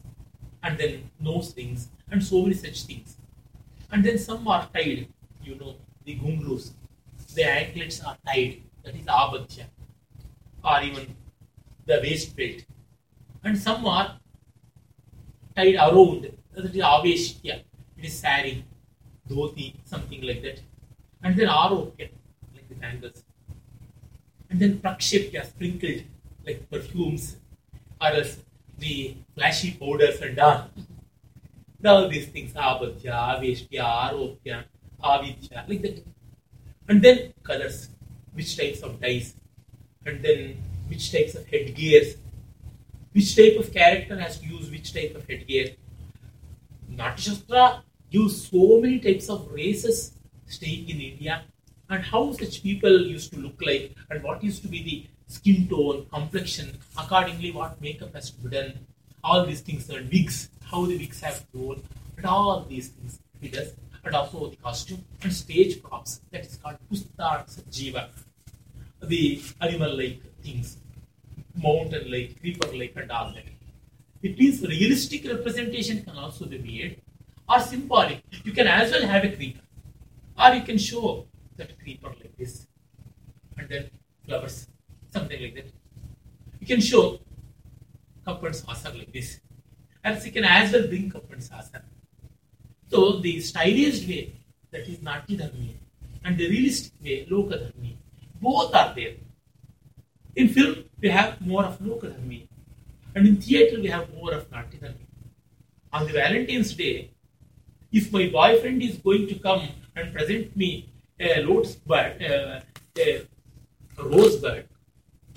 and 0.62 0.78
then 0.78 1.10
nose 1.18 1.52
rings, 1.56 1.88
and 2.10 2.22
so 2.22 2.42
many 2.42 2.54
such 2.54 2.84
things. 2.84 3.16
And 3.90 4.04
then 4.04 4.18
some 4.18 4.46
are 4.46 4.68
tied, 4.72 5.08
you 5.42 5.56
know, 5.56 5.74
the 6.04 6.16
gungrus, 6.16 6.70
the 7.34 7.44
anklets 7.44 8.00
are 8.02 8.16
tied, 8.24 8.62
that 8.84 8.94
is 8.94 9.06
Abadya, 9.06 9.64
or 10.64 10.82
even 10.82 11.16
the 11.86 12.00
waist 12.02 12.36
belt. 12.36 12.64
And 13.44 13.58
some 13.58 13.84
are 13.86 14.18
tied 15.56 15.74
around, 15.76 16.30
that 16.52 16.64
is 16.64 16.74
Aveshya, 16.76 17.62
it 17.96 18.04
is 18.04 18.18
sari, 18.18 18.64
dhoti, 19.28 19.74
something 19.84 20.22
like 20.22 20.42
that. 20.42 20.61
And 21.22 21.36
then 21.36 21.48
Aropya, 21.48 22.08
like 22.54 22.68
the 22.68 22.74
bangles. 22.74 23.24
And 24.48 24.61
then 24.61 24.78
Prakshepya, 24.78 25.46
sprinkled, 25.46 26.02
like 26.46 26.68
perfumes, 26.70 27.36
or 28.00 28.08
else 28.08 28.38
the 28.78 29.14
flashy 29.34 29.72
powders 29.72 30.20
and 30.20 30.38
all. 30.38 30.70
All 31.84 32.08
these 32.08 32.26
things, 32.26 32.52
Abadya, 32.52 33.12
Aveshya, 33.12 33.80
Aropya, 33.80 34.64
Avedya, 35.02 35.68
like 35.68 35.82
that. 35.82 36.04
And 36.88 37.00
then 37.00 37.32
colors, 37.42 37.88
which 38.32 38.56
types 38.56 38.80
of 38.80 39.00
dyes, 39.00 39.34
and 40.07 40.22
then 40.22 40.57
which 40.88 41.12
types 41.12 41.34
of 41.34 41.46
headgears, 41.46 42.16
which 43.12 43.36
type 43.36 43.59
of 43.59 43.72
character 43.72 44.18
has 44.18 44.38
to 44.38 44.46
use 44.46 44.70
which 44.70 44.92
type 44.92 45.14
of 45.14 45.26
headgear. 45.28 45.74
Natyashastra 46.92 47.82
gives 48.11 48.48
so 48.48 48.80
many 48.80 48.98
types 48.98 49.28
of 49.28 49.51
races 49.53 50.12
staying 50.46 50.88
in 50.88 51.01
India 51.01 51.42
and 51.90 52.03
how 52.03 52.32
such 52.32 52.62
people 52.62 53.07
used 53.07 53.32
to 53.32 53.38
look 53.38 53.61
like 53.61 53.94
and 54.11 54.22
what 54.22 54.42
used 54.42 54.62
to 54.62 54.68
be 54.68 54.82
the 54.82 55.07
skin 55.32 55.68
tone, 55.68 56.07
complexion, 56.12 56.78
accordingly 56.98 57.53
what 57.53 57.80
makeup 57.80 58.14
has 58.14 58.30
to 58.30 58.40
be 58.40 58.51
done, 58.57 58.72
all 59.22 59.44
these 59.44 59.61
things 59.61 59.88
and 59.90 60.11
wigs, 60.11 60.48
how 60.64 60.86
the 60.86 60.96
wigs 60.96 61.20
have 61.20 61.44
grown, 61.53 61.82
and 62.16 62.26
all 62.26 62.64
these 62.68 62.88
things 62.88 63.20
he 63.40 63.48
does, 63.48 63.72
and 64.05 64.14
also 64.14 64.48
the 64.48 64.57
costume 64.57 65.05
and 65.22 65.32
stage 65.32 65.82
props 65.82 66.20
that 66.30 66.44
is 66.46 66.57
called 66.57 66.76
Pusta 66.90 67.44
Jiva, 67.70 68.09
the 69.03 69.42
animal 69.61 69.96
like 69.96 70.22
things, 70.42 70.78
mountain 71.55 72.11
like, 72.11 72.40
creeper 72.40 72.68
like, 72.76 72.92
and 72.96 73.11
all 73.11 73.32
that. 73.32 73.44
It 74.22 74.38
means 74.38 74.61
realistic 74.62 75.24
representation 75.26 76.03
can 76.03 76.16
also 76.16 76.44
be 76.44 76.59
made 76.59 77.01
or 77.48 77.61
symbolic. 77.61 78.22
You 78.44 78.53
can 78.53 78.66
as 78.66 78.90
well 78.90 79.07
have 79.07 79.24
a 79.24 79.34
creeper, 79.34 79.62
or 80.38 80.55
you 80.55 80.62
can 80.62 80.78
show 80.78 81.26
that 81.57 81.78
creeper 81.78 82.09
like 82.09 82.36
this, 82.36 82.66
and 83.57 83.68
then 83.68 83.90
flowers, 84.26 84.68
something 85.11 85.40
like 85.42 85.55
that. 85.55 85.72
You 86.61 86.66
can 86.66 86.80
show 86.80 87.20
cup 88.24 88.42
and 88.42 88.55
saucer 88.55 88.92
like 88.92 89.12
this, 89.12 89.40
and 90.05 90.22
you 90.22 90.32
can 90.32 90.44
as 90.44 90.72
well 90.72 90.86
bring 90.86 91.11
cup 91.11 91.30
and 91.32 91.42
saucer. 91.42 91.82
So 92.88 93.20
the 93.20 93.40
stylized 93.40 94.07
way, 94.09 94.34
that 94.70 94.86
is 94.86 94.98
Natya 94.98 95.38
Dharmi, 95.38 95.74
and 96.24 96.36
the 96.36 96.48
realistic 96.48 96.92
way, 97.03 97.26
Loka 97.30 97.57
Dharmi, 97.59 97.96
both 98.41 98.74
are 98.74 98.95
there. 98.95 99.14
In 100.36 100.49
film, 100.49 100.84
we 101.01 101.09
have 101.09 101.41
more 101.41 101.64
of 101.64 101.78
Loka 101.80 102.12
Dharmi, 102.12 102.49
and 103.14 103.26
in 103.26 103.36
theatre, 103.36 103.80
we 103.80 103.88
have 103.88 104.12
more 104.14 104.32
of 104.32 104.51
Natya 104.51 104.80
Dharmi. 104.80 105.07
On 105.93 106.07
the 106.07 106.12
Valentine's 106.12 106.74
Day, 106.74 107.11
if 107.93 108.12
my 108.12 108.28
boyfriend 108.28 108.82
is 108.82 108.97
going 108.97 109.26
to 109.26 109.34
come 109.34 109.68
and 109.97 110.12
present 110.14 110.57
me 110.57 110.88
a 111.18 111.43
bud, 111.86 112.22
a 112.22 113.22
rose 113.99 114.36
bud, 114.36 114.64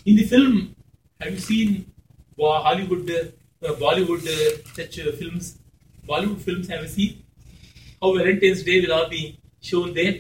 in 0.06 0.16
the 0.16 0.24
film, 0.24 0.76
have 1.20 1.34
you 1.34 1.40
seen 1.40 1.92
Hollywood, 2.38 3.10
uh, 3.10 3.74
Bollywood 3.74 4.28
uh, 4.28 4.64
such 4.74 5.00
uh, 5.00 5.12
films? 5.14 5.58
Bollywood 6.08 6.42
films, 6.42 6.68
have 6.68 6.82
you 6.82 6.88
seen? 6.90 7.24
How 8.02 8.14
Valentine's 8.14 8.64
Day 8.64 8.82
will 8.82 8.94
all 8.94 9.10
be 9.10 9.40
shown 9.62 9.94
there? 9.94 10.16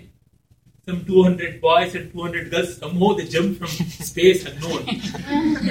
Some 0.86 1.06
200 1.06 1.62
boys 1.62 1.96
and 1.96 2.12
200 2.12 2.52
girls, 2.52 2.78
somehow 2.78 3.14
they 3.14 3.26
jump 3.26 3.58
from 3.58 3.68
space 3.68 4.46
unknown. 4.46 4.84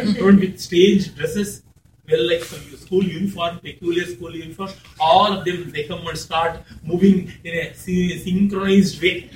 Adorned 0.09 0.41
with 0.41 0.59
strange 0.59 1.15
dresses, 1.15 1.63
well, 2.09 2.27
like 2.29 2.43
some 2.43 2.61
school 2.79 3.05
uniform, 3.05 3.59
peculiar 3.59 4.07
school 4.07 4.35
uniform. 4.35 4.71
All 4.99 5.33
of 5.35 5.45
them, 5.45 5.71
they 5.71 5.85
come 5.85 6.07
and 6.07 6.17
start 6.17 6.61
moving 6.83 7.31
in 7.45 7.55
a 7.55 7.75
synchronized 7.75 9.03
way. 9.03 9.29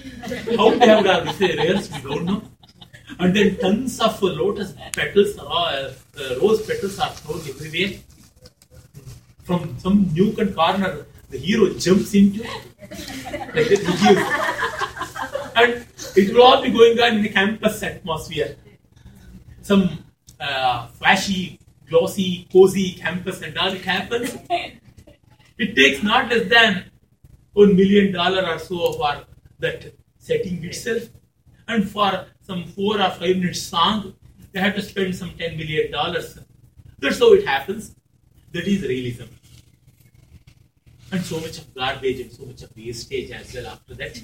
How 0.56 0.70
they 0.70 0.86
have 0.86 1.04
done 1.04 1.26
this, 1.26 1.40
rehearsed, 1.40 1.92
we 1.92 2.10
don't 2.10 2.24
know. 2.24 2.42
And 3.18 3.36
then 3.36 3.56
tons 3.58 4.00
of 4.00 4.20
lotus 4.22 4.72
petals, 4.94 5.38
uh, 5.38 5.92
rose 6.40 6.66
petals 6.66 6.98
are 6.98 7.10
thrown 7.10 7.40
everywhere. 7.40 7.98
From 9.44 9.78
some 9.78 10.10
nook 10.14 10.38
and 10.38 10.54
corner, 10.54 11.06
the 11.30 11.38
hero 11.38 11.72
jumps 11.74 12.14
into 12.14 12.42
like 12.42 13.68
that. 13.68 14.82
And 15.56 15.86
it 16.14 16.34
will 16.34 16.42
all 16.42 16.62
be 16.62 16.70
going 16.70 17.00
on 17.00 17.16
in 17.16 17.22
the 17.22 17.30
campus 17.30 17.82
atmosphere. 17.82 18.56
Some 19.62 20.04
uh, 20.38 20.86
flashy, 20.88 21.58
glossy, 21.88 22.46
cozy 22.52 22.92
campus 22.92 23.40
and 23.42 23.56
all 23.56 23.72
it 23.72 23.84
happens. 23.84 24.36
It 25.58 25.74
takes 25.74 26.02
not 26.02 26.28
less 26.30 26.48
than 26.50 26.90
one 27.54 27.74
million 27.74 28.12
dollar 28.12 28.46
or 28.46 28.58
so 28.58 28.92
for 28.92 29.24
that 29.60 29.94
setting 30.18 30.62
itself. 30.62 31.04
And 31.66 31.88
for 31.88 32.26
some 32.42 32.64
four 32.64 33.00
or 33.00 33.10
five 33.10 33.36
minutes 33.36 33.62
song, 33.62 34.14
they 34.52 34.60
have 34.60 34.74
to 34.74 34.82
spend 34.82 35.16
some 35.16 35.30
ten 35.38 35.56
million 35.56 35.90
dollars. 35.90 36.38
That's 36.98 37.18
how 37.18 37.32
it 37.32 37.46
happens. 37.46 37.96
That 38.52 38.66
is 38.68 38.82
realism. 38.82 39.24
And 41.12 41.24
so 41.24 41.40
much 41.40 41.58
of 41.58 41.74
garbage 41.74 42.20
and 42.20 42.32
so 42.32 42.44
much 42.44 42.62
of 42.62 42.76
wastage 42.76 43.30
as 43.30 43.54
well 43.54 43.68
after 43.68 43.94
that. 43.94 44.20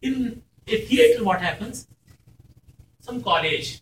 In 0.00 0.42
a 0.66 0.76
theatre, 0.76 1.24
what 1.24 1.40
happens? 1.40 1.86
Some 3.00 3.22
college, 3.22 3.80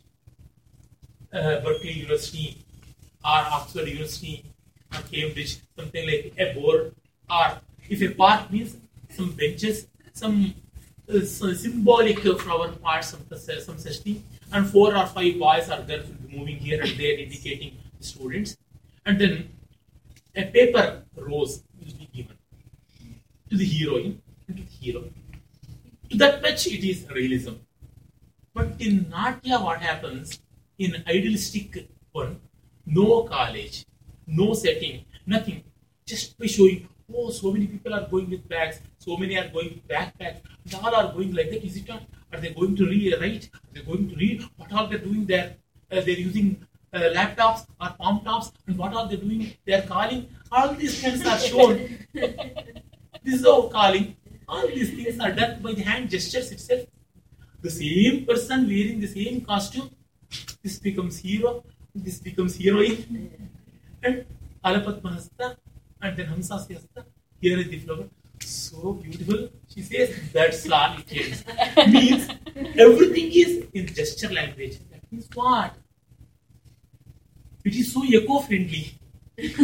uh, 1.32 1.60
Berkeley 1.60 1.92
University, 1.92 2.64
or 3.24 3.40
Oxford 3.56 3.88
University, 3.88 4.44
or 4.92 5.00
Cambridge, 5.10 5.58
something 5.76 6.06
like 6.06 6.32
a 6.38 6.54
board, 6.54 6.94
or 7.28 7.60
if 7.88 8.00
a 8.02 8.14
park 8.14 8.50
means 8.50 8.76
some 9.10 9.32
benches, 9.32 9.88
some 10.12 10.54
uh, 11.08 11.20
so 11.20 11.52
symbolic 11.52 12.20
flower 12.20 12.72
parts 12.72 13.12
the, 13.12 13.38
some 13.38 13.78
such 13.78 13.98
thing, 13.98 14.24
and 14.52 14.68
four 14.68 14.96
or 14.96 15.06
five 15.06 15.38
boys 15.38 15.68
are 15.68 15.82
there 15.82 16.02
moving 16.30 16.56
here 16.56 16.80
and 16.80 16.98
there, 16.98 17.18
indicating 17.18 17.76
students, 18.00 18.56
and 19.04 19.20
then 19.20 19.48
a 20.34 20.44
paper 20.44 21.02
rose 21.16 21.62
will 21.78 21.92
be 21.98 22.08
given 22.14 22.36
to 23.50 23.56
the 23.56 23.64
heroine 23.64 24.20
and 24.48 24.56
to 24.56 24.62
the 24.62 24.70
hero. 24.70 25.04
To 26.10 26.16
that 26.18 26.42
much, 26.42 26.66
it 26.66 26.84
is 26.84 27.06
realism. 27.10 27.54
But 28.54 28.80
in 28.80 29.08
Natya, 29.10 29.58
what 29.60 29.80
happens 29.82 30.40
in 30.78 31.02
idealistic 31.06 31.88
one? 32.12 32.40
No 32.86 33.24
college, 33.24 33.84
no 34.26 34.54
setting, 34.54 35.04
nothing. 35.26 35.64
Just 36.06 36.38
by 36.38 36.46
showing, 36.46 36.88
oh, 37.12 37.30
so 37.30 37.52
many 37.52 37.66
people 37.66 37.92
are 37.92 38.06
going 38.08 38.30
with 38.30 38.48
bags, 38.48 38.80
so 38.98 39.16
many 39.16 39.36
are 39.36 39.48
going 39.48 39.68
with 39.74 39.88
backpacks, 39.88 40.40
and 40.64 40.74
all 40.76 40.94
are 40.94 41.12
going 41.12 41.32
like 41.32 41.50
that. 41.50 41.64
Is 41.64 41.76
it 41.76 41.88
not? 41.88 42.02
Are 42.32 42.40
they 42.40 42.50
going 42.50 42.76
to 42.76 42.86
read? 42.86 43.20
Right? 43.20 43.48
Are 43.52 43.74
they 43.74 43.82
going 43.82 44.08
to 44.08 44.16
read? 44.16 44.44
What 44.56 44.72
are 44.72 44.86
they 44.88 44.98
doing 44.98 45.26
there? 45.26 45.56
Uh, 45.90 46.00
they're 46.00 46.22
using 46.28 46.64
uh, 46.92 46.98
laptops 47.18 47.66
or 47.80 47.90
palm 47.98 48.20
tops, 48.24 48.52
and 48.66 48.78
what 48.78 48.94
are 48.94 49.08
they 49.08 49.16
doing? 49.16 49.52
They 49.64 49.74
are 49.74 49.82
calling. 49.82 50.28
All 50.52 50.74
these 50.74 51.00
things 51.00 51.26
are 51.26 51.38
shown. 51.38 51.98
this 52.14 53.34
is 53.34 53.44
how 53.44 53.68
calling. 53.68 54.16
All 54.48 54.66
these 54.68 54.90
things 54.90 55.18
are 55.20 55.32
done 55.32 55.60
by 55.62 55.72
the 55.72 55.82
hand 55.82 56.10
gestures 56.10 56.52
itself. 56.52 56.82
The 57.62 57.70
same 57.70 58.26
person 58.26 58.66
wearing 58.66 59.00
the 59.00 59.08
same 59.08 59.40
costume, 59.40 59.90
this 60.62 60.78
becomes 60.78 61.18
hero, 61.18 61.64
this 61.94 62.18
becomes 62.20 62.56
heroine, 62.56 63.48
and 64.02 64.24
Alapadmahasta, 64.64 65.56
and 66.00 66.16
then 66.16 66.26
Hamsasyasta, 66.26 67.04
here 67.40 67.58
is 67.58 67.68
the 67.68 67.78
flower. 67.78 68.04
So 68.40 68.92
beautiful. 68.92 69.48
She 69.74 69.82
says 69.82 70.14
that's 70.32 70.70
all 70.70 70.96
it 70.98 71.12
is. 71.12 71.44
means 71.88 72.28
everything 72.78 73.32
is 73.32 73.64
in 73.72 73.86
gesture 73.86 74.32
language. 74.32 74.78
That 74.90 75.10
means 75.10 75.28
what? 75.34 75.74
It 77.64 77.74
is 77.74 77.92
so 77.92 78.04
eco-friendly. 78.04 78.98
It 79.38 79.58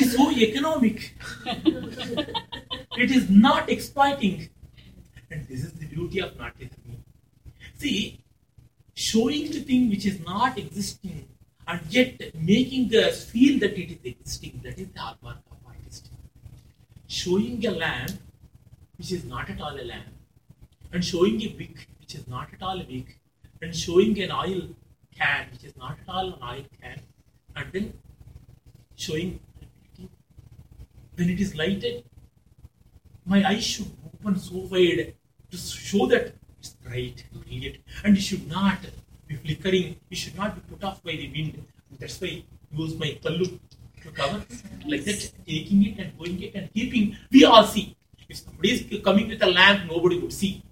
is 0.00 0.16
so 0.16 0.30
economic. 0.32 1.14
it 2.96 3.10
is 3.10 3.30
not 3.30 3.68
exploiting. 3.70 4.48
And 5.30 5.46
this 5.48 5.64
is 5.64 5.72
the 5.72 5.86
beauty 5.86 6.20
of 6.20 6.36
Natya 6.36 6.68
See, 7.76 8.20
showing 8.94 9.50
the 9.50 9.60
thing 9.60 9.90
which 9.90 10.06
is 10.06 10.20
not 10.24 10.58
existing 10.58 11.28
and 11.66 11.80
yet 11.88 12.34
making 12.34 12.94
us 12.94 13.24
feel 13.24 13.58
that 13.60 13.78
it 13.78 13.90
is 13.90 13.98
existing, 14.04 14.60
that 14.64 14.78
is 14.78 14.88
the 14.88 15.00
hallmark 15.00 15.38
of 15.50 15.56
artist. 15.66 16.10
Showing 17.06 17.64
a 17.66 17.70
lamp 17.70 18.12
which 18.98 19.12
is 19.12 19.24
not 19.24 19.48
at 19.50 19.60
all 19.60 19.74
a 19.74 19.82
lamp, 19.82 20.14
and 20.92 21.04
showing 21.04 21.40
a 21.42 21.54
wick 21.58 21.88
which 22.00 22.14
is 22.14 22.28
not 22.28 22.48
at 22.52 22.62
all 22.62 22.80
a 22.80 22.84
wick, 22.84 23.18
and 23.62 23.74
showing 23.74 24.20
an 24.20 24.30
oil 24.30 24.68
can 25.18 25.46
which 25.52 25.64
is 25.64 25.76
not 25.76 25.92
at 25.92 26.08
all 26.08 26.34
an 26.34 26.42
oil 26.42 26.64
can, 26.80 27.00
and 27.56 27.72
then 27.72 27.92
showing 28.96 29.40
when 31.16 31.30
it 31.30 31.40
is 31.40 31.54
lighted, 31.54 32.04
my 33.24 33.44
eyes 33.48 33.64
should 33.64 33.90
open 34.06 34.38
so 34.38 34.56
wide 34.56 35.14
to 35.50 35.56
show 35.56 36.06
that 36.06 36.34
it's 36.58 36.70
bright, 36.70 37.24
brilliant, 37.32 37.76
and 38.04 38.16
it 38.16 38.20
should 38.20 38.48
not 38.48 38.78
be 39.26 39.36
flickering, 39.36 39.96
it 40.10 40.16
should 40.16 40.36
not 40.36 40.54
be 40.54 40.60
put 40.62 40.82
off 40.84 41.02
by 41.02 41.12
the 41.12 41.30
wind. 41.30 41.64
That's 41.98 42.20
why 42.20 42.28
I 42.28 42.44
use 42.76 42.98
my 42.98 43.18
pallu 43.22 43.58
to 44.02 44.10
cover 44.10 44.44
like 44.86 45.04
that, 45.04 45.32
taking 45.46 45.86
it 45.86 45.98
and 45.98 46.18
going 46.18 46.42
it 46.42 46.54
and 46.54 46.72
keeping. 46.72 47.16
We 47.30 47.44
all 47.44 47.64
see. 47.64 47.96
If 48.28 48.38
somebody 48.38 48.70
is 48.72 49.02
coming 49.04 49.28
with 49.28 49.42
a 49.42 49.46
lamp, 49.46 49.90
nobody 49.90 50.18
would 50.18 50.32
see. 50.32 50.62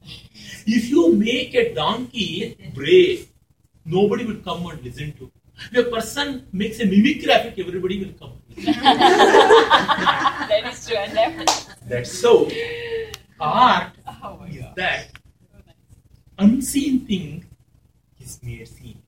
If 0.67 0.89
you 0.89 1.13
make 1.13 1.55
a 1.55 1.75
donkey 1.75 2.57
brave, 2.75 3.32
nobody 3.85 4.25
will 4.25 4.41
come 4.41 4.67
and 4.67 4.83
listen 4.83 5.13
to. 5.15 5.31
If 5.73 5.87
a 5.87 5.91
person 5.91 6.47
makes 6.53 6.81
a 6.81 6.87
mimicry 6.87 7.33
of 7.33 7.47
it, 7.47 7.59
everybody 7.59 8.05
will 8.05 8.15
come. 8.19 8.33
that 10.49 10.63
is 10.73 10.87
true. 10.87 10.97
And. 10.97 11.49
That's 11.89 12.13
so. 12.13 12.49
Art 13.41 13.93
Oh 14.25 14.45
is 14.49 14.65
that 14.77 15.09
unseen 16.39 17.01
thing 17.07 17.45
is 18.21 18.41
made 18.43 18.69
seen, 18.69 19.03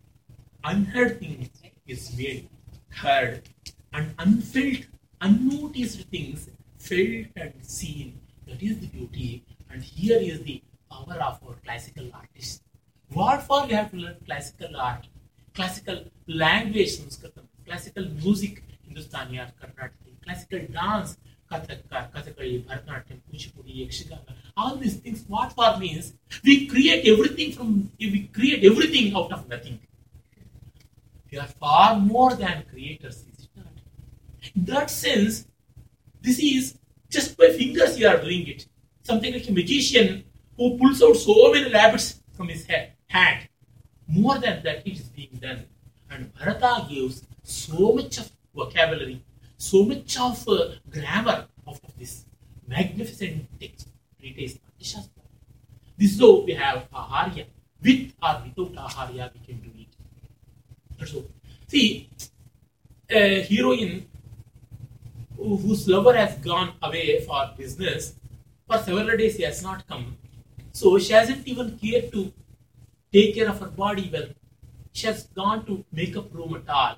unheard 0.64 1.20
thing 1.20 1.48
is 1.86 2.16
made 2.16 2.48
heard, 2.90 3.48
and 3.92 4.12
unfelt, 4.18 4.86
unnoticed 5.20 6.00
things 6.08 6.50
felt 6.78 7.30
and 7.36 7.54
seen. 7.62 8.18
That 8.48 8.60
is 8.60 8.80
the 8.80 8.88
beauty, 8.88 9.44
and 9.70 9.82
here 9.82 10.18
is 10.18 10.42
the 10.42 10.60
power 10.90 11.14
of 11.14 11.38
our 11.46 11.54
classical 11.64 12.10
artists. 12.12 12.60
For 13.14 13.66
we 13.66 13.74
have 13.74 13.92
to 13.92 13.96
learn 13.96 14.16
classical 14.26 14.76
art, 14.76 15.06
classical 15.54 16.04
language, 16.26 16.98
Sanskritam, 16.98 17.44
classical 17.64 18.06
music, 18.06 18.64
Hindustani 18.82 19.38
or 19.38 19.52
classical 20.24 20.58
dance, 20.72 21.16
Kathak, 21.50 21.78
Kathakali, 21.88 22.64
Bharatanatyam, 22.64 23.20
Kuchipudi, 23.32 23.86
Yakshagana, 23.86 24.34
all 24.56 24.74
these 24.74 24.96
things. 24.96 25.24
What 25.28 25.78
means 25.78 26.14
we 26.42 26.66
create 26.66 27.06
everything 27.06 27.52
from 27.52 27.88
we 28.00 28.28
create 28.32 28.64
everything 28.64 29.14
out 29.14 29.30
of 29.30 29.48
nothing. 29.48 29.78
We 31.30 31.38
are 31.38 31.46
far 31.46 31.96
more 32.00 32.34
than 32.34 32.64
creators? 32.68 33.24
In 34.56 34.64
that 34.64 34.90
sense, 34.90 35.46
this 36.20 36.40
is 36.40 36.78
just 37.08 37.36
by 37.38 37.50
fingers 37.50 37.96
you 37.96 38.08
are 38.08 38.20
doing 38.20 38.48
it. 38.48 38.66
Something 39.02 39.32
like 39.32 39.48
a 39.48 39.52
magician 39.52 40.24
who 40.56 40.76
pulls 40.76 41.00
out 41.02 41.14
so 41.14 41.52
many 41.52 41.72
rabbits 41.72 42.20
from 42.36 42.48
his 42.48 42.66
head, 42.66 42.93
hand. 43.14 43.48
More 44.08 44.38
than 44.38 44.62
that, 44.64 44.86
it 44.86 45.00
is 45.00 45.08
being 45.08 45.38
done. 45.40 45.64
And 46.10 46.32
Bharata 46.34 46.86
gives 46.88 47.22
so 47.42 47.92
much 47.92 48.18
of 48.18 48.30
vocabulary, 48.54 49.22
so 49.56 49.84
much 49.84 50.18
of 50.18 50.48
uh, 50.48 50.58
grammar 50.90 51.46
of 51.66 51.80
this 51.98 52.24
magnificent 52.66 53.48
text. 53.60 53.88
Treatise 54.20 54.58
Natyashastra. 54.58 55.24
This 55.96 56.14
is 56.14 56.20
how 56.20 56.40
we 56.40 56.54
have 56.54 56.90
Aharya. 56.90 57.46
With 57.82 58.12
or 58.22 58.42
without 58.56 58.90
Aharya, 58.90 59.30
we 59.34 59.40
can 59.46 59.60
do 59.60 59.70
it. 59.78 61.14
All. 61.14 61.24
See, 61.66 62.08
a 63.10 63.42
heroine 63.42 64.06
whose 65.36 65.86
lover 65.88 66.14
has 66.16 66.36
gone 66.38 66.72
away 66.82 67.20
for 67.26 67.50
business, 67.58 68.14
for 68.66 68.78
several 68.78 69.16
days 69.16 69.36
he 69.36 69.42
has 69.42 69.62
not 69.62 69.86
come. 69.86 70.16
So 70.72 70.98
she 70.98 71.12
hasn't 71.12 71.46
even 71.46 71.78
cared 71.78 72.10
to 72.12 72.32
take 73.14 73.34
care 73.36 73.48
of 73.48 73.60
her 73.60 73.72
body 73.84 74.10
well. 74.12 74.28
She 74.92 75.06
has 75.06 75.24
gone 75.40 75.64
to 75.66 75.84
makeup 75.92 76.34
room 76.34 76.54
at 76.60 76.68
all. 76.68 76.96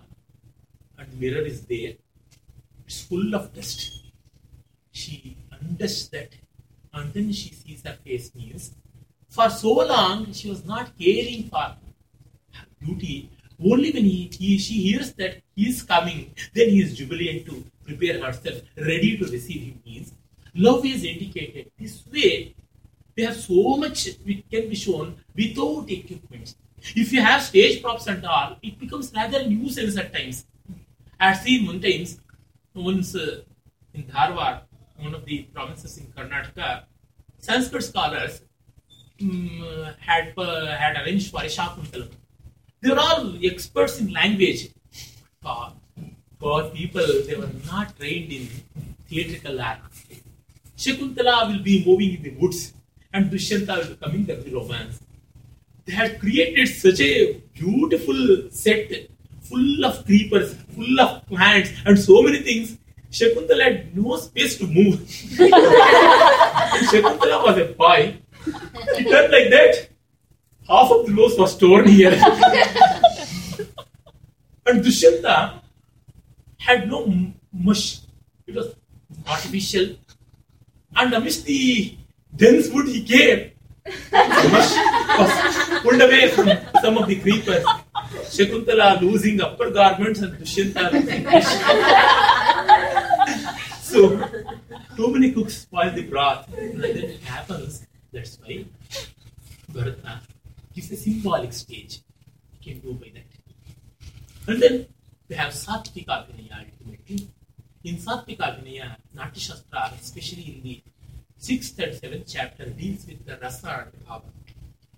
And 0.99 1.13
the 1.13 1.17
mirror 1.17 1.45
is 1.47 1.63
there. 1.67 1.95
It's 2.87 3.03
full 3.03 3.35
of 3.35 3.53
dust. 3.55 3.81
She 4.93 5.37
undusts 5.53 6.11
that 6.11 6.33
and 6.97 7.13
then 7.13 7.33
she 7.33 7.51
sees 7.55 7.83
her 7.85 7.97
face 8.05 8.35
means 8.35 8.73
for 9.29 9.49
so 9.51 9.73
long 9.95 10.33
she 10.33 10.49
was 10.49 10.65
not 10.65 10.99
caring 10.99 11.49
for 11.51 11.59
her 11.59 12.67
beauty. 12.81 13.31
Only 13.63 13.91
when 13.91 14.05
he, 14.05 14.31
he 14.39 14.59
she 14.59 14.75
hears 14.87 15.13
that 15.15 15.43
he 15.55 15.69
is 15.69 15.83
coming, 15.83 16.35
then 16.55 16.71
he 16.71 16.81
is 16.83 16.97
jubilant 16.97 17.47
to 17.47 17.65
prepare 17.85 18.25
herself, 18.25 18.61
ready 18.77 19.17
to 19.19 19.25
receive 19.27 19.63
him 19.63 19.83
means 19.85 20.13
love 20.55 20.85
is 20.85 21.05
indicated. 21.05 21.71
This 21.79 22.03
way, 22.13 22.55
we 23.17 23.23
have 23.25 23.37
so 23.37 23.77
much 23.77 24.09
which 24.25 24.45
can 24.51 24.69
be 24.69 24.75
shown 24.75 25.17
without 25.35 25.91
equipment. 25.91 26.55
If 26.95 27.13
you 27.13 27.21
have 27.21 27.43
stage 27.43 27.83
props 27.83 28.07
and 28.07 28.25
all, 28.25 28.59
it 28.63 28.79
becomes 28.79 29.13
rather 29.15 29.49
nuisance 29.49 29.97
at 29.97 30.13
times. 30.13 30.47
I 31.19 31.33
have 31.33 31.43
seen 31.43 31.67
one 31.67 31.81
times 31.81 32.21
once 32.75 33.15
uh, 33.15 33.41
in 33.95 34.05
Dharwad, 34.05 34.63
one 34.99 35.15
of 35.15 35.25
the 35.25 35.43
provinces 35.55 35.97
in 35.99 36.07
Karnataka, 36.07 36.85
Sanskrit 37.39 37.85
scholars 37.85 38.43
um, 39.21 39.95
had 39.99 40.35
uh, 40.37 40.77
had 40.77 40.97
arranged 40.97 41.31
for 41.31 41.41
a 41.41 41.47
Shakuntalam. 41.47 42.11
They 42.81 42.91
were 42.91 42.99
all 42.99 43.35
experts 43.43 43.99
in 44.01 44.13
language. 44.13 44.69
For, 45.43 45.73
for 46.39 46.65
people, 46.71 47.07
they 47.27 47.35
were 47.35 47.51
not 47.67 47.99
trained 47.99 48.33
in 48.33 48.49
theatrical 49.09 49.61
art. 49.61 49.79
Shakuntala 50.77 51.51
will 51.51 51.63
be 51.63 51.85
moving 51.85 52.17
in 52.17 52.23
the 52.23 52.31
woods, 52.31 52.75
and 53.13 53.31
Dushyanta 53.31 53.77
will 53.79 53.95
be 53.95 53.97
coming 53.97 54.25
there 54.27 54.37
with 54.37 54.53
romance. 54.53 55.01
They 55.85 55.93
had 55.93 56.21
created 56.21 56.69
such 56.69 57.01
a 57.01 57.35
beautiful 57.55 58.49
set, 58.51 59.09
full 59.41 59.85
of 59.85 60.05
creepers, 60.05 60.55
full 60.75 61.01
of 61.01 61.27
plants, 61.27 61.71
and 61.85 61.99
so 61.99 62.23
many 62.23 62.43
things. 62.43 62.77
Shakuntala 63.11 63.63
had 63.63 63.97
no 63.97 64.17
space 64.17 64.59
to 64.59 64.67
move. 64.67 65.01
Shakuntala 66.91 67.45
was 67.45 67.59
a 67.59 67.65
boy. 67.73 68.17
He 68.97 69.05
turned 69.05 69.33
like 69.33 69.51
that. 69.51 69.89
Half 70.69 70.91
of 70.91 71.07
the 71.07 71.13
nose 71.13 71.39
was 71.39 71.57
torn 71.57 71.87
here. 71.89 72.11
and 74.67 74.85
Dushyanta 74.85 75.61
had 76.59 76.89
no 76.89 77.07
mush. 77.53 78.01
It 78.47 78.55
was 78.57 78.75
artificial. 79.27 79.97
And 80.97 81.15
amidst 81.15 81.45
the 81.45 81.97
dense 82.37 82.69
wood 82.71 82.89
he 82.89 83.03
mush 84.13 84.73
was 85.19 85.33
pulled 85.83 86.01
away 86.01 86.29
from 86.31 86.51
some 86.83 86.99
of 86.99 87.07
the 87.07 87.17
creepers. 87.21 87.65
Shakuntala 88.35 89.01
losing 89.01 89.41
upper 89.41 89.71
garments 89.71 90.21
and 90.21 90.33
Dushyanta 90.39 90.93
losing 90.93 91.25
so, 93.97 94.19
too 94.97 95.13
many 95.13 95.33
cooks 95.33 95.59
spoil 95.59 95.91
the 95.93 96.03
broth. 96.03 96.53
And 96.59 96.83
then 96.83 96.97
it 96.97 97.21
happens. 97.23 97.87
That's 98.13 98.39
why 98.41 98.65
Bharata 99.69 100.21
gives 100.75 100.91
a 100.91 100.97
symbolic 100.97 101.53
stage. 101.53 102.01
You 102.53 102.73
can 102.73 102.81
go 102.81 102.93
by 102.95 103.13
that. 103.15 103.27
And 104.49 104.63
then 104.63 104.87
we 105.29 105.37
have 105.37 105.53
Satvika 105.53 106.27
Vinaya 106.27 106.67
ultimately. 106.73 107.29
In 107.85 107.97
Satvika 107.97 108.59
Vinaya, 108.59 108.97
Natya 109.15 109.41
Shastra, 109.41 109.93
especially 110.01 110.43
in 110.43 110.63
the 110.63 110.83
sixth 111.47 111.79
and 111.79 111.95
seventh 111.95 112.27
chapter, 112.27 112.67
deals 112.71 113.07
with 113.07 113.25
the 113.27 113.39
rasa 113.43 113.73
and 113.83 114.07
bhava. 114.07 114.31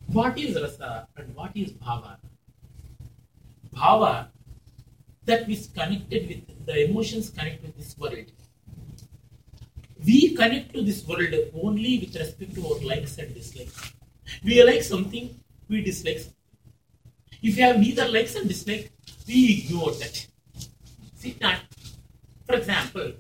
What 0.07 0.39
is 0.39 0.55
rasa 0.63 1.07
and 1.17 1.35
what 1.35 1.53
is 1.55 1.73
bhava? 1.73 2.17
Bhava 3.75 4.29
that 5.29 5.49
is 5.55 5.69
connected 5.79 6.29
with 6.29 6.67
the 6.67 6.77
emotions 6.89 7.29
connected 7.31 7.67
with 7.67 7.77
this 7.77 7.97
world. 7.99 8.33
We 10.07 10.35
connect 10.35 10.73
to 10.75 10.83
this 10.83 11.07
world 11.07 11.35
only 11.63 11.99
with 11.99 12.17
respect 12.17 12.55
to 12.55 12.67
our 12.67 12.81
likes 12.91 13.19
and 13.19 13.35
dislikes. 13.35 13.93
We 14.43 14.63
like 14.63 14.83
something, 14.83 15.39
we 15.69 15.83
dislike 15.83 16.19
something. 16.19 16.35
If 17.43 17.59
you 17.59 17.65
have 17.65 17.79
neither 17.79 18.09
likes 18.09 18.35
and 18.37 18.49
dislikes, 18.49 18.89
we 19.27 19.65
ignore 19.65 19.93
that. 19.93 20.27
See 21.17 21.33
that? 21.41 21.61
For 22.47 22.55
example, 22.55 23.13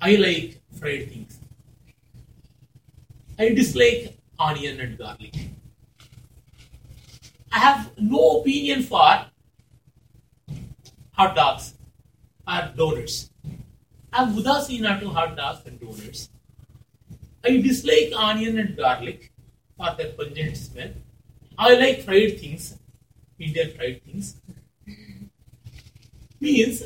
I 0.00 0.16
like 0.16 0.62
fried 0.78 1.10
things. 1.10 1.38
I 3.42 3.48
dislike 3.54 4.16
onion 4.38 4.78
and 4.80 4.96
garlic. 4.96 5.34
I 7.50 7.58
have 7.58 7.90
no 7.98 8.20
opinion 8.38 8.84
for 8.84 9.00
hot 11.10 11.34
dogs 11.34 11.74
or 12.46 12.60
donuts. 12.76 13.30
I'm 14.12 14.36
udasina 14.36 15.00
to 15.00 15.08
hot 15.08 15.36
dogs 15.36 15.66
and 15.66 15.80
donuts. 15.80 16.30
I 17.44 17.56
dislike 17.66 18.12
onion 18.16 18.60
and 18.60 18.76
garlic 18.76 19.32
for 19.76 19.90
their 19.96 20.12
pungent 20.12 20.56
smell. 20.56 20.92
I 21.58 21.74
like 21.74 22.04
fried 22.04 22.38
things, 22.38 22.78
Indian 23.40 23.74
fried 23.74 24.04
things. 24.04 24.36
Means 26.38 26.84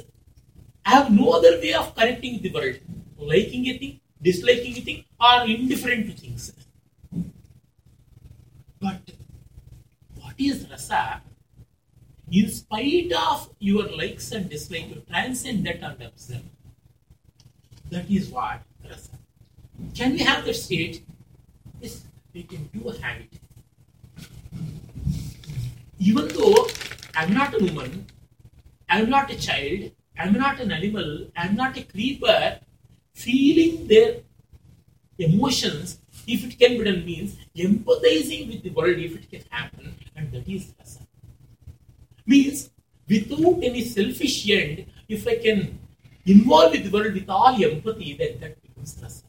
I 0.86 0.90
have 0.90 1.12
no 1.12 1.32
other 1.32 1.58
way 1.60 1.74
of 1.74 1.94
connecting 1.94 2.34
with 2.34 2.44
the 2.44 2.52
world. 2.58 2.76
Liking 3.18 3.66
a 3.66 3.78
thing, 3.78 4.00
disliking 4.20 4.76
a 4.76 4.80
thing, 4.80 5.04
or 5.20 5.44
indifferent 5.46 6.06
to 6.06 6.12
things. 6.12 6.52
But 8.80 9.00
what 10.20 10.34
is 10.38 10.66
rasa? 10.70 11.22
In 12.30 12.50
spite 12.50 13.12
of 13.12 13.50
your 13.58 13.88
likes 13.88 14.32
and 14.32 14.48
dislikes, 14.50 14.88
you 14.88 15.02
transcend 15.08 15.66
that 15.66 15.82
and 15.82 16.02
observe. 16.02 16.42
That 17.90 18.10
is 18.10 18.28
what 18.28 18.62
rasa. 18.84 19.10
Can 19.94 20.12
we 20.12 20.18
have 20.20 20.44
that 20.44 20.54
state? 20.54 21.04
Yes, 21.80 22.04
we 22.34 22.42
can 22.42 22.68
do 22.72 22.88
have 22.88 23.20
it. 23.20 23.38
Even 25.98 26.28
though 26.28 26.66
I'm 27.14 27.32
not 27.32 27.54
a 27.54 27.64
woman, 27.64 28.06
I'm 28.88 29.08
not 29.08 29.30
a 29.30 29.36
child, 29.38 29.90
I'm 30.18 30.32
not 30.32 30.60
an 30.60 30.72
animal, 30.72 31.28
I'm 31.36 31.56
not 31.56 31.76
a 31.76 31.82
creeper, 31.82 32.60
feeling 33.16 33.86
their 33.88 34.20
emotions, 35.18 35.98
if 36.26 36.44
it 36.44 36.58
can 36.58 36.76
be 36.78 36.84
done, 36.84 37.04
means 37.04 37.36
empathizing 37.56 38.48
with 38.48 38.62
the 38.62 38.70
world 38.70 38.98
if 38.98 39.16
it 39.16 39.30
can 39.30 39.42
happen, 39.50 39.94
and 40.14 40.30
that 40.32 40.46
is 40.46 40.74
rasa. 40.78 41.00
Means 42.26 42.70
without 43.08 43.62
any 43.62 43.82
selfish 43.84 44.50
end, 44.50 44.86
if 45.08 45.26
I 45.26 45.36
can 45.36 45.78
involve 46.26 46.72
with 46.72 46.84
the 46.84 46.90
world 46.90 47.14
with 47.14 47.28
all 47.30 47.54
empathy, 47.70 48.14
then 48.20 48.38
that 48.40 48.60
becomes 48.62 48.98
rasa. 49.02 49.24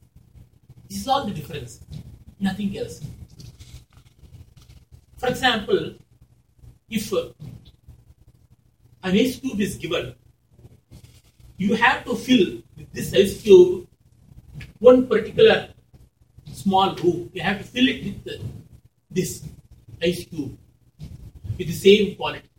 This 0.90 1.02
is 1.02 1.08
all 1.08 1.26
the 1.26 1.34
difference, 1.34 1.80
nothing 2.40 2.78
else. 2.78 3.02
For 5.18 5.30
example, 5.30 5.96
if 6.90 7.12
an 7.12 7.34
ice 9.04 9.40
cube 9.40 9.62
is 9.62 9.78
given, 9.78 10.14
you 11.58 11.76
have 11.76 12.06
to 12.06 12.16
fill 12.16 12.62
with 12.78 12.92
this 12.94 13.14
ice 13.14 13.42
cube 13.42 13.88
one 14.80 15.08
particular 15.08 15.70
small 16.54 16.96
room. 16.96 17.30
You 17.34 17.42
have 17.42 17.58
to 17.60 17.64
fill 17.64 17.88
it 17.88 18.04
with 18.04 18.28
uh, 18.28 18.44
this 19.10 19.44
ice 20.02 20.26
cube 20.26 20.58
with 21.58 21.68
the 21.68 21.74
same 21.74 22.16
quality. 22.16 22.50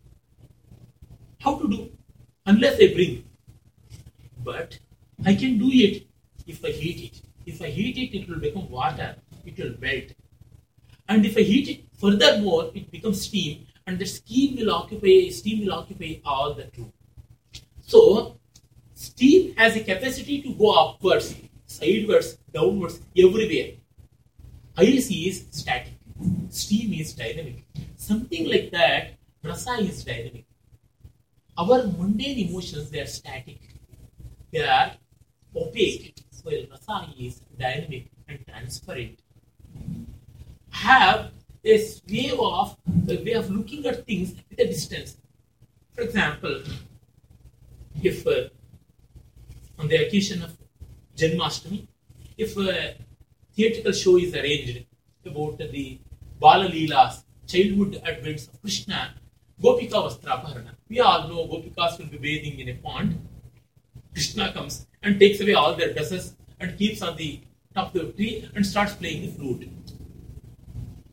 How 1.40 1.56
to 1.58 1.68
do? 1.68 1.90
Unless 2.46 2.80
I 2.80 2.92
bring. 2.94 3.24
But 4.44 4.78
I 5.24 5.34
can 5.34 5.58
do 5.58 5.68
it 5.70 6.06
if 6.46 6.64
I 6.64 6.70
heat 6.70 7.12
it. 7.12 7.22
If 7.46 7.62
I 7.62 7.68
heat 7.68 7.96
it, 7.98 8.16
it 8.18 8.28
will 8.28 8.40
become 8.40 8.68
water. 8.70 9.16
It 9.46 9.58
will 9.58 9.74
melt. 9.80 10.12
And 11.08 11.24
if 11.24 11.36
I 11.36 11.40
heat 11.40 11.68
it 11.68 11.84
furthermore, 11.98 12.70
it 12.74 12.90
becomes 12.90 13.22
steam, 13.22 13.66
and 13.86 13.98
the 13.98 14.04
steam 14.04 14.56
will 14.56 14.70
occupy 14.70 15.28
steam 15.30 15.64
will 15.64 15.72
occupy 15.72 16.20
all 16.24 16.54
the 16.54 16.70
room. 16.76 16.92
So 17.80 18.37
steam 18.98 19.54
has 19.56 19.76
a 19.76 19.80
capacity 19.80 20.42
to 20.42 20.52
go 20.54 20.72
upwards, 20.72 21.34
sidewards, 21.66 22.38
downwards, 22.52 23.00
everywhere. 23.16 23.74
Ice 24.76 25.10
is 25.10 25.46
static. 25.50 25.92
Steam 26.50 26.92
is 26.94 27.12
dynamic. 27.12 27.64
Something 27.96 28.48
like 28.48 28.70
that, 28.72 29.12
rasa 29.44 29.74
is 29.80 30.02
dynamic. 30.04 30.46
Our 31.56 31.86
mundane 31.86 32.48
emotions, 32.48 32.90
they 32.90 33.00
are 33.00 33.06
static. 33.06 33.60
They 34.52 34.66
are 34.66 34.92
opaque. 35.54 36.14
While 36.42 36.66
rasa 36.70 37.12
is 37.18 37.40
dynamic 37.56 38.10
and 38.28 38.44
transparent. 38.48 39.20
Have 40.70 41.30
this 41.62 42.02
way 42.10 42.30
of 42.32 42.76
a 43.08 43.16
way 43.24 43.32
of 43.32 43.50
looking 43.50 43.86
at 43.86 44.06
things 44.06 44.34
with 44.48 44.58
a 44.58 44.66
distance. 44.66 45.16
For 45.94 46.02
example, 46.02 46.62
if 48.02 48.26
uh, 48.26 48.48
on 49.78 49.88
the 49.88 49.96
occasion 50.06 50.42
of 50.42 50.56
Janmashtami, 51.16 51.86
if 52.36 52.56
a 52.56 52.94
theatrical 53.54 53.92
show 53.92 54.16
is 54.16 54.34
arranged 54.34 54.84
about 55.24 55.58
the 55.58 55.98
Bala 56.38 56.68
Leelas, 56.68 57.24
childhood 57.46 58.00
advents 58.04 58.48
of 58.48 58.60
Krishna, 58.60 59.14
Gopika 59.62 59.98
Vastraharana. 60.06 60.74
We 60.88 61.00
all 61.00 61.28
know 61.28 61.46
Gopikas 61.46 61.98
will 61.98 62.06
be 62.06 62.18
bathing 62.18 62.60
in 62.60 62.68
a 62.68 62.74
pond. 62.74 63.26
Krishna 64.12 64.52
comes 64.52 64.86
and 65.02 65.18
takes 65.18 65.40
away 65.40 65.54
all 65.54 65.74
their 65.74 65.92
dresses 65.92 66.36
and 66.60 66.78
keeps 66.78 67.02
on 67.02 67.16
the 67.16 67.40
top 67.74 67.94
of 67.94 68.06
the 68.06 68.12
tree 68.12 68.48
and 68.54 68.64
starts 68.64 68.94
playing 68.94 69.22
the 69.22 69.32
flute. 69.32 69.68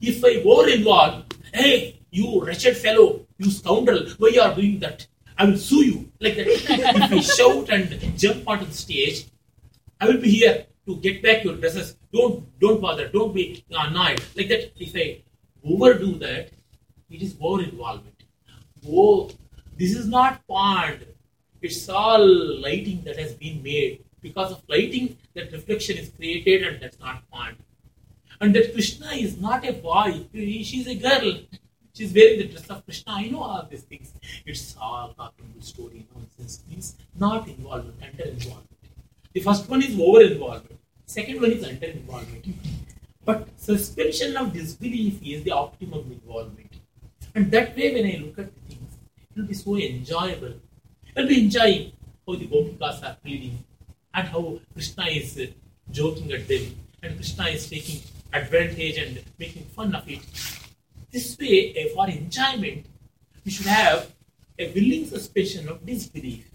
If 0.01 0.24
I 0.24 0.43
were 0.45 0.70
involved, 0.70 1.36
hey, 1.53 1.99
you 2.11 2.43
wretched 2.45 2.78
fellow, 2.78 3.26
you 3.38 3.49
scoundrel, 3.49 4.05
why 4.18 4.28
are 4.28 4.32
you 4.32 4.41
are 4.41 4.55
doing 4.55 4.80
that? 4.80 5.07
I 5.38 5.46
will 5.46 5.58
sue 5.58 5.86
you. 5.86 6.12
Like 6.20 6.36
that. 6.38 6.48
if 6.48 7.12
I 7.12 7.20
shout 7.20 7.70
and 7.70 8.18
jump 8.18 8.48
onto 8.48 8.66
the 8.66 8.74
stage, 8.74 9.26
I 10.00 10.08
will 10.08 10.18
be 10.18 10.30
here 10.30 10.66
to 10.88 10.96
get 10.98 11.22
back 11.22 11.44
your 11.44 11.56
dresses. 11.56 11.96
Don't 12.14 12.60
don't 12.60 12.82
bother. 12.82 13.08
Don't 13.10 13.34
be 13.34 13.64
annoyed. 13.70 14.22
Like 14.36 14.50
that. 14.50 14.72
If 14.78 14.96
I 14.96 15.24
overdo 15.64 16.18
that, 16.20 16.52
it 17.10 17.22
is 17.22 17.36
over 17.42 17.64
involvement. 17.64 18.24
Oh, 18.88 19.30
this 19.78 19.96
is 19.96 20.08
not 20.08 20.46
pond. 20.48 21.06
It's 21.62 21.90
all 21.90 22.26
lighting 22.62 23.04
that 23.06 23.18
has 23.18 23.34
been 23.34 23.62
made. 23.64 24.04
Because 24.22 24.52
of 24.52 24.64
lighting, 24.68 25.18
that 25.34 25.52
reflection 25.52 25.98
is 25.98 26.10
created, 26.10 26.64
and 26.64 26.82
that's 26.82 27.00
not 27.00 27.30
pond. 27.30 27.58
And 28.42 28.56
that 28.56 28.74
Krishna 28.74 29.12
is 29.12 29.38
not 29.40 29.68
a 29.68 29.74
boy. 29.74 30.26
She's 30.34 30.88
a 30.88 30.96
girl. 30.96 31.40
She's 31.96 32.14
wearing 32.14 32.39
the 32.39 32.48
dress 32.50 32.68
of 32.68 32.84
Krishna. 32.84 33.14
I 33.14 33.30
know 33.30 33.39
all 33.39 33.68
these 33.70 33.84
things. 33.84 34.12
It's 34.46 34.76
all 34.80 35.14
talking 35.18 35.54
story 35.62 36.06
nonsense. 36.14 36.62
Means 36.70 36.96
not 37.18 37.48
involvement, 37.48 37.96
under 38.04 38.24
involvement. 38.24 38.82
The 39.34 39.39
first 39.39 39.70
one 39.70 39.82
is 39.82 39.98
over 39.98 40.22
involvement. 40.22 40.80
Second 41.06 41.41
one 41.41 41.52
is 41.52 41.64
under 41.64 41.86
involvement. 41.86 42.46
But 43.24 43.48
suspension 43.56 44.36
of 44.36 44.52
disbelief 44.52 45.22
is 45.24 45.43
the 45.43 45.52
optimum 45.52 46.12
involvement. 46.12 46.74
And 47.34 47.50
that 47.52 47.78
way, 47.78 47.93
when 47.93 48.06
I 48.06 48.18
look 48.26 48.39
at 48.39 48.54
the 48.54 48.62
things, 48.76 48.98
it 49.30 49.39
will 49.39 49.48
be 49.48 49.54
so 49.54 49.78
enjoyable. 49.78 50.56
I'll 51.16 51.28
be 51.28 51.46
enjoying 51.46 51.93
how 52.28 52.36
the 52.36 52.48
Gopikas 52.48 53.04
are 53.04 53.16
pleading 53.24 53.64
and 54.14 54.28
how 54.28 54.60
Krishna 54.74 55.06
is 55.06 55.38
uh, 55.38 55.46
joking 55.91 56.32
at 56.34 56.46
them 56.46 56.76
and 57.02 57.16
Krishna 57.16 57.46
is 57.48 57.70
taking 57.70 58.02
advantage 58.34 58.98
and 58.98 59.24
making 59.39 59.64
fun 59.64 59.96
of 59.96 60.10
it. 60.10 60.20
This 61.16 61.38
way, 61.39 61.72
for 61.95 62.09
enjoyment, 62.09 62.88
we 63.45 63.49
should 63.49 63.68
have 63.68 64.11
a 64.59 64.66
willing 64.74 65.05
suspension 65.07 65.70
of 65.70 65.86
disbelief. 65.86 66.51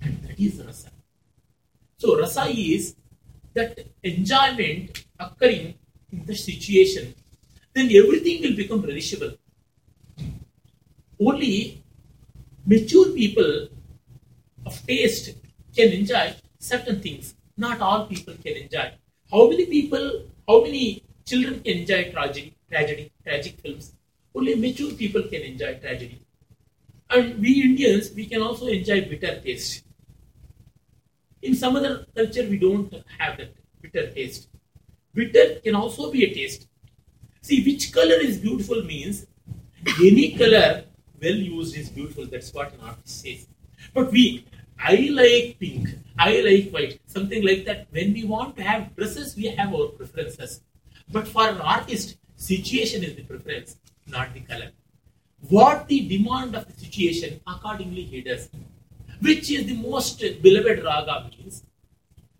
And 0.00 0.22
that 0.22 0.40
is 0.40 0.62
rasa. 0.64 0.88
So, 1.98 2.18
rasa 2.18 2.44
is 2.46 2.96
that 3.52 3.78
enjoyment 4.02 5.04
occurring 5.20 5.74
in 6.10 6.24
the 6.24 6.34
situation, 6.34 7.14
then 7.74 7.90
everything 7.94 8.40
will 8.40 8.56
become 8.56 8.82
relishable. 8.82 9.36
Only 11.20 11.84
mature 12.64 13.12
people 13.12 13.68
of 14.64 14.86
taste 14.86 15.34
can 15.76 15.92
enjoy 15.92 16.34
certain 16.58 16.98
things. 17.02 17.34
Not 17.58 17.82
all 17.82 18.06
people 18.06 18.36
can 18.42 18.56
enjoy. 18.56 18.94
How 19.30 19.50
many 19.50 19.66
people, 19.66 20.22
how 20.48 20.62
many 20.62 21.04
children 21.26 21.60
can 21.62 21.80
enjoy 21.80 22.10
tragedy, 22.10 22.54
tragedy, 22.70 23.12
tragic 23.22 23.60
films? 23.60 23.94
Only 24.34 24.54
mature 24.54 24.92
people 24.92 25.22
can 25.22 25.42
enjoy 25.42 25.74
tragedy. 25.74 26.24
And 27.10 27.38
we 27.40 27.62
Indians, 27.62 28.10
we 28.14 28.26
can 28.26 28.42
also 28.42 28.66
enjoy 28.66 29.02
bitter 29.02 29.40
taste. 29.40 29.84
In 31.42 31.54
some 31.54 31.76
other 31.76 32.06
culture, 32.16 32.48
we 32.48 32.58
don't 32.58 32.92
have 33.18 33.36
that 33.38 33.54
bitter 33.80 34.10
taste. 34.10 34.48
Bitter 35.12 35.60
can 35.60 35.74
also 35.74 36.10
be 36.10 36.24
a 36.24 36.34
taste. 36.34 36.66
See, 37.42 37.62
which 37.64 37.92
color 37.92 38.14
is 38.14 38.38
beautiful 38.38 38.82
means 38.82 39.26
any 40.00 40.32
color 40.32 40.84
well 41.22 41.34
used 41.34 41.76
is 41.76 41.90
beautiful. 41.90 42.26
That's 42.26 42.52
what 42.52 42.72
an 42.72 42.80
artist 42.80 43.22
says. 43.22 43.46
But 43.92 44.10
we, 44.10 44.46
I 44.78 45.08
like 45.12 45.58
pink, 45.58 45.88
I 46.18 46.40
like 46.40 46.70
white, 46.70 47.00
something 47.06 47.44
like 47.44 47.64
that. 47.66 47.86
When 47.90 48.12
we 48.12 48.24
want 48.24 48.56
to 48.56 48.62
have 48.62 48.94
dresses, 48.96 49.36
we 49.36 49.46
have 49.46 49.74
our 49.74 49.88
preferences. 49.88 50.62
But 51.10 51.28
for 51.28 51.48
an 51.48 51.60
artist, 51.60 52.16
situation 52.36 53.04
is 53.04 53.14
the 53.14 53.22
preference, 53.22 53.76
not 54.06 54.34
the 54.34 54.40
color. 54.40 54.70
What 55.48 55.88
the 55.88 56.08
demand 56.08 56.54
of 56.54 56.66
the 56.66 56.72
situation, 56.72 57.40
accordingly 57.46 58.02
he 58.02 58.22
does. 58.22 58.48
Which 59.20 59.50
is 59.50 59.66
the 59.66 59.74
most 59.74 60.18
beloved 60.42 60.82
raga 60.84 61.30
means 61.30 61.62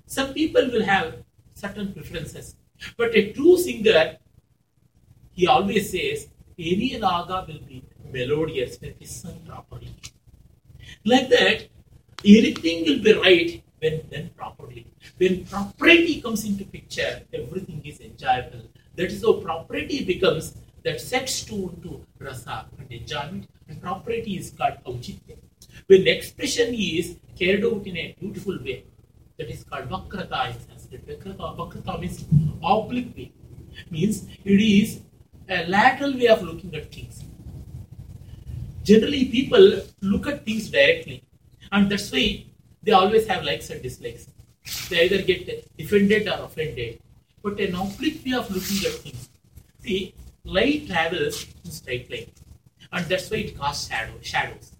Some 0.07 0.35
people 0.35 0.71
will 0.71 0.85
have 0.85 1.15
certain 1.55 1.93
preferences, 1.93 2.57
but 2.97 3.15
a 3.15 3.33
true 3.33 3.57
singer, 3.57 4.17
he 5.33 5.47
always 5.47 5.91
says, 5.91 6.29
any 6.59 7.01
raga 7.01 7.45
will 7.49 7.61
be 7.67 7.85
melodious 8.13 8.79
when 8.81 8.91
it 8.91 8.97
is 9.01 9.11
sung 9.11 9.41
properly. 9.47 9.95
Like 11.05 11.29
that, 11.31 11.69
anything 12.25 12.85
will 12.85 13.03
be 13.03 13.13
right 13.15 13.63
when 13.81 14.09
done 14.09 14.31
properly. 14.37 14.87
When 15.17 15.45
propriety 15.45 16.21
comes 16.21 16.45
into 16.45 16.65
picture, 16.65 17.23
everything 17.33 17.83
is 17.85 18.01
enjoyable. 18.01 18.63
That 18.97 19.11
is 19.11 19.23
how 19.23 19.35
property 19.35 20.05
becomes 20.05 20.55
that 20.85 21.01
sets 21.01 21.45
tone 21.45 21.81
to 21.83 22.05
rasa 22.19 22.67
and 22.79 22.93
enjoyment, 22.93 23.49
and 23.69 23.81
property 23.81 24.37
is 24.37 24.51
called 24.51 24.79
auchitya. 24.87 25.37
When 25.87 26.07
expression 26.07 26.75
is 26.75 27.17
carried 27.39 27.65
out 27.65 27.87
in 27.87 27.97
a 27.97 28.17
beautiful 28.21 28.59
way, 28.63 28.85
that 29.39 29.51
is 29.51 29.65
called 29.65 29.89
vakrata 29.89 30.55
in 30.55 30.61
Sanskrit. 30.61 31.07
Vakrata, 31.09 31.57
vakrata 31.57 32.01
means 32.01 32.25
oblique 32.63 33.17
way. 33.17 33.33
Means 33.91 34.29
it 34.45 34.61
is 34.61 35.01
a 35.49 35.67
lateral 35.67 36.15
way 36.15 36.29
of 36.29 36.43
looking 36.43 36.75
at 36.75 36.93
things. 36.95 37.25
Generally, 38.85 39.25
people 39.27 39.81
look 40.03 40.27
at 40.27 40.45
things 40.45 40.69
directly, 40.71 41.25
and 41.73 41.91
that's 41.91 42.13
why 42.13 42.45
they 42.83 42.93
always 42.93 43.27
have 43.27 43.43
likes 43.45 43.71
and 43.71 43.83
dislikes. 43.83 44.29
They 44.89 45.07
either 45.07 45.23
get 45.23 45.69
offended 45.79 46.29
or 46.29 46.45
offended. 46.45 47.01
But 47.45 47.61
an 47.61 47.75
oblique 47.75 48.25
way 48.25 48.33
of 48.33 48.51
looking 48.51 48.87
at 48.89 48.95
things. 49.05 49.29
See, 49.81 50.15
light 50.45 50.87
travels 50.89 51.47
in 51.63 51.71
straight 51.71 52.11
line, 52.11 52.31
and 52.91 53.05
that's 53.05 53.31
why 53.31 53.37
it 53.37 53.59
casts 53.59 53.89
shadow, 53.89 54.15
shadows. 54.23 54.73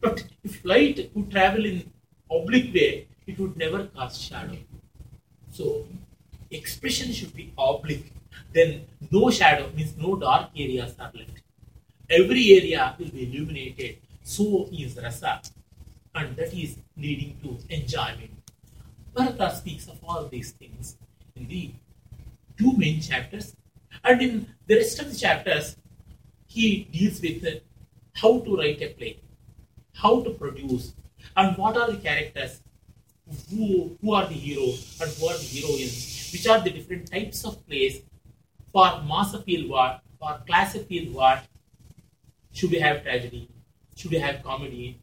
But 0.00 0.24
if 0.42 0.64
light 0.64 1.10
would 1.12 1.30
travel 1.30 1.66
in 1.66 1.92
oblique 2.30 2.72
way, 2.72 3.08
it 3.26 3.38
would 3.38 3.58
never 3.58 3.84
cast 3.88 4.22
shadow. 4.22 4.56
So, 5.50 5.84
expression 6.50 7.12
should 7.12 7.34
be 7.36 7.52
oblique. 7.58 8.10
Then 8.54 8.86
no 9.10 9.30
shadow 9.30 9.70
means 9.76 9.94
no 9.98 10.16
dark 10.16 10.52
areas 10.56 10.94
are 10.98 11.12
left. 11.14 11.42
Every 12.08 12.52
area 12.54 12.96
will 12.98 13.10
be 13.10 13.24
illuminated. 13.24 13.98
So 14.22 14.66
is 14.72 14.96
rasa, 14.96 15.42
and 16.14 16.36
that 16.36 16.54
is 16.54 16.78
leading 16.96 17.36
to 17.42 17.58
enjoyment. 17.68 18.30
Bharata 19.12 19.54
speaks 19.54 19.88
of 19.88 20.02
all 20.02 20.26
these 20.26 20.52
things 20.52 20.96
in 21.36 21.46
the 21.48 21.72
two 22.58 22.72
main 22.76 23.00
chapters, 23.00 23.54
and 24.04 24.22
in 24.22 24.46
the 24.66 24.76
rest 24.76 24.98
of 25.00 25.10
the 25.10 25.16
chapters, 25.16 25.76
he 26.46 26.84
deals 26.84 27.20
with 27.20 27.44
how 28.14 28.40
to 28.40 28.56
write 28.56 28.80
a 28.82 28.88
play, 28.88 29.20
how 29.94 30.22
to 30.22 30.30
produce, 30.30 30.94
and 31.36 31.56
what 31.56 31.76
are 31.76 31.90
the 31.90 31.98
characters, 31.98 32.62
who, 33.50 33.96
who 34.00 34.14
are 34.14 34.26
the 34.26 34.34
heroes 34.34 34.98
and 35.00 35.10
who 35.12 35.26
are 35.28 35.36
the 35.36 35.60
heroines, 35.60 36.30
which 36.32 36.46
are 36.46 36.60
the 36.60 36.70
different 36.70 37.10
types 37.10 37.44
of 37.44 37.66
plays. 37.66 38.02
For 38.72 39.02
mass 39.02 39.34
appeal, 39.34 39.68
what? 39.68 40.00
For 40.18 40.40
class 40.46 40.74
appeal, 40.74 41.12
what? 41.12 41.44
Should 42.52 42.70
we 42.70 42.78
have 42.78 43.02
tragedy? 43.02 43.48
Should 43.96 44.12
we 44.12 44.18
have 44.18 44.42
comedy? 44.42 45.00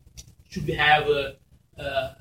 Should 0.50 0.68
we 0.68 0.74
have 0.74 1.08
uh, 1.08 1.32
uh, 1.80 2.14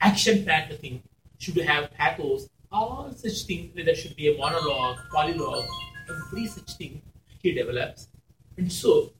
action 0.00 0.44
packed 0.44 0.72
thing? 0.80 1.02
Should 1.38 1.56
we 1.56 1.62
have 1.62 1.90
pathos? 1.92 2.48
All 2.76 3.12
such 3.16 3.42
things, 3.44 3.74
whether 3.76 3.94
should 3.94 4.16
be 4.16 4.34
a 4.34 4.36
monologue, 4.36 4.98
polylogue, 5.12 5.66
every 6.10 6.46
such 6.48 6.72
thing 6.76 7.00
he 7.40 7.52
develops. 7.52 8.08
And 8.56 8.72
so, 8.72 9.12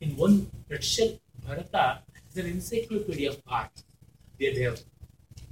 in 0.00 0.16
one 0.16 0.48
nutshell, 0.70 1.18
Bharata 1.44 2.02
is 2.30 2.36
an 2.36 2.46
encyclopedia 2.46 3.30
of 3.30 3.42
art. 3.48 3.82
There 4.38 4.54
they 4.54 4.62
have 4.62 4.80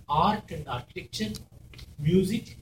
art 0.09 0.53
and 0.53 0.69
architecture, 0.69 1.33
music 1.99 2.59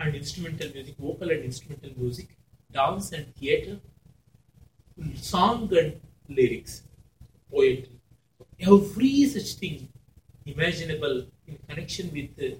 and 0.00 0.14
instrumental 0.14 0.70
music, 0.72 0.96
vocal 0.98 1.30
and 1.30 1.44
instrumental 1.44 1.90
music, 1.98 2.28
dance 2.72 3.12
and 3.12 3.34
theatre, 3.36 3.78
song 5.16 5.68
and 5.76 6.00
lyrics, 6.28 6.84
poetry. 7.50 8.00
Every 8.60 9.26
such 9.26 9.52
thing 9.60 9.88
imaginable 10.46 11.26
in 11.46 11.58
connection 11.68 12.10
with 12.14 12.58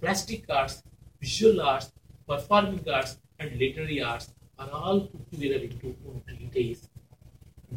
plastic 0.00 0.44
arts, 0.48 0.82
visual 1.20 1.60
arts, 1.60 1.92
performing 2.28 2.84
arts, 2.92 3.18
and 3.38 3.58
literary 3.58 4.02
arts 4.02 4.32
are 4.58 4.70
all 4.70 5.00
put 5.00 5.30
together 5.30 5.62
into 5.62 5.88
one 6.04 6.22
treatise. 6.26 6.88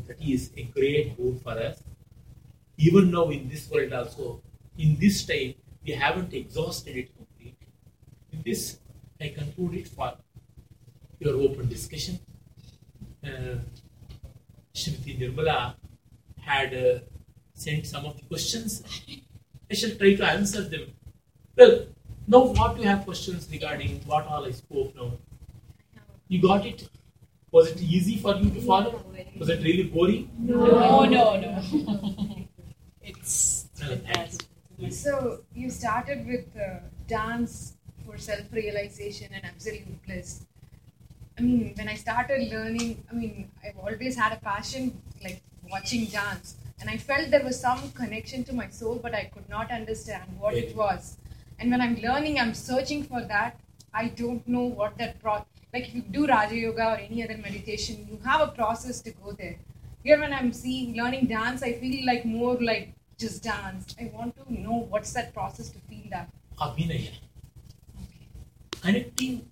That 0.08 0.22
is 0.22 0.52
a 0.56 0.64
great 0.64 1.18
boon 1.18 1.40
for 1.40 1.52
us. 1.52 1.84
Even 2.78 3.12
now 3.12 3.30
in 3.30 3.50
this 3.50 3.70
world 3.70 3.92
also, 3.94 4.42
in 4.78 4.98
this 5.00 5.26
time, 5.26 5.56
we 5.86 5.92
haven't 5.92 6.34
exhausted 6.34 6.96
it 6.96 7.16
completely. 7.16 7.68
With 8.32 8.44
this, 8.44 8.80
I 9.20 9.30
conclude 9.30 9.74
it 9.76 9.88
for 9.88 10.14
your 11.20 11.36
open 11.36 11.68
discussion. 11.68 12.20
Uh, 13.24 13.58
Shrimati 14.74 15.20
Nirmala 15.20 15.76
had 16.40 16.74
uh, 16.74 17.00
sent 17.54 17.86
some 17.86 18.06
of 18.06 18.16
the 18.16 18.24
questions. 18.24 18.84
I 19.70 19.74
shall 19.74 19.92
try 19.98 20.16
to 20.16 20.26
answer 20.26 20.62
them. 20.62 20.94
Well, 21.58 21.88
now 22.34 22.42
what 22.58 22.76
do 22.76 22.84
you 22.84 22.88
have 22.88 23.04
questions 23.06 23.48
regarding 23.52 24.02
what 24.06 24.28
all 24.28 24.46
I 24.46 24.52
spoke 24.52 24.96
now? 24.96 25.12
You 26.28 26.42
got 26.42 26.66
it? 26.66 26.88
Was 27.52 27.72
it 27.72 27.82
easy 27.82 28.18
for 28.18 28.36
you 28.36 28.52
to 28.52 28.62
follow? 28.62 29.04
Was 29.40 29.50
it 29.50 29.64
really 29.64 29.84
boring? 29.84 30.30
No, 30.38 31.06
no, 31.06 31.40
no. 31.40 31.64
it's 33.02 33.70
No, 33.82 33.96
thank 33.96 34.32
you. 34.78 34.92
So 34.92 35.42
you 35.56 35.72
started 35.72 36.28
with 36.28 36.46
uh, 36.56 36.80
dance 37.08 37.74
for 38.06 38.18
self-realization 38.18 39.30
and 39.34 39.44
absolute 39.44 40.06
bliss. 40.06 40.46
I 41.38 41.42
mean, 41.42 41.74
when 41.76 41.88
I 41.90 41.96
started 41.96 42.52
learning, 42.52 43.04
I 43.10 43.16
mean, 43.16 43.52
I've 43.66 43.78
always 43.78 44.16
had 44.16 44.34
a 44.34 44.36
passion 44.36 45.02
like 45.24 45.42
watching 45.72 46.06
dance, 46.06 46.58
and 46.80 46.90
I 46.90 46.98
felt 46.98 47.32
there 47.32 47.44
was 47.44 47.60
some 47.60 47.92
connection 47.92 48.44
to 48.46 48.54
my 48.54 48.70
soul, 48.70 49.00
but 49.02 49.16
I 49.16 49.24
could 49.34 49.50
not 49.50 49.72
understand 49.72 50.24
what 50.38 50.54
it 50.54 50.76
was. 50.76 51.18
And 51.60 51.72
when 51.72 51.82
I'm 51.82 51.96
learning, 51.96 52.40
I'm 52.40 52.54
searching 52.54 53.04
for 53.04 53.22
that. 53.22 53.60
I 53.94 54.08
don't 54.08 54.48
know 54.48 54.64
what 54.64 54.98
that 54.98 55.22
pro. 55.22 55.46
Like 55.74 55.90
if 55.90 55.94
you 55.96 56.02
do 56.02 56.26
Raja 56.26 56.56
Yoga 56.56 56.86
or 56.94 56.96
any 56.98 57.24
other 57.24 57.38
meditation, 57.38 58.08
you 58.10 58.20
have 58.26 58.42
a 58.42 58.48
process 58.48 59.02
to 59.02 59.12
go 59.12 59.34
there. 59.34 59.58
Here, 60.04 60.20
when 60.20 60.32
I'm 60.32 60.54
seeing 60.54 60.96
learning 60.96 61.28
dance, 61.28 61.62
I 61.62 61.74
feel 61.74 62.06
like 62.06 62.24
more 62.24 62.58
like 62.62 62.94
just 63.18 63.44
dance. 63.44 63.96
I 64.00 64.10
want 64.14 64.36
to 64.38 64.54
know 64.54 64.88
what's 64.90 65.12
that 65.14 65.34
process 65.34 65.70
to 65.70 65.80
feel 65.90 66.10
that. 66.12 66.30
Abhinaya. 66.58 67.12
Connecting 68.82 69.46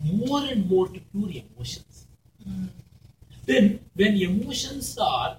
more 0.00 0.42
and 0.44 0.68
more 0.68 0.88
to 0.88 0.98
pure 0.98 1.30
emotions. 1.30 2.06
Then, 3.44 3.80
when 3.94 4.16
emotions 4.16 4.96
are 4.98 5.36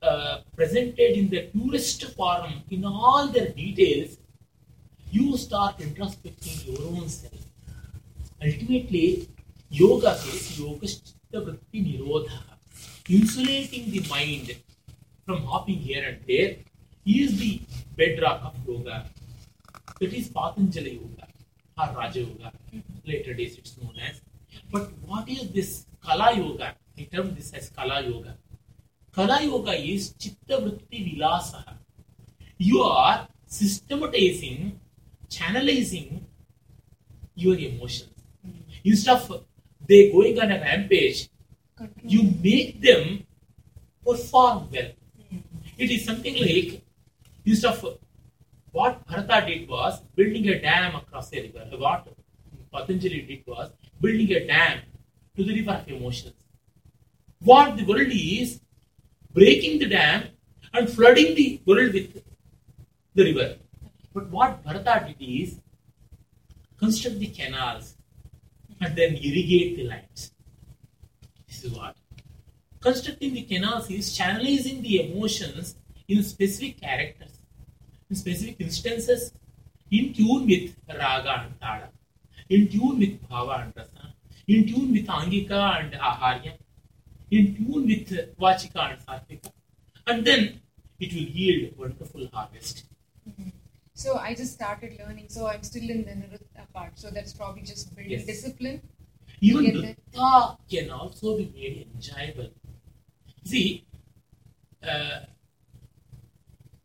uh, 0.00 0.38
presented 0.54 1.18
in 1.18 1.28
the 1.30 1.48
purest 1.52 2.04
form, 2.14 2.62
in 2.70 2.84
all 2.84 3.28
their 3.28 3.48
details, 3.48 4.18
you 5.10 5.36
start 5.36 5.78
introspecting 5.78 6.66
your 6.66 6.86
own 6.88 7.08
self. 7.08 7.32
Ultimately, 8.42 9.28
yoga 9.70 10.14
says 10.16 10.58
yoga 10.58 10.86
vritti 10.86 11.80
nirodha, 11.86 12.40
insulating 13.08 13.90
the 13.90 14.06
mind 14.08 14.56
from 15.26 15.42
hopping 15.44 15.78
here 15.78 16.04
and 16.04 16.18
there 16.26 16.56
is 17.06 17.38
the 17.38 17.60
bedrock 17.96 18.42
of 18.44 18.54
yoga. 18.66 19.06
That 20.00 20.12
is 20.12 20.28
Patanjali 20.28 20.94
Yoga 20.94 21.28
or 21.78 21.96
Raja 21.96 22.20
Yoga. 22.20 22.52
Later 23.06 23.34
days 23.34 23.56
it's 23.58 23.76
known 23.78 23.94
as. 24.08 24.20
But 24.72 24.90
what 25.06 25.28
is 25.28 25.50
this 25.50 25.86
Kala 26.04 26.32
Yoga? 26.36 26.74
I 26.98 27.02
term 27.04 27.34
this 27.34 27.52
as 27.52 27.70
Kala 27.70 28.02
Yoga. 28.02 28.36
Kala 29.12 29.42
Yoga 29.42 29.72
is 29.72 30.12
Chitta 30.14 30.56
Vritti 30.58 31.16
Vilasa. 31.18 31.76
You 32.58 32.80
are 32.82 33.28
systematizing, 33.46 34.80
channelizing 35.36 36.22
your 37.34 37.56
emotions. 37.56 38.10
Instead 38.84 39.16
of 39.16 39.44
they 39.88 40.10
going 40.10 40.40
on 40.40 40.50
a 40.50 40.60
rampage, 40.60 41.28
you 42.02 42.22
make 42.42 42.80
them 42.80 43.26
perform 44.04 44.68
well. 44.72 44.90
Hmm. 45.30 45.38
It 45.78 45.90
is 45.90 46.04
something 46.04 46.34
like 46.34 46.82
instead 47.44 47.74
of 47.74 47.98
what 48.72 49.06
Bharata 49.06 49.46
did 49.46 49.68
was 49.68 50.00
building 50.16 50.48
a 50.48 50.60
dam 50.60 50.96
across 50.96 51.32
a 51.32 51.42
river. 51.42 51.64
What 51.78 52.08
Patanjali 52.72 53.22
did 53.22 53.46
was 53.46 53.70
building 54.00 54.32
a 54.32 54.46
dam 54.46 54.80
to 55.36 55.44
the 55.44 55.54
river 55.60 55.72
of 55.72 55.88
emotions. 55.88 56.34
What 57.40 57.76
the 57.76 57.84
world 57.84 58.08
is 58.10 58.60
breaking 59.32 59.78
the 59.78 59.86
dam 59.86 60.24
and 60.72 60.90
flooding 60.90 61.34
the 61.34 61.60
world 61.66 61.92
with 61.92 62.22
the 63.14 63.24
river. 63.32 63.56
But 64.14 64.30
what 64.30 64.62
Bharata 64.62 65.12
did 65.18 65.26
is 65.26 65.60
construct 66.78 67.18
the 67.18 67.26
canals 67.26 67.96
and 68.80 68.94
then 68.96 69.16
irrigate 69.16 69.76
the 69.76 69.88
lands. 69.88 70.32
This 71.48 71.64
is 71.64 71.72
what. 71.72 71.96
Constructing 72.80 73.34
the 73.34 73.42
canals 73.42 73.90
is 73.90 74.16
channelizing 74.16 74.82
the 74.82 75.10
emotions 75.10 75.74
in 76.06 76.22
specific 76.22 76.80
characters, 76.80 77.40
in 78.08 78.14
specific 78.14 78.60
instances, 78.60 79.32
in 79.90 80.12
tune 80.12 80.46
with 80.46 80.76
Raga 80.88 81.44
and 81.44 81.60
Tala, 81.60 81.88
in 82.48 82.68
tune 82.68 82.98
with 82.98 83.28
Bhava 83.28 83.64
and 83.64 83.72
Rasa, 83.76 84.14
in 84.46 84.66
tune 84.66 84.92
with 84.92 85.06
Angika 85.06 85.80
and 85.80 85.94
Aharya, 85.94 86.52
in 87.30 87.56
tune 87.56 87.86
with 87.86 88.36
Vachika 88.38 88.92
and 88.92 89.00
Satvika, 89.06 89.50
and 90.06 90.24
then 90.24 90.60
it 91.00 91.12
will 91.12 91.22
yield 91.22 91.72
a 91.72 91.80
wonderful 91.80 92.28
harvest. 92.32 92.84
Mm-hmm. 93.28 93.48
So 93.94 94.16
I 94.18 94.34
just 94.34 94.52
started 94.52 94.98
learning. 94.98 95.26
So 95.28 95.46
I'm 95.46 95.62
still 95.62 95.88
in 95.88 96.04
the 96.04 96.10
Nritta 96.10 96.66
part. 96.72 96.98
So 96.98 97.10
that's 97.10 97.32
probably 97.32 97.62
just 97.62 97.94
building 97.94 98.10
Yes. 98.12 98.26
discipline. 98.26 98.82
Even 99.40 99.64
Get 99.64 99.76
it. 99.76 99.98
Nritta 100.12 100.58
can 100.68 100.90
also 100.90 101.36
be 101.36 101.44
very 101.44 101.86
enjoyable. 101.94 102.50
See, 103.44 103.84
uh, 104.82 105.20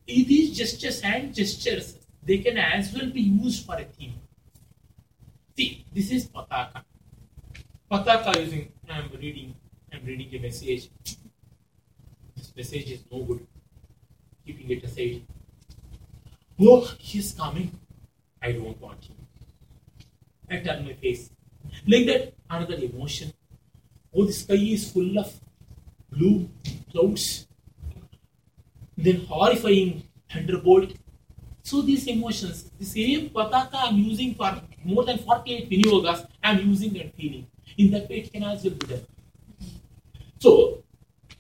these 0.06 0.56
gestures 0.58 1.02
and 1.02 1.34
gestures, 1.34 1.98
they 2.24 2.38
can 2.40 2.58
as 2.58 2.94
well 2.94 3.10
be 3.10 3.22
used 3.22 3.66
for 3.66 3.76
a 3.76 3.86
theme. 3.86 4.16
See, 5.58 5.86
this 5.94 6.12
is 6.12 6.28
Pataka. 6.28 6.84
Pataka 7.92 8.40
using, 8.40 8.72
I'm 8.90 9.10
reading, 9.20 9.56
I'm 9.92 10.06
reading 10.06 10.30
a 10.36 10.40
message. 10.40 10.90
This 12.36 12.56
message 12.56 12.92
is 12.92 13.04
no 13.12 13.24
good. 13.24 13.48
Keeping 14.46 14.70
it 14.70 14.84
aside. 14.84 15.24
Oh, 16.62 16.94
he's 17.00 17.34
coming. 17.34 17.72
I 18.42 18.52
don't 18.52 18.80
want 18.82 19.04
him. 19.06 19.16
I 20.50 20.58
turn 20.58 20.86
my 20.86 20.94
face. 20.94 21.30
Like 21.88 22.06
that, 22.08 22.34
another 22.50 22.76
emotion. 22.76 23.32
Oh, 24.14 24.26
the 24.26 24.34
sky 24.34 24.56
is 24.56 24.92
full 24.92 25.18
of 25.20 25.34
blue 26.12 26.50
clouds. 26.92 27.48
Then 28.98 29.26
horrifying 29.26 30.04
thunderbolt. 30.30 30.94
So 31.64 31.82
these 31.82 32.08
emotions, 32.08 32.70
the 32.78 32.86
same 32.86 33.30
pataka 33.30 33.76
I'm 33.76 33.98
using 33.98 34.36
for 34.36 34.62
more 34.84 35.06
than 35.06 35.20
48 35.20 35.70
vinyogas, 35.70 36.28
I'm 36.44 36.60
using 36.68 37.00
and 37.00 37.14
feeling. 37.14 37.48
In 37.78 37.92
that 37.92 38.10
way, 38.10 38.20
it 38.20 38.34
can 38.34 38.44
as 38.44 38.64
well 38.64 38.74
be 38.74 38.88
done. 38.88 39.06
So 40.40 40.84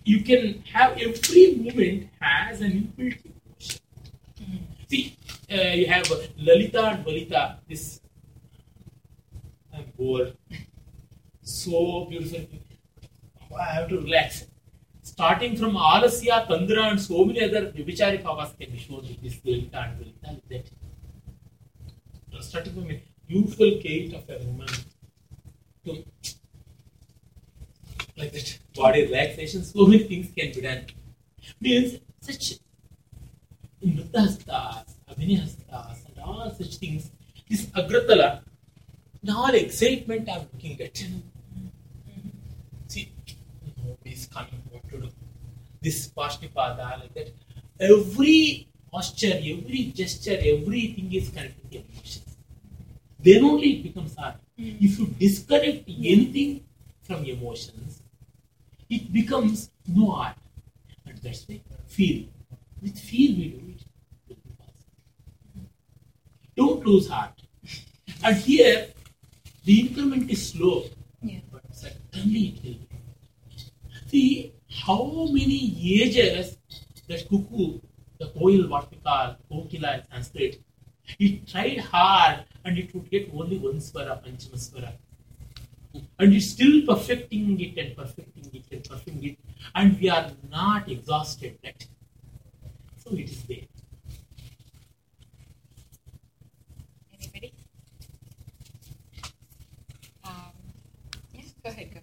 you 0.05 0.23
can 0.23 0.63
have 0.71 0.97
every 0.97 1.55
moment 1.55 2.09
has 2.21 2.61
an 2.61 2.93
emotion. 2.97 3.33
See, 4.89 5.15
uh, 5.51 5.55
you 5.55 5.85
have 5.87 6.09
Lalita 6.37 6.83
and 6.85 7.05
Valita. 7.05 7.57
This 7.67 8.01
I'm 9.73 9.85
bored. 9.97 10.35
So 11.41 12.05
beautiful. 12.05 12.47
I 13.59 13.73
have 13.73 13.89
to 13.89 13.97
relax. 13.97 14.45
Starting 15.01 15.55
from 15.57 15.75
Alasya, 15.75 16.47
Tandra, 16.47 16.83
and 16.89 17.01
so 17.01 17.25
many 17.25 17.43
other 17.43 17.71
Vyabhichari 17.71 18.23
Bhavas 18.23 18.57
can 18.57 18.71
be 18.71 18.77
shown 18.77 19.01
with 19.01 19.21
this 19.21 19.39
Lalita 19.43 19.79
and 19.79 19.99
Valita. 19.99 20.41
That. 20.49 22.43
Starting 22.43 22.73
from 22.73 22.89
a 22.89 23.03
beautiful 23.27 23.79
gait 23.81 24.13
of 24.13 24.29
a 24.29 24.43
woman 24.45 24.67
to 25.85 26.03
like 28.17 28.31
that 28.31 28.59
body 28.75 29.05
relaxation, 29.05 29.63
so 29.63 29.85
many 29.85 30.03
things 30.03 30.31
can 30.35 30.51
be 30.51 30.61
done. 30.61 30.85
Means 31.61 31.99
such 32.21 32.59
Nritahastas, 33.83 34.95
Abhinayastas, 35.09 36.05
and 36.07 36.19
all 36.23 36.51
such 36.51 36.75
things. 36.75 37.11
This 37.49 37.65
Agratala, 37.67 38.41
and 39.21 39.31
all 39.31 39.53
excitement 39.53 40.29
I'm 40.29 40.47
looking 40.53 40.79
at. 40.81 40.97
See, 42.87 43.11
nobody 43.77 44.11
is 44.11 44.27
coming, 44.27 44.61
what 44.69 44.87
to 44.89 44.97
do? 44.97 45.09
This 45.81 46.09
Pashnipada, 46.09 46.99
like 46.99 47.13
that. 47.13 47.31
Every 47.79 48.67
posture, 48.91 49.35
every 49.35 49.91
gesture, 49.95 50.37
everything 50.37 51.13
is 51.13 51.29
connected 51.29 51.71
to 51.71 51.77
emotions. 51.77 52.37
Then 53.19 53.43
only 53.43 53.69
it 53.73 53.83
becomes 53.83 54.15
art. 54.17 54.35
If 54.57 54.99
you 54.99 55.07
disconnect 55.07 55.87
anything 55.87 56.65
from 57.03 57.25
emotions, 57.25 58.01
it 58.89 59.11
becomes 59.11 59.69
no 59.87 60.13
art. 60.13 60.35
And 61.05 61.17
that's 61.19 61.47
why 61.47 61.61
feel. 61.87 62.25
With 62.81 62.97
feel 62.97 63.35
we 63.37 63.47
do 63.49 63.57
it. 63.75 63.81
It 64.29 64.37
will 64.45 64.51
be 64.51 64.55
possible. 64.57 65.69
Don't 66.55 66.85
lose 66.85 67.07
heart. 67.09 67.41
And 68.23 68.35
here, 68.37 68.87
the 69.65 69.79
increment 69.81 70.29
is 70.29 70.49
slow, 70.51 70.85
Yeah. 71.21 71.39
but 71.51 71.63
certainly 71.71 72.39
it 72.47 72.63
will 72.63 72.73
be. 72.73 72.87
See 74.07 74.53
how 74.69 75.27
many 75.31 75.61
ages 76.01 76.57
that 77.07 77.27
cuckoo, 77.29 77.79
the 78.19 78.27
koil, 78.27 78.67
what 78.69 78.89
we 78.91 78.97
call 78.97 79.35
kokila 79.51 79.99
in 79.99 80.03
Sanskrit, 80.11 80.61
it 81.19 81.47
tried 81.47 81.79
hard 81.79 82.45
and 82.65 82.77
it 82.77 82.93
would 82.93 83.09
get 83.09 83.29
only 83.33 83.57
one 83.57 83.79
swara, 83.79 84.23
panchama 84.23 84.57
swara. 84.57 84.91
And 86.19 86.33
it's 86.33 86.47
still 86.47 86.85
perfecting 86.85 87.59
it 87.59 87.77
and 87.77 87.95
perfecting 87.95 88.49
it 88.53 88.65
and 88.71 88.83
perfecting 88.89 89.23
it, 89.23 89.37
and 89.75 89.99
we 89.99 90.09
are 90.09 90.31
not 90.51 90.89
exhausted 90.89 91.57
yet. 91.63 91.87
So 93.09 93.15
it 93.15 93.21
is 93.21 93.43
there. 93.43 93.57
Anybody? 97.13 97.53
Um, 100.23 100.33
yeah, 101.33 101.41
go 101.63 101.69
ahead, 101.71 101.93
go. 101.93 101.99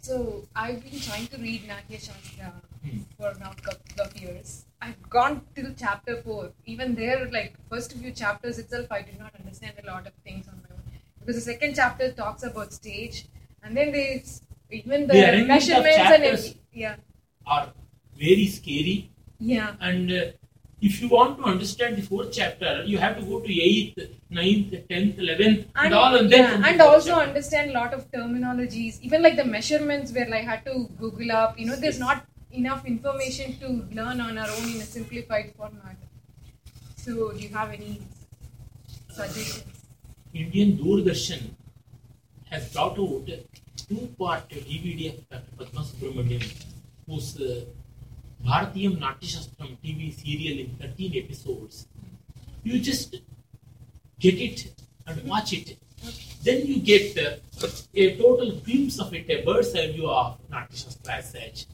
So 0.00 0.48
I've 0.56 0.82
been 0.82 0.98
trying 1.00 1.28
to 1.28 1.36
read 1.38 1.68
Natya 1.68 1.98
Shastra 2.06 2.52
Hmm. 2.84 2.98
for 3.16 3.34
now 3.38 3.52
a 3.52 3.60
couple 3.68 4.02
of 4.04 4.16
years. 4.20 4.64
I've 4.82 5.00
gone 5.08 5.42
till 5.54 5.72
chapter 5.78 6.20
four. 6.22 6.52
Even 6.64 6.94
there, 6.96 7.28
like 7.30 7.54
first 7.70 7.92
few 7.92 8.10
chapters 8.12 8.58
itself, 8.58 8.90
I 8.90 9.02
did 9.02 9.18
not 9.20 9.32
understand 9.38 9.74
a 9.82 9.86
lot 9.86 10.06
of 10.06 10.12
things 10.24 10.48
on 10.48 10.60
my 10.62 10.74
own 10.74 10.82
because 11.20 11.36
the 11.36 11.46
second 11.52 11.74
chapter 11.76 12.10
talks 12.12 12.42
about 12.42 12.72
stage, 12.72 13.26
and 13.62 13.76
then 13.76 13.92
there's 13.92 14.42
even 14.70 15.06
the, 15.06 15.14
The 15.14 15.24
arrangement 15.30 15.50
of 15.50 15.84
measurements 15.84 16.14
and 16.16 16.24
every, 16.24 16.60
yeah, 16.72 16.96
Are 17.46 17.72
very 18.18 18.46
scary 18.46 19.10
yeah, 19.38 19.74
And 19.80 20.10
uh, 20.10 20.24
if 20.80 21.00
you 21.00 21.08
want 21.08 21.38
to 21.38 21.44
understand 21.44 21.96
the 21.96 22.02
fourth 22.02 22.32
chapter, 22.32 22.82
you 22.84 22.98
have 22.98 23.18
to 23.18 23.22
go 23.24 23.40
to 23.40 23.60
eighth, 23.60 23.98
ninth, 24.30 24.74
tenth, 24.88 25.18
eleventh, 25.18 25.66
and, 25.74 25.86
and, 25.86 25.94
all, 25.94 26.14
and 26.14 26.30
yeah, 26.30 26.62
and 26.64 26.80
also 26.80 27.10
chapter. 27.10 27.28
understand 27.28 27.70
a 27.70 27.74
lot 27.74 27.94
of 27.94 28.10
terminologies. 28.10 29.00
Even 29.00 29.22
like 29.22 29.36
the 29.36 29.44
measurements, 29.44 30.12
where 30.12 30.32
I 30.32 30.42
had 30.42 30.64
to 30.66 30.88
Google 30.98 31.32
up. 31.32 31.58
You 31.58 31.66
know, 31.66 31.76
there's 31.76 31.98
not 31.98 32.26
enough 32.50 32.84
information 32.84 33.58
to 33.60 33.68
learn 33.94 34.20
on 34.20 34.38
our 34.38 34.48
own 34.48 34.70
in 34.74 34.80
a 34.80 34.84
simplified 34.84 35.52
format. 35.56 35.96
So, 36.96 37.32
do 37.32 37.38
you 37.38 37.48
have 37.54 37.70
any 37.72 38.00
suggestions? 39.08 39.64
Indian 40.34 40.76
Doordarshan 40.76 41.50
has 42.50 42.72
brought 42.72 42.98
out 42.98 43.28
two-part 43.88 44.48
DVD 44.50 45.16
of 45.16 45.28
Dr. 45.28 45.52
Padma 45.58 45.80
Subramaniam, 45.80 46.64
whose 47.06 47.40
uh, 47.40 47.64
Bharatiyam 48.44 48.98
Natya 48.98 49.28
Shastram 49.28 49.76
TV 49.84 50.14
serial 50.14 50.58
in 50.60 50.76
13 50.76 51.24
episodes. 51.24 51.86
You 52.62 52.78
just 52.80 53.16
get 54.18 54.34
it 54.34 54.72
and 55.06 55.22
watch 55.24 55.52
it. 55.52 55.78
Then 56.42 56.66
you 56.66 56.80
get 56.80 57.16
uh, 57.18 57.36
a 57.94 58.16
total 58.16 58.52
glimpse 58.52 59.00
of 59.00 59.12
it, 59.14 59.28
a 59.30 59.44
bird's 59.44 59.74
eye 59.74 59.90
view 59.92 60.08
of 60.08 60.38
Natya 60.50 60.76
Shastra 60.76 61.14
as 61.14 61.30
such. 61.32 61.66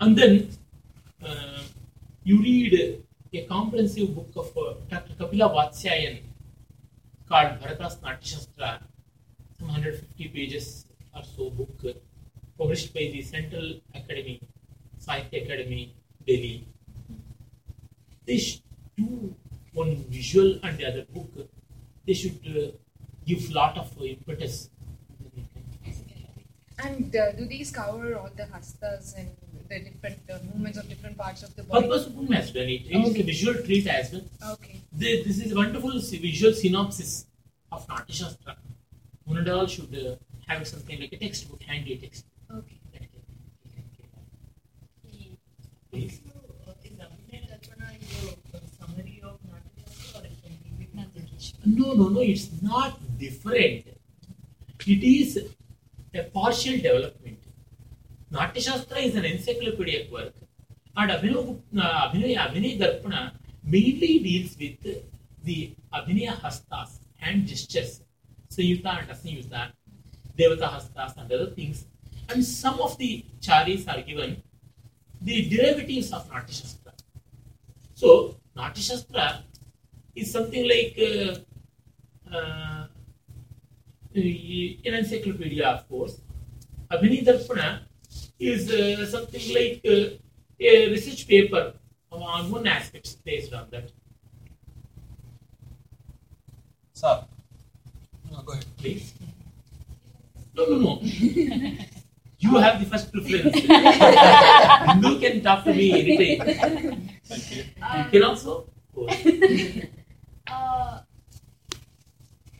And 0.00 0.16
then 0.16 0.48
uh, 1.24 1.62
you 2.24 2.40
read 2.40 3.02
a 3.32 3.42
comprehensive 3.46 4.14
book 4.14 4.30
of 4.36 4.56
uh, 4.56 4.74
Dr. 4.88 5.14
Kapila 5.18 5.50
Vatsyayan 5.50 6.20
called 7.28 7.60
Bharata's 7.60 7.96
Natya 8.02 8.26
Shastra, 8.26 8.80
some 9.58 9.68
150 9.68 10.28
pages 10.28 10.86
or 11.14 11.22
so 11.22 11.50
book, 11.50 11.96
published 12.58 12.92
by 12.92 13.10
the 13.12 13.22
Central 13.22 13.80
Academy, 13.94 14.40
Sahitya 15.04 15.44
Academy, 15.44 15.94
Delhi. 16.26 16.66
They 18.26 18.38
should 18.38 18.62
do 18.96 19.34
one 19.72 19.96
visual 20.08 20.58
and 20.62 20.78
the 20.78 20.86
other 20.86 21.04
book. 21.14 21.48
They 22.06 22.14
should 22.14 22.40
uh, 22.46 22.76
give 23.26 23.50
a 23.50 23.54
lot 23.54 23.76
of 23.78 23.90
uh, 24.00 24.04
impetus. 24.04 24.70
And 26.82 27.14
uh, 27.14 27.32
do 27.32 27.44
these 27.46 27.70
cover 27.70 28.16
all 28.16 28.30
the 28.34 28.44
hastas 28.44 29.14
and 29.18 29.28
the 29.68 29.80
different 29.80 30.18
uh, 30.32 30.38
movements 30.44 30.78
of 30.78 30.88
different 30.88 31.16
parts 31.18 31.42
of 31.42 31.54
the 31.54 31.62
body? 31.62 31.82
Padma 31.88 31.98
Subramaniam 32.04 32.34
has 32.36 32.50
done 32.52 32.68
it. 32.68 32.86
It 32.86 32.96
is 32.96 33.10
Okay. 33.10 33.20
a 33.20 33.24
visual 33.24 33.54
treat 33.62 33.86
as 33.86 34.12
well. 34.12 34.22
Okay. 34.54 34.80
They, 34.92 35.22
this 35.22 35.38
is 35.44 35.52
a 35.52 35.54
wonderful 35.56 35.92
visual 36.00 36.54
synopsis 36.54 37.26
of 37.70 37.86
Natya 37.86 38.14
Shastra. 38.14 38.56
One 39.24 39.38
and 39.38 39.48
all 39.50 39.66
should 39.66 39.94
uh, 39.94 40.16
have 40.46 40.66
something 40.66 40.98
like 41.00 41.12
a 41.12 41.18
textbook, 41.18 41.62
handy 41.62 41.96
text. 41.98 42.24
Okay. 42.50 42.78
that 42.92 43.00
can- 43.00 43.20
can 43.74 43.84
get 43.98 44.08
on. 44.16 44.24
Please. 45.04 45.36
No, 51.64 51.92
no, 51.94 52.08
no, 52.08 52.20
it's 52.20 52.50
not 52.62 52.98
different. 53.18 53.86
It 54.86 55.02
is 55.02 55.38
a 56.14 56.22
partial 56.24 56.76
development. 56.76 57.38
Natya 58.30 58.62
Shastra 58.62 58.98
is 58.98 59.16
an 59.16 59.24
encyclopedic 59.24 60.10
work. 60.12 60.34
And 60.96 61.10
uh, 61.10 61.18
Abhinay, 61.18 62.36
Abhinay 62.36 62.78
Darpana 62.78 63.32
mainly 63.64 64.18
deals 64.20 64.56
with 64.58 65.02
the 65.42 65.74
Abhinaya 65.92 66.40
Hastas, 66.40 67.00
hand 67.16 67.46
gestures, 67.46 68.02
Sayuta 68.50 69.00
and 69.00 69.10
Asayuta, 69.10 69.72
Devata 70.38 70.68
Hastas 70.74 71.16
and 71.16 71.32
other 71.32 71.50
things. 71.50 71.86
And 72.28 72.44
some 72.44 72.80
of 72.80 72.96
the 72.98 73.24
charis 73.40 73.86
are 73.88 74.00
given 74.02 74.42
the 75.20 75.48
derivatives 75.48 76.12
of 76.12 76.28
Natyashastra. 76.30 76.92
So, 77.94 78.36
Natyashastra 78.56 79.42
is 80.14 80.32
something 80.32 80.66
like 80.68 80.96
uh, 80.98 82.34
uh, 82.34 82.86
an 84.14 84.94
encyclopedia, 84.94 85.66
of 85.66 85.88
course. 85.88 86.20
Abhinay 86.90 87.24
Darpana 87.24 87.80
is 88.38 88.70
uh, 88.70 89.06
something 89.06 89.54
like 89.54 89.80
uh, 89.86 90.16
a 90.58 90.90
research 90.90 91.28
paper 91.28 91.74
on 92.10 92.50
one 92.50 92.66
aspect 92.66 93.16
based 93.24 93.52
on 93.52 93.66
that. 93.70 93.90
Sir. 96.92 97.24
No, 98.30 98.42
go 98.42 98.52
ahead. 98.52 98.64
Please. 98.76 99.14
No, 100.54 100.64
no, 100.66 100.76
no. 100.78 101.02
you 102.40 102.56
have 102.56 102.80
the 102.80 102.86
first 102.86 103.12
preference. 103.12 103.56
you 105.04 105.18
can 105.20 105.42
talk 105.42 105.64
to 105.64 105.74
me 105.74 105.92
anytime. 105.92 107.08
Thank 107.24 107.50
you. 107.54 107.64
You 107.98 108.04
can 108.10 108.22
also. 108.24 108.66
Go 108.94 109.06
ahead. 109.06 109.90
uh, 110.50 111.00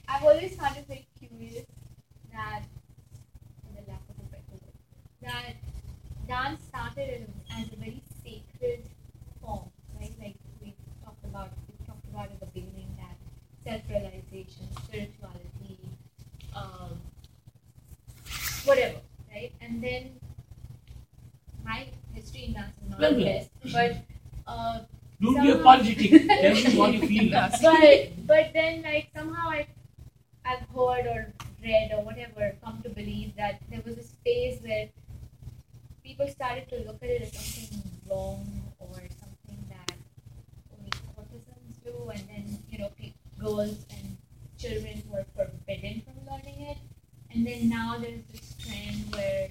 I've 0.06 0.22
always 0.22 0.54
found 0.54 0.76
it 0.76 0.86
very 0.86 1.06
curious 1.18 1.64
that, 2.32 2.62
for 3.64 3.72
the 3.74 3.90
lack 3.90 4.02
of 4.10 4.16
a 4.20 4.26
better 4.30 4.52
word, 4.52 4.76
that 5.22 5.56
dance 6.28 6.60
started 6.68 7.08
as, 7.08 7.64
as 7.64 7.72
a 7.72 7.76
very 7.76 8.02
sacred 8.22 8.84
form, 9.40 9.70
right? 9.98 10.14
Like 10.20 10.36
we 10.60 10.74
talked 11.02 11.24
about, 11.24 11.50
we 11.68 11.86
talked 11.86 12.04
about 12.12 12.26
at 12.26 12.38
the 12.38 12.46
beginning 12.46 12.94
that 12.98 13.16
self-realization, 13.64 14.68
spirituality, 14.84 15.78
um, 16.54 17.00
whatever, 18.64 19.00
right? 19.40 19.52
And 19.60 19.82
then 19.82 20.10
my 21.64 21.86
history 22.14 22.44
in 22.44 22.52
dance 22.54 22.74
is 22.82 22.90
not 22.90 23.00
Well, 23.00 23.14
the 23.14 23.24
best, 23.24 23.50
but 23.72 23.96
uh, 24.46 24.80
Don't 25.20 25.34
be 25.34 25.48
Somehow- 25.50 25.60
apologetic. 25.60 26.10
Tell 26.28 26.54
me 26.54 26.78
what 26.78 26.92
you 26.94 27.06
feel. 27.06 27.30
but 27.62 28.26
but 28.26 28.52
then 28.54 28.82
like 28.82 29.08
somehow 29.14 29.50
I 29.50 29.66
I've 30.44 30.64
heard 30.74 31.06
or 31.06 31.32
read 31.62 31.90
or 31.96 32.02
whatever 32.04 32.54
come 32.64 32.80
to 32.84 32.88
believe 32.88 33.36
that 33.36 33.60
there 33.70 33.82
was 33.84 33.98
a 33.98 34.02
space 34.02 34.60
where 34.62 34.88
people 36.02 36.26
started 36.28 36.68
to 36.70 36.76
look 36.86 37.02
at 37.02 37.10
it 37.16 37.22
as 37.22 37.32
something 37.36 37.82
wrong 38.08 38.46
or 38.78 38.94
something 39.20 39.60
that 39.68 39.92
only 40.72 40.90
courtesans 41.14 41.76
do 41.84 41.94
and 42.14 42.22
then 42.32 42.58
you 42.70 42.78
know 42.78 42.90
girls 43.42 43.84
and 43.98 44.16
children 44.58 45.02
were 45.12 45.26
forbidden 45.36 46.00
from 46.06 46.16
learning 46.30 46.60
it 46.72 46.78
and 47.32 47.46
then 47.46 47.68
now 47.68 47.96
there's 47.98 48.22
this 48.32 48.54
trend 48.58 49.14
where 49.14 49.48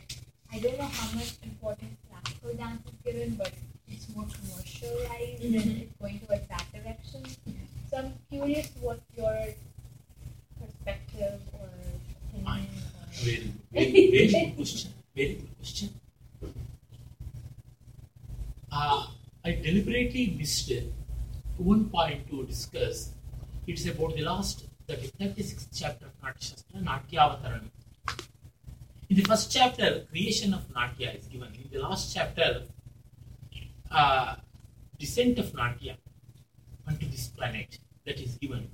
I 0.51 0.59
don't 0.59 0.77
know 0.77 0.85
how 0.85 1.15
much 1.15 1.33
importance 1.43 1.97
classical 2.09 2.53
dance 2.53 2.81
is 2.87 2.97
given 3.05 3.35
but 3.35 3.51
it's 3.87 4.07
more 4.15 4.25
commercialized 4.25 5.43
and 5.43 5.55
it's 5.55 5.95
going 6.01 6.19
towards 6.19 6.47
that 6.47 6.65
direction. 6.73 7.23
So 7.89 7.97
I'm 7.97 8.13
curious 8.29 8.69
what 8.81 8.99
your 9.17 9.45
perspective 10.61 11.39
or 11.53 11.69
opinion 12.27 12.67
or 12.67 13.07
Very, 13.23 13.51
very, 13.71 14.11
very 14.11 14.45
good 14.45 14.55
question. 14.55 14.91
Very 15.15 15.33
good 15.35 15.57
question. 15.57 15.89
Uh, 18.71 19.07
I 19.43 19.51
deliberately 19.53 20.35
missed 20.37 20.71
one 21.57 21.89
point 21.89 22.29
to 22.29 22.45
discuss. 22.45 23.11
It's 23.67 23.85
about 23.87 24.15
the 24.15 24.21
last, 24.21 24.65
the 24.95 25.07
36th 25.19 25.67
chapter 25.73 26.05
of 26.05 26.13
Natya 26.23 26.41
Shastra, 26.41 26.79
Natyavataran. 26.81 27.69
In 29.09 29.15
the 29.15 29.23
first 29.23 29.51
chapter, 29.51 30.05
creation 30.09 30.53
of 30.53 30.63
Natya 30.73 31.11
is 31.11 31.25
given. 31.25 31.49
In 31.53 31.69
the 31.71 31.79
last 31.79 32.13
chapter, 32.13 32.63
uh, 33.91 34.35
descent 34.97 35.39
of 35.39 35.53
Natya 35.53 35.97
onto 36.87 37.07
this 37.07 37.27
planet 37.27 37.79
that 38.05 38.19
is 38.19 38.35
given. 38.35 38.69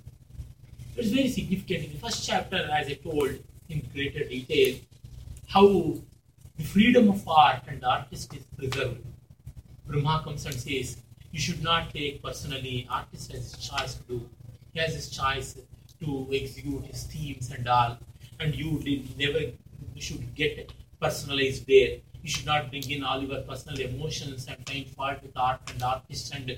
It's 0.96 1.10
very 1.10 1.30
significant. 1.30 1.86
In 1.86 1.92
the 1.94 2.00
first 2.00 2.26
chapter, 2.26 2.70
as 2.72 2.88
I 2.88 2.94
told 2.94 3.32
in 3.70 3.90
greater 3.94 4.24
detail, 4.24 4.78
how 5.48 5.96
the 6.58 6.64
freedom 6.64 7.10
of 7.10 7.28
art 7.28 7.64
and 7.68 7.84
artist 7.84 8.34
is 8.34 8.44
preserved. 8.58 9.04
Brahma 9.86 10.22
comes 10.24 10.46
and 10.46 10.56
says, 10.56 10.98
you 11.32 11.40
should 11.40 11.62
not 11.62 11.94
take 11.94 12.24
personally, 12.24 12.88
artist 12.90 13.34
has 13.34 13.52
his 13.52 13.70
choice 13.70 13.96
to 13.96 14.04
do. 14.04 14.30
He 14.74 14.80
has 14.80 14.96
his 14.96 15.10
choice 15.10 15.58
to 16.02 16.28
execute 16.32 16.86
his 16.86 17.04
themes 17.04 17.52
and 17.52 17.68
all, 17.68 17.98
and 18.40 18.56
you 18.56 18.82
never 19.18 19.52
should 19.98 20.36
get 20.36 20.72
personalized 21.00 21.68
there. 21.68 21.98
You 22.22 22.30
should 22.30 22.46
not 22.46 22.70
bring 22.70 22.90
in 22.90 23.04
all 23.04 23.22
your 23.22 23.42
personal 23.42 23.80
emotions 23.80 24.48
and 24.48 24.58
find 24.68 24.88
fault 24.88 25.22
with 25.22 25.38
art 25.38 25.62
and 25.72 25.84
artists 25.84 26.32
and 26.32 26.58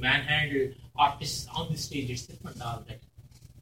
manhandle 0.00 0.74
artists 0.96 1.48
on 1.54 1.72
the 1.72 1.76
stage 1.76 2.10
itself 2.10 2.38
and 2.44 2.62
all 2.62 2.84
that. 2.88 3.00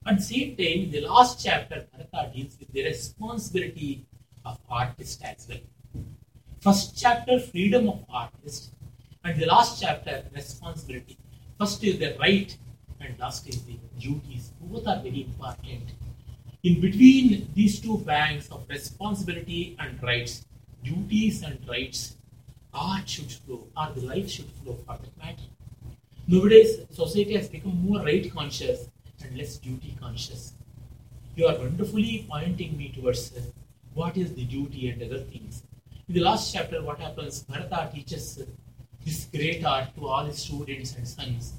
At 0.06 0.18
the 0.18 0.22
same 0.22 0.56
time, 0.56 0.84
in 0.84 0.90
the 0.90 1.00
last 1.02 1.42
chapter, 1.44 1.86
Bharata 1.92 2.30
deals 2.34 2.56
with 2.58 2.72
the 2.72 2.84
responsibility 2.84 4.06
of 4.44 4.58
artist 4.68 5.22
as 5.24 5.46
well. 5.48 6.04
First 6.60 6.98
chapter, 6.98 7.38
freedom 7.38 7.88
of 7.88 8.04
artist, 8.10 8.72
and 9.24 9.40
the 9.40 9.46
last 9.46 9.80
chapter, 9.80 10.24
responsibility. 10.34 11.18
First 11.58 11.84
is 11.84 11.98
the 11.98 12.16
right, 12.18 12.56
and 13.00 13.18
last 13.18 13.48
is 13.48 13.62
the 13.64 13.78
duties. 13.98 14.52
Both 14.60 14.86
are 14.86 15.00
very 15.02 15.22
important. 15.22 15.94
In 16.62 16.80
between 16.80 17.50
these 17.54 17.80
two 17.80 17.98
banks 17.98 18.48
of 18.50 18.64
responsibility 18.68 19.76
and 19.78 20.02
rights, 20.02 20.44
duties 20.84 21.42
and 21.42 21.58
rights, 21.68 22.16
art 22.74 23.08
should 23.08 23.32
flow, 23.32 23.66
or 23.76 23.88
the 23.94 24.06
life 24.06 24.30
should 24.30 24.50
flow 24.62 24.78
for 24.86 24.98
that 24.98 25.18
matter. 25.18 25.48
Nowadays, 26.28 26.80
society 26.90 27.34
has 27.34 27.48
become 27.48 27.82
more 27.82 28.04
right 28.04 28.30
conscious 28.32 28.88
and 29.24 29.36
less 29.36 29.56
duty 29.56 29.96
conscious. 30.00 30.52
You 31.34 31.46
are 31.46 31.58
wonderfully 31.58 32.26
pointing 32.28 32.76
me 32.76 32.92
towards 32.94 33.32
uh, 33.36 33.40
what 33.94 34.16
is 34.16 34.34
the 34.34 34.44
duty 34.44 34.88
and 34.90 35.02
other 35.02 35.20
things. 35.24 35.62
In 36.08 36.14
the 36.14 36.20
last 36.20 36.52
chapter, 36.52 36.82
what 36.82 36.98
happens? 36.98 37.42
Bharata 37.42 37.90
teaches 37.94 38.38
uh, 38.38 38.44
this 39.04 39.26
great 39.32 39.64
art 39.64 39.94
to 39.96 40.06
all 40.06 40.24
his 40.24 40.38
students 40.38 40.94
and 40.94 41.08
sons, 41.08 41.54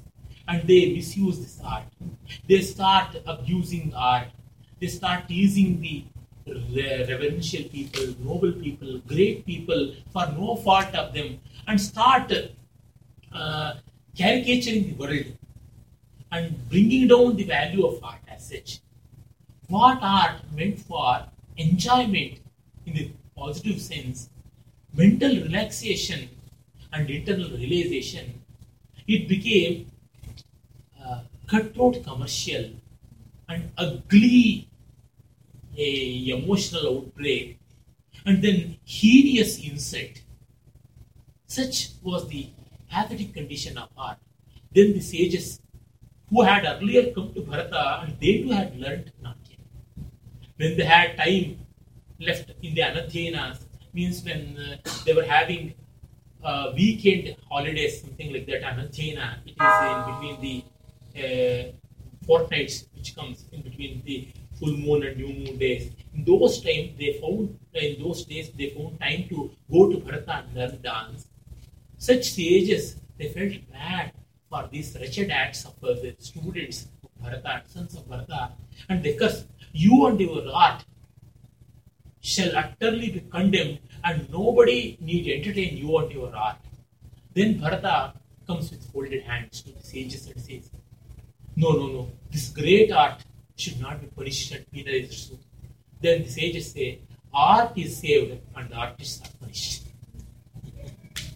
and 0.48 0.66
they 0.66 0.92
misuse 0.92 1.38
this 1.38 1.60
art. 1.64 1.84
They 2.48 2.60
start 2.62 3.16
abusing 3.26 3.92
art. 3.94 4.28
They 4.80 4.88
start 4.88 5.28
teasing 5.28 5.80
the 5.80 6.04
re- 6.46 7.06
reverential 7.08 7.64
people, 7.64 8.14
noble 8.20 8.52
people, 8.52 8.98
great 9.06 9.46
people 9.46 9.94
for 10.12 10.26
no 10.32 10.56
fault 10.56 10.94
of 10.94 11.14
them, 11.14 11.40
and 11.66 11.80
start 11.80 12.32
uh, 13.32 13.74
caricaturing 14.16 14.88
the 14.88 14.94
world 14.94 15.26
and 16.32 16.68
bringing 16.68 17.08
down 17.08 17.36
the 17.36 17.44
value 17.44 17.86
of 17.86 18.02
art 18.02 18.20
as 18.28 18.48
such. 18.48 18.80
What 19.68 19.98
art 20.02 20.40
meant 20.54 20.80
for 20.80 21.24
enjoyment 21.56 22.38
in 22.86 22.94
the 22.94 23.10
positive 23.36 23.80
sense, 23.80 24.28
mental 24.94 25.30
relaxation 25.30 26.28
and 26.92 27.08
internal 27.08 27.50
realization, 27.50 28.42
it 29.06 29.28
became 29.28 29.86
cutthroat 31.52 32.02
commercial 32.04 32.64
and 33.48 33.70
ugly 33.76 34.68
a 35.76 35.88
emotional 36.36 36.84
outbreak 36.92 37.58
and 38.24 38.42
then 38.42 38.76
hideous 38.84 39.58
insult. 39.70 40.22
Such 41.46 41.90
was 42.02 42.28
the 42.28 42.48
pathetic 42.90 43.34
condition 43.34 43.76
of 43.76 43.88
art. 43.96 44.18
Then 44.74 44.94
the 44.94 45.00
sages 45.00 45.60
who 46.30 46.42
had 46.42 46.64
earlier 46.64 47.12
come 47.12 47.34
to 47.34 47.42
Bharata 47.42 48.00
and 48.02 48.18
they 48.20 48.38
too 48.42 48.50
had 48.50 48.78
learnt 48.78 49.08
Natya. 49.22 49.58
When 50.56 50.76
they 50.78 50.84
had 50.84 51.16
time 51.18 51.58
left 52.18 52.50
in 52.62 52.74
the 52.74 52.80
Anadhyanas, 52.80 53.58
means 53.92 54.24
when 54.24 54.56
uh, 54.56 54.90
they 55.04 55.12
were 55.12 55.24
having 55.24 55.74
uh, 56.42 56.72
weekend 56.74 57.36
holidays, 57.50 58.00
something 58.00 58.32
like 58.32 58.46
that, 58.46 58.62
Anadhyana, 58.62 59.38
it 59.44 59.56
is 59.60 59.76
in 59.90 59.98
between 60.08 60.40
the 60.40 60.71
fortnights 62.26 62.86
which 62.94 63.14
comes 63.16 63.44
in 63.52 63.62
between 63.62 64.02
the 64.04 64.28
full 64.58 64.76
moon 64.76 65.02
and 65.04 65.16
new 65.16 65.28
moon 65.28 65.58
days. 65.58 65.90
In 66.14 66.24
those 66.24 66.60
times, 66.60 66.90
they 66.98 67.18
found, 67.20 67.58
in 67.74 68.02
those 68.02 68.24
days, 68.24 68.50
they 68.50 68.70
found 68.70 69.00
time 69.00 69.26
to 69.28 69.50
go 69.70 69.90
to 69.90 69.98
Bharata 69.98 70.44
and 70.44 70.54
learn 70.54 70.80
dance. 70.82 71.26
Such 71.98 72.30
sages, 72.30 72.96
they 73.18 73.28
felt 73.28 73.52
bad 73.72 74.12
for 74.48 74.68
these 74.70 74.96
wretched 75.00 75.30
acts 75.30 75.64
of 75.64 75.74
uh, 75.82 75.94
the 75.94 76.14
students 76.18 76.86
of 77.02 77.10
Bharata, 77.22 77.62
sons 77.66 77.96
of 77.96 78.08
Bharata, 78.08 78.52
and 78.88 79.02
they 79.02 79.14
curse, 79.14 79.44
you 79.72 80.06
and 80.06 80.20
your 80.20 80.44
art 80.52 80.84
shall 82.20 82.56
utterly 82.56 83.10
be 83.10 83.20
condemned, 83.20 83.78
and 84.04 84.30
nobody 84.30 84.98
need 85.00 85.28
entertain 85.28 85.76
you 85.76 85.96
and 85.98 86.12
your 86.12 86.34
art. 86.36 86.58
Then 87.34 87.58
Bharata 87.58 88.14
comes 88.46 88.70
with 88.70 88.84
folded 88.92 89.22
hands 89.22 89.62
to 89.62 89.72
the 89.72 89.82
sages 89.82 90.26
and 90.26 90.40
says, 90.40 90.70
no, 91.56 91.72
no, 91.72 91.86
no, 91.86 92.10
this 92.30 92.48
great 92.50 92.92
art 92.92 93.22
should 93.56 93.80
not 93.80 94.00
be 94.00 94.06
punished 94.06 94.52
and 94.52 94.70
penalized. 94.70 95.34
Then 96.00 96.22
the 96.22 96.28
sages 96.28 96.72
say, 96.72 97.00
art 97.32 97.76
is 97.76 97.98
saved 97.98 98.40
and 98.56 98.70
the 98.70 98.74
artists 98.74 99.26
are 99.26 99.32
punished. 99.40 99.82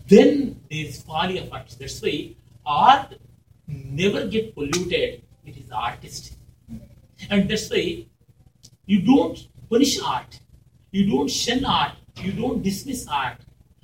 then 0.08 0.60
there 0.70 0.86
is 0.86 1.02
folly 1.02 1.38
of 1.38 1.52
artists. 1.52 1.78
That's 1.78 2.00
why 2.00 2.34
art 2.64 3.14
never 3.66 4.26
get 4.26 4.54
polluted. 4.54 5.22
It 5.44 5.56
is 5.56 5.70
artist. 5.70 6.34
And 7.30 7.48
that's 7.48 7.70
why 7.70 8.06
you 8.86 9.02
don't 9.02 9.46
punish 9.68 10.00
art. 10.02 10.40
You 10.90 11.10
don't 11.10 11.30
shun 11.30 11.64
art. 11.64 11.92
You 12.22 12.32
don't 12.32 12.62
dismiss 12.62 13.06
art. 13.08 13.38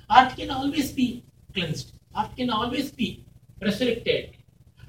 Art 0.09 0.35
can 0.35 0.49
always 0.49 0.91
be 0.91 1.23
cleansed. 1.53 1.93
Art 2.15 2.35
can 2.35 2.49
always 2.49 2.91
be 2.91 3.25
resurrected. 3.61 4.37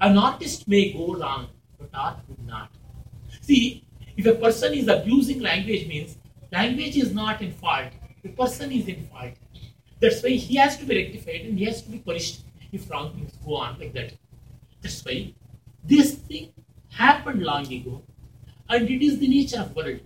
An 0.01 0.17
artist 0.17 0.67
may 0.67 0.91
go 0.91 1.15
wrong, 1.15 1.47
but 1.79 1.89
art 1.93 2.19
would 2.27 2.45
not. 2.45 2.69
See, 3.41 3.85
if 4.17 4.25
a 4.25 4.35
person 4.35 4.73
is 4.73 4.87
abusing 4.87 5.39
language 5.39 5.87
means 5.87 6.17
language 6.51 6.97
is 6.97 7.13
not 7.13 7.41
in 7.41 7.51
fault. 7.51 7.91
The 8.23 8.29
person 8.29 8.71
is 8.71 8.87
in 8.87 9.07
fault. 9.07 9.33
That's 9.99 10.21
why 10.21 10.31
he 10.31 10.55
has 10.55 10.77
to 10.77 10.85
be 10.85 10.95
rectified 10.95 11.41
and 11.41 11.57
he 11.57 11.65
has 11.65 11.81
to 11.83 11.89
be 11.89 11.99
punished 11.99 12.43
if 12.71 12.89
wrong 12.89 13.13
things 13.13 13.33
go 13.45 13.55
on 13.55 13.79
like 13.79 13.93
that. 13.93 14.13
That's 14.81 15.03
why 15.05 15.33
this 15.83 16.15
thing 16.15 16.51
happened 16.89 17.41
long 17.43 17.71
ago 17.71 18.03
and 18.69 18.89
it 18.89 19.05
is 19.05 19.19
the 19.19 19.27
nature 19.27 19.61
of 19.61 19.75
world. 19.75 20.01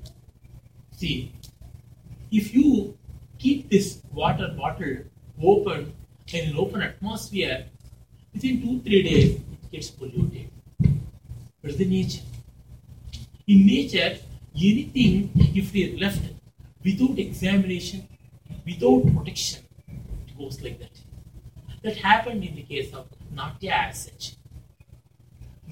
See, 0.92 1.34
if 2.32 2.54
you 2.54 2.98
keep 3.40 3.70
this 3.70 4.02
water 4.14 4.54
bottle 4.56 4.98
open 5.42 5.94
in 6.32 6.50
an 6.50 6.58
open 6.58 6.82
atmosphere, 6.82 7.66
within 8.34 8.62
two, 8.62 8.82
three 8.82 9.02
days 9.02 9.42
gets 9.72 9.90
polluted. 9.90 10.50
It's 11.64 11.76
the 11.76 11.86
nature. 11.86 12.24
In 13.48 13.66
nature, 13.66 14.18
anything, 14.56 15.32
if 15.56 15.74
we 15.74 15.94
are 15.94 15.98
left 15.98 16.22
without 16.84 17.20
examination, 17.20 18.08
without 18.66 19.04
protection, 19.16 19.64
it 20.28 20.38
goes 20.38 20.62
like 20.62 20.80
that. 20.80 20.92
That 21.84 21.98
happened 21.98 22.44
in 22.44 22.56
the 22.56 22.64
case 22.64 22.94
of 22.94 23.08
Natya 23.32 23.72
as 23.72 24.06
such. 24.06 24.36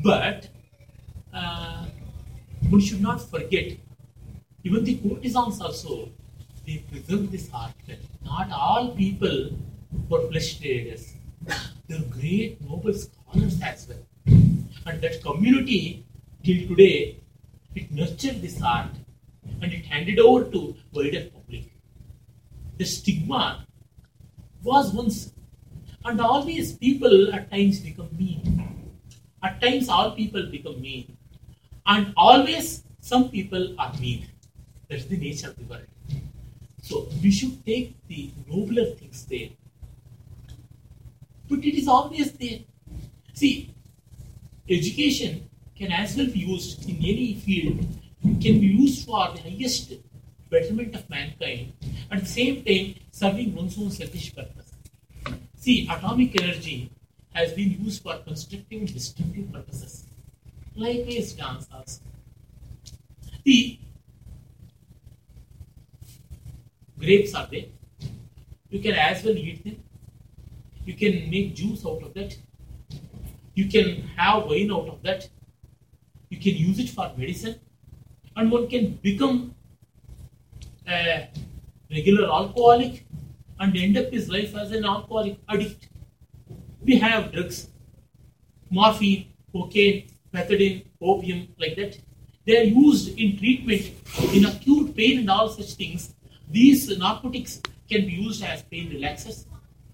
But 0.04 0.50
uh, 1.34 1.86
one 2.70 2.82
should 2.82 3.02
not 3.02 3.22
forget, 3.22 3.78
even 4.64 4.84
the 4.84 4.96
courtesans 4.98 5.62
also, 5.62 6.10
they 6.66 6.84
preserve 6.92 7.32
this 7.32 7.50
art. 7.54 7.74
Not 8.24 8.52
all 8.52 8.90
people 8.96 9.52
were 10.10 10.30
flesh 10.30 10.60
traders. 10.60 11.14
They 11.88 11.96
are 11.96 12.04
great 12.12 12.62
noble 12.62 12.94
scholars 12.94 13.17
as 13.36 13.88
well. 13.88 14.04
And 14.86 15.02
that 15.02 15.22
community, 15.22 16.06
till 16.44 16.68
today, 16.68 17.18
it 17.76 17.92
nurtured 17.92 18.42
this 18.42 18.62
art 18.62 18.92
and 19.62 19.72
it 19.72 19.86
handed 19.86 20.20
over 20.20 20.50
to 20.52 20.76
wider 20.92 21.30
public. 21.30 21.72
The 22.78 22.86
stigma 22.86 23.66
was 24.64 24.94
once, 24.94 25.34
and 26.06 26.22
all 26.22 26.44
these 26.44 26.74
people 26.74 27.34
at 27.34 27.52
times 27.52 27.80
become 27.80 28.10
mean. 28.18 28.94
At 29.44 29.62
times, 29.62 29.90
all 29.90 30.12
people 30.12 30.46
become 30.50 30.82
mean, 30.82 31.18
and 31.86 32.14
always 32.16 32.84
some 33.02 33.30
people 33.30 33.76
are 33.80 33.94
mean. 34.00 34.28
That's 34.90 35.06
the 35.06 35.18
nature 35.18 35.50
of 35.50 35.58
the 35.58 35.64
world. 35.64 35.88
So 36.82 37.08
we 37.22 37.32
should 37.32 37.66
take 37.66 37.96
the 38.08 38.32
nobler 38.48 38.86
things 38.86 39.26
there. 39.26 39.50
But 41.50 41.60
it 41.60 41.78
is 41.78 41.88
always 41.88 42.32
there. 42.34 42.60
See, 43.38 43.70
education 44.68 45.48
can 45.78 45.92
as 45.92 46.18
well 46.18 46.26
be 46.26 46.40
used 46.40 46.90
in 46.90 46.96
any 46.96 47.36
field, 47.36 47.86
it 48.24 48.42
can 48.42 48.60
be 48.60 48.66
used 48.66 49.06
for 49.06 49.32
the 49.36 49.42
highest 49.42 49.94
betterment 50.50 50.96
of 50.96 51.08
mankind, 51.08 51.74
at 52.10 52.22
the 52.22 52.26
same 52.26 52.66
time 52.66 52.96
serving 53.12 53.54
one's 53.54 53.78
own 53.78 53.92
selfish 53.92 54.36
purpose. 54.36 54.74
See, 55.56 55.88
atomic 55.88 56.42
energy 56.42 56.90
has 57.32 57.54
been 57.54 57.80
used 57.80 58.02
for 58.02 58.18
constructive 58.18 58.80
and 58.80 58.92
destructive 58.92 59.54
purposes. 59.54 60.08
Likewise, 60.76 61.34
dance 61.34 61.68
also. 61.72 62.02
The 63.44 63.78
grapes 67.00 67.36
are 67.36 67.48
there. 67.52 67.66
You 68.72 68.80
can 68.80 68.96
as 68.96 69.24
well 69.24 69.38
eat 69.38 69.64
them. 69.64 69.84
You 70.88 70.96
can 70.96 71.30
make 71.30 71.54
juice 71.54 71.86
out 71.86 72.02
of 72.02 72.16
that. 72.16 72.36
You 73.58 73.66
can 73.66 74.04
have 74.16 74.46
wine 74.46 74.72
out 74.72 74.88
of 74.88 75.02
that. 75.02 75.28
You 76.30 76.38
can 76.40 76.56
use 76.56 76.78
it 76.78 76.90
for 76.90 77.12
medicine. 77.18 77.56
And 78.36 78.52
one 78.52 78.68
can 78.68 79.00
become 79.02 79.56
a 80.88 81.28
regular 81.90 82.32
alcoholic 82.32 83.08
and 83.60 83.76
end 83.76 83.98
up 83.98 84.12
his 84.12 84.30
life 84.30 84.56
as 84.56 84.72
an 84.72 84.86
alcoholic 84.86 85.40
addict. 85.50 85.90
We 86.82 87.00
have 87.00 87.32
drugs, 87.32 87.70
morphine, 88.70 89.34
cocaine, 89.52 90.12
methadone, 90.32 90.86
opium, 91.02 91.48
like 91.58 91.76
that. 91.78 91.98
They 92.46 92.60
are 92.60 92.70
used 92.82 93.18
in 93.18 93.40
treatment 93.40 93.92
in 94.36 94.46
acute 94.46 94.96
pain 94.96 95.18
and 95.22 95.32
all 95.32 95.50
such 95.50 95.74
things. 95.74 96.14
These 96.48 96.96
narcotics 97.00 97.60
can 97.90 98.06
be 98.06 98.12
used 98.12 98.44
as 98.44 98.62
pain 98.62 98.92
relaxers. 98.92 99.48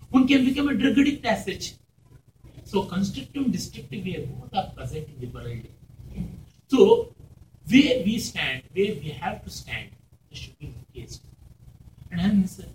One 0.10 0.28
can 0.28 0.44
become 0.44 0.68
a 0.68 0.74
drug 0.74 1.00
addict 1.00 1.26
as 1.26 1.46
such. 1.46 1.74
So 2.74 2.82
constructive 2.86 3.44
and 3.44 3.54
destructive 3.54 4.04
way 4.04 4.28
both 4.28 4.52
are 4.52 4.72
present 4.72 5.08
in 5.08 5.20
the 5.20 5.28
world. 5.28 5.68
So 6.68 7.14
where 7.70 8.04
we 8.04 8.18
stand, 8.18 8.64
where 8.74 8.96
we 8.96 9.10
have 9.22 9.44
to 9.44 9.50
stand, 9.52 9.90
this 10.32 10.40
should 10.40 10.58
be 10.58 10.74
the 10.74 11.00
case. 11.00 11.20
And 12.10 12.20
hence, 12.20 12.58
it 12.58 12.68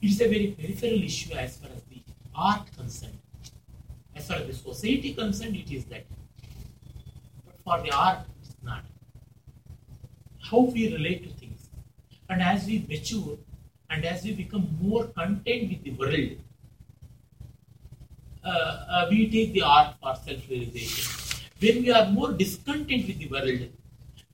is 0.00 0.20
a 0.20 0.28
very 0.28 0.54
peripheral 0.56 1.02
issue 1.02 1.34
as 1.34 1.56
far 1.56 1.70
as 1.74 1.82
the 1.82 2.00
art 2.32 2.68
concerned. 2.76 3.18
As 4.14 4.28
far 4.28 4.36
as 4.36 4.46
the 4.46 4.54
society 4.54 5.14
concerned, 5.14 5.56
it 5.56 5.68
is 5.72 5.84
that. 5.86 6.04
But 7.44 7.58
for 7.64 7.82
the 7.84 7.90
art, 7.90 8.20
it's 8.40 8.54
not. 8.62 8.84
How 10.48 10.60
we 10.60 10.94
relate 10.94 11.24
to 11.24 11.30
things. 11.40 11.70
And 12.30 12.40
as 12.40 12.66
we 12.66 12.86
mature 12.88 13.36
and 13.90 14.04
as 14.04 14.22
we 14.22 14.32
become 14.32 14.78
more 14.80 15.08
content 15.08 15.70
with 15.70 15.82
the 15.82 15.90
world, 15.90 16.38
uh, 18.44 18.48
uh, 18.48 19.06
we 19.10 19.30
take 19.30 19.52
the 19.52 19.62
art 19.62 19.94
for 20.02 20.14
self-realization. 20.14 21.40
When 21.60 21.82
we 21.82 21.90
are 21.90 22.06
more 22.10 22.32
discontent 22.32 23.06
with 23.06 23.18
the 23.18 23.28
world, 23.28 23.68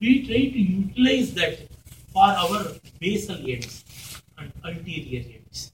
we 0.01 0.27
try 0.27 0.43
to 0.57 0.59
utilize 0.59 1.35
that 1.35 1.59
for 2.13 2.25
our 2.25 2.65
basal 2.99 3.37
ends 3.49 3.85
and 4.39 4.53
ulterior 4.65 5.25
ends. 5.37 5.73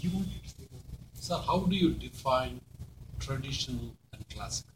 You 0.00 0.10
want 0.10 0.28
to 0.30 0.48
say? 0.48 0.68
So, 1.14 1.38
how 1.38 1.58
do 1.60 1.74
you 1.74 1.90
define 1.94 2.60
traditional 3.18 3.96
and 4.12 4.28
classical? 4.28 4.67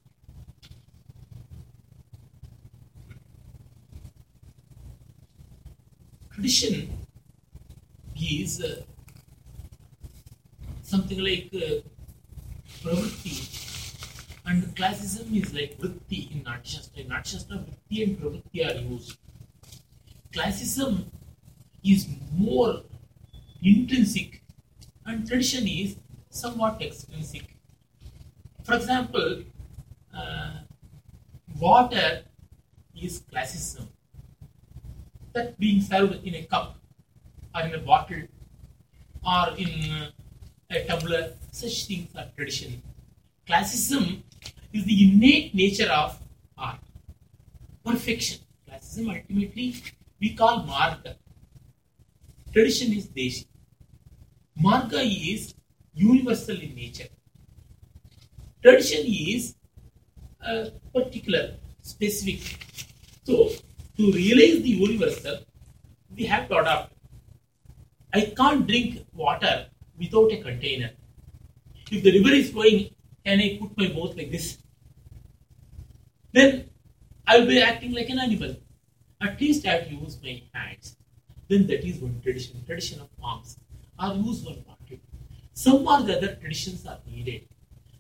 Tradition 6.35 6.99
is 8.17 8.63
uh, 8.63 8.83
something 10.83 11.19
like 11.19 11.51
uh, 11.55 11.81
pravritti 12.83 13.35
and 14.47 14.75
classicism 14.75 15.35
is 15.35 15.53
like 15.53 15.79
vritti 15.79 16.33
in 16.33 16.43
Natyashastra. 16.45 16.97
In 16.97 17.09
Natyashastra, 17.09 17.59
vritti 17.65 18.03
and 18.05 18.19
pravritti 18.19 18.65
are 18.69 18.79
used. 18.81 19.19
Classicism 20.33 21.11
is 21.85 22.09
more 22.33 22.83
intrinsic 23.63 24.43
and 25.05 25.29
tradition 25.29 25.67
is 25.69 25.97
somewhat 26.31 26.81
extrinsic. 26.81 27.57
For 28.65 28.75
example, 28.75 29.43
uh, 30.17 30.53
water 31.61 32.23
is 32.95 33.23
classicism 33.31 33.89
that 35.35 35.59
being 35.59 35.81
served 35.81 36.25
in 36.27 36.35
a 36.35 36.43
cup 36.45 36.77
or 37.55 37.63
in 37.63 37.75
a 37.75 37.79
bottle 37.79 38.23
or 39.27 39.57
in 39.57 40.09
a 40.71 40.85
tumbler, 40.87 41.35
such 41.51 41.87
things 41.87 42.09
are 42.17 42.27
tradition. 42.37 42.83
Classicism 43.47 44.23
is 44.73 44.85
the 44.85 45.05
innate 45.05 45.55
nature 45.55 45.91
of 45.91 46.19
art. 46.57 46.81
Perfection. 47.85 48.39
Classicism 48.67 49.11
ultimately 49.11 49.75
we 50.21 50.35
call 50.35 50.65
marga. 50.65 51.17
Tradition 52.53 52.93
is 52.93 53.07
deshi. 53.09 53.47
Marga 54.63 55.01
is 55.03 55.55
universal 55.95 56.57
in 56.61 56.75
nature. 56.75 57.09
Tradition 58.63 59.05
is 59.07 59.55
uh, 60.47 60.67
particular, 60.95 61.57
specific. 61.81 62.59
So, 63.25 63.51
to 63.97 64.13
realize 64.13 64.63
the 64.63 64.71
universal, 64.71 65.39
we 66.17 66.25
have 66.25 66.49
to 66.49 66.59
adopt. 66.59 66.93
I 68.13 68.33
can't 68.37 68.67
drink 68.67 69.07
water 69.13 69.67
without 69.99 70.33
a 70.33 70.43
container. 70.43 70.91
If 71.91 72.03
the 72.03 72.19
river 72.19 72.35
is 72.35 72.51
flowing, 72.51 72.95
can 73.25 73.41
I 73.41 73.59
put 73.61 73.77
my 73.77 73.89
mouth 73.89 74.17
like 74.17 74.31
this? 74.31 74.59
Then 76.33 76.71
I 77.27 77.39
will 77.39 77.47
be 77.47 77.61
acting 77.61 77.93
like 77.93 78.09
an 78.09 78.19
animal. 78.19 78.57
At 79.21 79.41
least 79.41 79.67
I 79.67 79.71
have 79.71 79.89
to 79.89 79.95
use 79.95 80.19
my 80.23 80.43
hands. 80.53 80.97
Then 81.49 81.67
that 81.67 81.85
is 81.85 81.99
one 81.99 82.21
tradition, 82.23 82.65
tradition 82.67 83.01
of 83.01 83.09
monks. 83.21 83.57
I've 83.99 84.17
used 84.17 84.45
one 84.45 84.63
part. 84.63 84.79
Some 85.55 85.87
or 85.87 86.03
the 86.03 86.17
other 86.17 86.35
traditions 86.35 86.87
are 86.87 86.99
needed. 87.07 87.47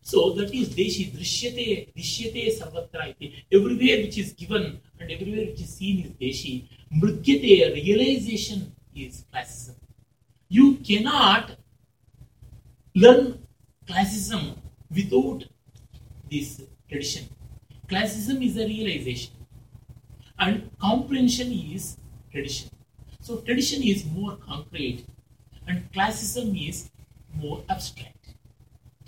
So 0.02 0.32
that 0.32 0.52
is 0.52 0.70
Deshi, 0.70 1.12
Drishyate, 1.12 1.94
Dishyate 1.94 2.58
Sarvatra. 2.58 3.14
Everywhere 3.52 3.98
which 4.04 4.18
is 4.18 4.32
given 4.32 4.80
and 4.98 5.10
everywhere 5.10 5.46
which 5.46 5.60
is 5.60 5.70
seen 5.74 6.04
is 6.04 6.10
Deshi. 6.12 6.68
Mrigyate, 6.92 7.74
realization 7.74 8.72
is 8.94 9.24
classicism. 9.30 9.76
You 10.48 10.74
cannot 10.76 11.52
learn 12.94 13.46
classicism 13.86 14.56
without 14.90 15.44
this 16.30 16.62
tradition. 16.88 17.28
Classicism 17.88 18.42
is 18.42 18.56
a 18.56 18.66
realization 18.66 19.32
and 20.38 20.70
comprehension 20.78 21.52
is 21.52 21.96
tradition. 22.30 22.70
So 23.20 23.36
tradition 23.36 23.82
is 23.82 24.04
more 24.04 24.36
concrete 24.36 25.06
and 25.66 25.90
classicism 25.92 26.56
is 26.56 26.90
more 27.34 27.62
abstract. 27.68 28.21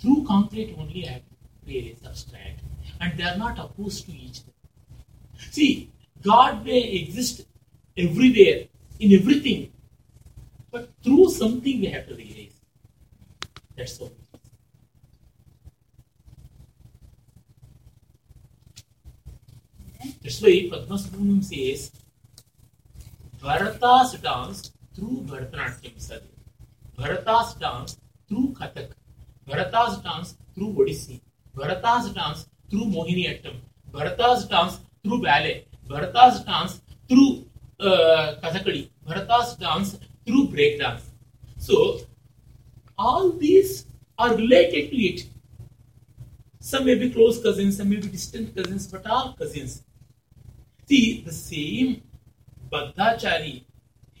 Through 0.05 0.23
concrete 0.25 0.75
only 0.77 1.09
I 1.09 1.23
realize 1.65 1.97
abstract 2.05 2.59
and 3.01 3.17
they 3.17 3.23
are 3.23 3.37
not 3.37 3.57
opposed 3.57 4.05
to 4.05 4.11
each 4.11 4.41
other. 4.41 5.49
See, 5.49 5.89
God 6.21 6.63
may 6.63 6.81
exist 6.97 7.47
everywhere, 7.97 8.65
in 8.99 9.13
everything, 9.13 9.71
but 10.69 10.89
through 11.03 11.29
something 11.29 11.79
we 11.81 11.87
have 11.87 12.07
to 12.07 12.13
realize. 12.13 12.53
That's 13.75 13.99
all. 13.99 14.11
That's 20.21 20.39
why 20.39 20.69
Padmasubramaniam 20.71 21.43
says, 21.43 21.91
Bharata's 23.41 24.13
dance 24.21 24.71
through 24.95 25.25
Bharatanatyam 25.25 25.99
Sadhu. 25.99 26.27
Bharata's 26.95 27.55
dance 27.55 27.97
through 28.29 28.53
Kathak. 28.59 28.94
Bharata's 29.47 29.97
dance 29.99 30.35
through 30.53 30.73
Odissi. 30.73 31.21
Bharata's 31.55 32.11
dance 32.13 32.47
through 32.69 32.85
Mohiniyattam. 32.85 33.55
Bharata's 33.91 34.47
dance 34.47 34.79
through 35.03 35.21
ballet. 35.21 35.67
Bharata's 35.89 36.43
dance 36.43 36.81
through 37.07 37.45
uh, 37.79 38.35
Kathakali. 38.43 38.89
Bharata's 39.07 39.55
dance 39.55 39.99
through 40.25 40.47
breakdance. 40.47 41.01
So, 41.57 41.99
all 42.97 43.31
these 43.31 43.85
are 44.17 44.35
related 44.35 44.89
to 44.91 44.97
it. 44.97 45.27
Some 46.59 46.85
may 46.85 46.95
be 46.95 47.11
close 47.11 47.41
cousins, 47.41 47.77
some 47.77 47.89
may 47.89 47.97
be 47.97 48.07
distant 48.07 48.55
cousins, 48.55 48.87
but 48.87 49.05
all 49.05 49.33
cousins. 49.33 49.83
See, 50.87 51.21
the 51.21 51.31
same 51.31 52.01
Badhachari, 52.71 53.63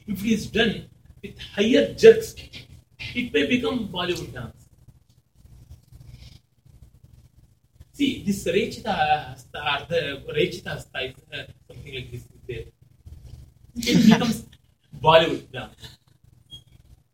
if 0.07 0.23
it 0.23 0.31
is 0.31 0.47
done 0.47 0.85
with 1.21 1.39
higher 1.39 1.93
jerks, 1.93 2.35
it 3.15 3.33
may 3.33 3.47
become 3.47 3.87
Bollywood 3.89 4.31
dance. 4.33 4.54
See, 7.97 8.23
this 8.25 8.43
Rechita 8.43 8.93
Hasta, 8.93 9.57
or 9.57 9.85
the 9.87 9.99
Rechita 10.35 10.71
Hasta 10.75 10.99
is 11.05 11.15
uh, 11.33 11.43
something 11.65 11.95
like 11.95 12.11
this 12.11 12.23
there. 12.45 12.65
It 13.77 14.11
becomes 14.11 14.45
Bollywood 15.01 15.49
dance. 15.49 15.97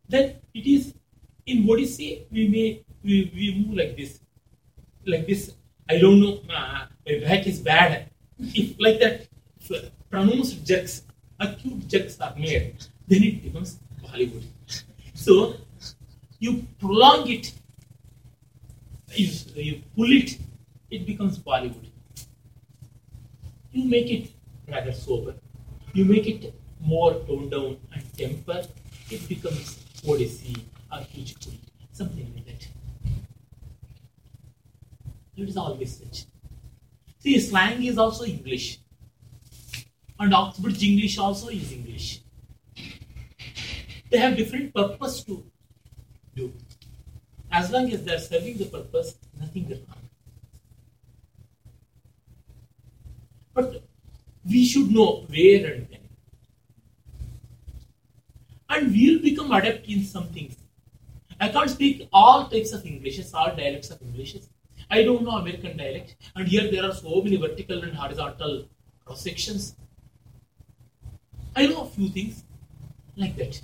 Then 0.09 0.37
it 0.55 0.65
is 0.65 0.95
in 1.45 1.65
Odissi, 1.67 2.23
we 2.31 2.47
may 2.47 2.83
we, 3.03 3.31
we 3.35 3.63
move 3.63 3.77
like 3.77 3.95
this. 3.95 4.21
Like 5.05 5.27
this. 5.27 5.53
I 5.87 5.99
don't 5.99 6.19
know, 6.19 6.39
uh, 6.49 6.87
my 7.05 7.19
back 7.25 7.45
is 7.45 7.59
bad. 7.59 8.09
If 8.39 8.79
like 8.79 8.99
that, 9.01 9.27
pronounced 10.09 10.65
jerks, 10.65 11.03
acute 11.39 11.87
jerks 11.87 12.19
are 12.19 12.33
made, 12.35 12.75
then 13.07 13.23
it 13.23 13.43
becomes 13.43 13.77
Bollywood. 14.03 14.45
So 15.13 15.57
you 16.39 16.65
prolong 16.79 17.29
it, 17.29 17.53
you, 19.13 19.29
you 19.55 19.81
pull 19.95 20.11
it, 20.11 20.39
it 20.91 21.05
becomes 21.05 21.39
Bollywood. 21.39 21.89
You 23.71 23.85
make 23.89 24.11
it 24.11 24.31
rather 24.67 24.91
sober. 24.91 25.35
You 25.93 26.05
make 26.05 26.27
it 26.27 26.53
more 26.79 27.13
toned 27.25 27.51
down 27.51 27.77
and 27.93 28.17
temper, 28.17 28.65
it 29.09 29.27
becomes 29.29 29.83
Odissi 30.03 30.59
or 30.91 30.99
Kuchipudi, 30.99 31.59
something 31.91 32.31
like 32.35 32.45
that. 32.45 32.67
It 35.37 35.49
is 35.49 35.57
always 35.57 35.97
such. 35.97 36.25
See, 37.19 37.39
slang 37.39 37.83
is 37.83 37.97
also 37.97 38.25
English. 38.25 38.79
And 40.19 40.33
Oxbridge 40.33 40.83
English 40.83 41.17
also 41.17 41.49
is 41.49 41.71
English. 41.71 42.21
They 44.09 44.17
have 44.17 44.35
different 44.35 44.73
purpose 44.73 45.23
to 45.23 45.43
do. 46.35 46.51
As 47.51 47.71
long 47.71 47.91
as 47.91 48.03
they 48.03 48.13
are 48.13 48.19
serving 48.19 48.57
the 48.57 48.65
purpose, 48.65 49.15
nothing 49.39 49.71
is 49.71 49.79
wrong. 49.79 50.00
But 53.53 53.83
we 54.45 54.65
should 54.65 54.91
know 54.91 55.25
where 55.27 55.73
and 55.73 55.87
when. 55.89 55.99
And 58.69 58.91
we'll 58.91 59.21
become 59.21 59.51
adept 59.51 59.87
in 59.87 60.03
some 60.03 60.27
things. 60.29 60.55
I 61.39 61.49
can't 61.49 61.69
speak 61.69 62.07
all 62.13 62.47
types 62.47 62.71
of 62.71 62.85
Englishes, 62.85 63.33
all 63.33 63.55
dialects 63.55 63.89
of 63.89 64.01
Englishes. 64.01 64.49
I 64.89 65.03
don't 65.03 65.23
know 65.23 65.31
American 65.31 65.77
dialect, 65.77 66.15
and 66.35 66.47
here 66.47 66.69
there 66.69 66.83
are 66.83 66.93
so 66.93 67.21
many 67.21 67.37
vertical 67.37 67.83
and 67.83 67.95
horizontal 67.95 68.67
cross 69.05 69.21
sections. 69.21 69.75
I 71.55 71.65
know 71.65 71.81
a 71.81 71.85
few 71.85 72.09
things 72.09 72.43
like 73.15 73.35
that. 73.37 73.61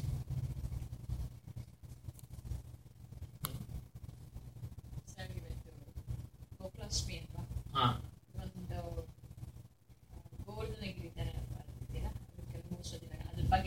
Ah. 7.76 7.99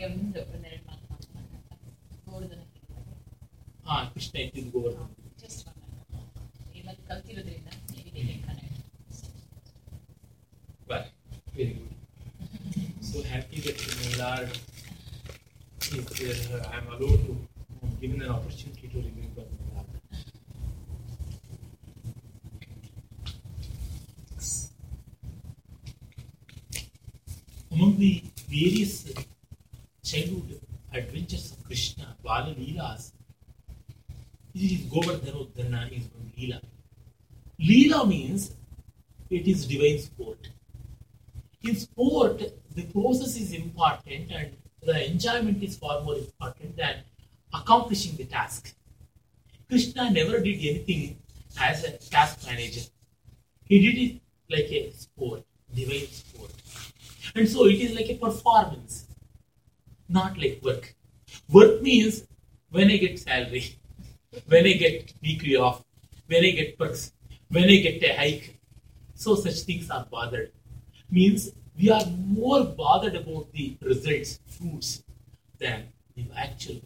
ಬಗ್ಗೆ 0.00 0.04
ಒಂದು 0.08 0.40
ಒಂದೆರಡು 0.52 0.84
ಮಾತು 0.88 1.04
ಮಾತಾಡೋಣ 1.12 1.42
ಗೋವರ್ಧನಗಿರಿ 2.26 2.82
ಬಗ್ಗೆ 2.90 3.14
ah, 3.92 4.02
Krishna 4.12 4.40
is 4.52 4.66
Govardhan. 4.74 5.08
Just 5.42 5.66
ಇವತ್ತು 6.78 7.02
ಕಲ್ತಿರೋದ್ರಿಂದ 7.10 7.68
connect 8.46 8.72
Well, 10.90 11.04
very 11.54 11.72
good. 11.76 11.92
So 13.02 13.22
happy 13.24 13.58
that 13.64 13.78
my 13.94 14.10
Lord 14.20 14.50
is 15.90 16.04
there. 16.12 16.60
I 16.68 16.78
am 16.80 16.86
allowed 16.88 17.22
to 17.24 17.34
I'm 17.82 17.94
given 18.02 18.20
an 18.22 18.30
opportunity 18.30 18.86
to 18.88 18.98
remember 19.00 19.44
my 19.52 19.66
Lord. 19.72 19.88
Among 27.72 27.98
the 27.98 28.12
various 28.48 29.04
childhood 30.11 30.59
adventures 30.93 31.51
of 31.53 31.63
Krishna, 31.63 32.17
Bala 32.23 32.53
Leelas, 32.55 33.13
this 34.53 34.71
is 34.73 34.81
Govardhanodhana 34.93 35.89
is 35.97 36.09
one 36.13 36.31
Leela. 36.37 36.61
Leela 37.59 38.07
means 38.07 38.55
it 39.29 39.47
is 39.47 39.65
divine 39.65 39.99
sport. 39.99 40.49
In 41.63 41.75
sport, 41.75 42.41
the 42.75 42.83
process 42.87 43.37
is 43.37 43.53
important 43.53 44.31
and 44.31 44.57
the 44.83 45.09
enjoyment 45.09 45.63
is 45.63 45.77
far 45.77 46.01
more 46.01 46.15
important 46.15 46.75
than 46.75 46.95
accomplishing 47.53 48.17
the 48.17 48.25
task. 48.25 48.75
Krishna 49.69 50.09
never 50.09 50.39
did 50.39 50.57
anything 50.57 51.17
as 51.57 51.85
a 51.85 51.91
task 51.91 52.45
manager. 52.45 52.81
He 53.63 53.79
did 53.79 53.97
it 54.01 54.21
like 54.49 54.69
a 54.71 54.91
sport, 54.91 55.43
divine 55.73 56.07
sport. 56.07 56.51
And 57.35 57.47
so 57.47 57.67
it 57.67 57.79
is 57.79 57.95
like 57.95 58.09
a 58.09 58.15
performance, 58.15 59.05
not 60.11 60.37
like 60.37 60.59
work. 60.63 60.93
Work 61.49 61.81
means 61.81 62.25
when 62.69 62.89
I 62.89 62.97
get 62.97 63.19
salary, 63.19 63.75
when 64.47 64.65
I 64.65 64.73
get 64.73 65.13
weekly 65.21 65.55
off, 65.55 65.83
when 66.27 66.43
I 66.43 66.51
get 66.51 66.77
perks, 66.77 67.13
when 67.49 67.65
I 67.65 67.77
get 67.77 68.03
a 68.03 68.15
hike. 68.15 68.59
So 69.15 69.35
such 69.35 69.59
things 69.61 69.89
are 69.89 70.05
bothered. 70.09 70.51
Means 71.09 71.51
we 71.77 71.89
are 71.89 72.05
more 72.05 72.63
bothered 72.63 73.15
about 73.15 73.51
the 73.51 73.77
results, 73.81 74.39
fruits, 74.47 75.03
than 75.59 75.83
the 76.15 76.25
actual 76.35 76.75
work. 76.75 76.83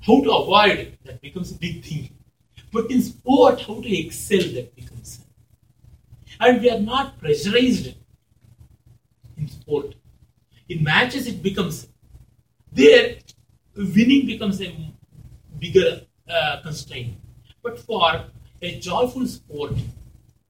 How 0.00 0.22
to 0.22 0.32
avoid 0.32 0.98
that 1.04 1.20
becomes 1.20 1.52
a 1.52 1.54
big 1.54 1.84
thing. 1.84 2.10
But 2.72 2.90
in 2.90 3.02
sport, 3.02 3.62
how 3.62 3.80
to 3.80 3.98
excel 3.98 4.52
that 4.54 4.74
becomes. 4.76 5.20
And 6.38 6.60
we 6.60 6.70
are 6.70 6.78
not 6.78 7.18
pressurized 7.18 7.94
in 9.36 9.48
sport. 9.48 9.94
In 10.68 10.82
matches, 10.82 11.26
it 11.26 11.42
becomes 11.42 11.88
there, 12.76 13.16
winning 13.74 14.26
becomes 14.26 14.60
a 14.60 14.70
bigger 15.58 16.02
uh, 16.28 16.60
constraint. 16.62 17.14
But 17.62 17.78
for 17.78 18.26
a 18.62 18.78
joyful 18.78 19.26
sport, 19.26 19.72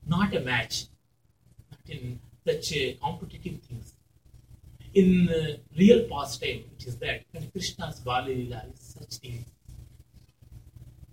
not 0.07 0.35
a 0.35 0.41
match, 0.41 0.87
not 1.71 1.89
in 1.89 2.19
such 2.47 2.73
uh, 2.77 3.07
competitive 3.07 3.61
things. 3.63 3.95
In 4.95 5.29
uh, 5.29 5.57
real 5.79 6.09
pastime, 6.11 6.65
which 6.73 6.87
is 6.87 6.97
that, 6.99 7.23
and 7.35 7.53
Krishna's 7.53 8.01
Bala 8.01 8.29
Leela 8.29 8.73
is 8.73 8.97
such 8.99 9.15
thing. 9.21 9.45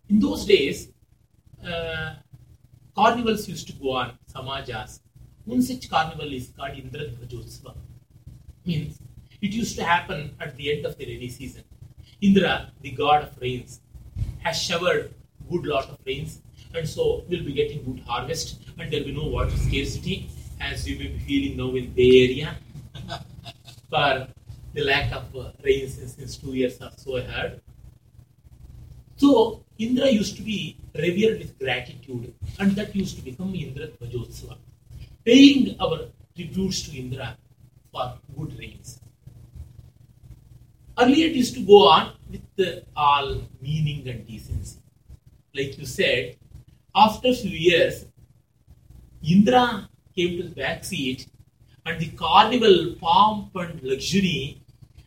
In 0.10 0.20
those 0.20 0.46
days, 0.46 0.90
uh, 1.66 2.16
carnivals 2.96 3.48
used 3.48 3.68
to 3.68 3.74
go 3.74 3.92
on, 3.92 4.18
samajas. 4.34 5.00
One 5.46 5.62
such 5.62 5.90
carnival 5.90 6.32
is 6.34 6.52
called 6.56 6.72
Indradvajotsava. 6.72 7.76
Means 8.66 8.98
it 9.44 9.52
used 9.52 9.76
to 9.76 9.84
happen 9.84 10.34
at 10.40 10.56
the 10.56 10.72
end 10.74 10.86
of 10.86 10.98
the 10.98 11.06
rainy 11.06 11.28
season. 11.28 11.64
Indra, 12.22 12.72
the 12.82 12.92
god 12.92 13.24
of 13.24 13.42
rains, 13.42 13.82
has 14.40 14.58
showered 14.58 15.14
good 15.52 15.66
lot 15.66 15.90
of 15.90 15.98
rains, 16.06 16.40
and 16.74 16.88
so 16.88 17.26
we'll 17.28 17.44
be 17.44 17.52
getting 17.52 17.84
good 17.84 18.00
harvest, 18.06 18.62
and 18.80 18.90
there'll 18.90 19.06
be 19.06 19.12
no 19.12 19.28
water 19.28 19.58
scarcity, 19.58 20.30
as 20.62 20.88
you 20.88 20.98
may 20.98 21.08
be 21.08 21.20
feeling 21.20 21.58
now 21.58 21.76
in 21.76 21.92
Bay 21.92 22.24
Area, 22.24 22.56
for 23.90 24.28
the 24.74 24.84
lack 24.86 25.12
of 25.12 25.36
uh, 25.36 25.52
rains 25.62 25.96
since 26.16 26.38
two 26.38 26.54
years 26.54 26.82
or 26.82 26.92
so 26.96 27.18
I 27.18 27.22
heard. 27.22 27.62
So 29.18 29.66
Indra 29.78 30.10
used 30.10 30.38
to 30.38 30.42
be 30.42 30.78
revered 30.96 31.40
with 31.40 31.60
gratitude, 31.60 32.34
and 32.60 32.72
that 32.78 32.96
used 32.96 33.18
to 33.18 33.22
become 33.22 33.54
Indra 33.54 33.88
Dvajotsava, 33.88 34.56
paying 35.26 35.76
our 35.82 36.06
tributes 36.34 36.84
to 36.84 36.98
Indra 36.98 37.38
for 37.92 38.14
good 38.38 38.58
rains. 38.58 39.02
Earlier 41.00 41.28
it 41.28 41.36
used 41.36 41.56
to 41.56 41.62
go 41.62 41.88
on 41.88 42.14
with 42.30 42.86
all 42.96 43.42
meaning 43.62 44.08
and 44.08 44.28
decency. 44.28 44.80
Like 45.56 45.78
you 45.78 45.86
said, 45.86 46.36
after 46.96 47.30
a 47.30 47.34
few 47.34 47.50
years, 47.50 48.06
Indra 49.28 49.90
came 50.16 50.38
to 50.38 50.44
the 50.44 50.56
back 50.56 50.84
seat 50.84 51.28
and 51.86 52.00
the 52.00 52.10
carnival 52.10 52.96
pomp 53.00 53.56
and 53.56 53.82
luxury 53.82 54.62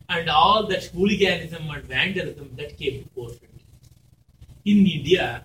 and 0.09 0.29
all 0.29 0.67
that 0.67 0.85
hooliganism 0.85 1.69
and 1.71 1.85
vandalism 1.85 2.51
that 2.57 2.77
came 2.77 3.09
forefront. 3.15 3.61
In 4.65 4.87
India, 4.87 5.45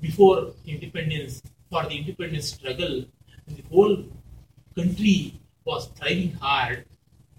before 0.00 0.52
independence, 0.66 1.42
for 1.70 1.84
the 1.84 1.96
independence 1.98 2.48
struggle, 2.48 3.04
the 3.46 3.62
whole 3.70 4.04
country 4.76 5.34
was 5.64 5.86
thriving 5.94 6.32
hard. 6.32 6.84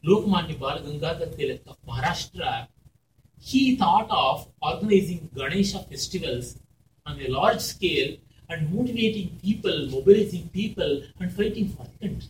Lokmanya 0.05 0.57
Balagangadhar 0.59 1.35
Tilak 1.38 1.61
of 1.67 1.77
Maharashtra, 1.88 2.67
he 3.39 3.75
thought 3.77 4.07
of 4.09 4.47
organizing 4.61 5.30
Ganesha 5.35 5.80
festivals 5.80 6.57
on 7.05 7.19
a 7.21 7.27
large 7.27 7.61
scale 7.61 8.17
and 8.49 8.73
motivating 8.73 9.39
people, 9.41 9.88
mobilizing 9.89 10.49
people, 10.49 11.01
and 11.19 11.31
fighting 11.31 11.69
for 11.69 11.85
the 11.85 12.07
country. 12.07 12.30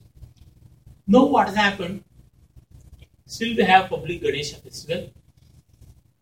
Now, 1.08 1.26
what 1.26 1.48
has 1.48 1.56
happened? 1.56 2.04
Still, 3.26 3.56
we 3.58 3.64
have 3.64 3.90
public 3.90 4.22
Ganesha 4.22 4.58
festival. 4.58 5.10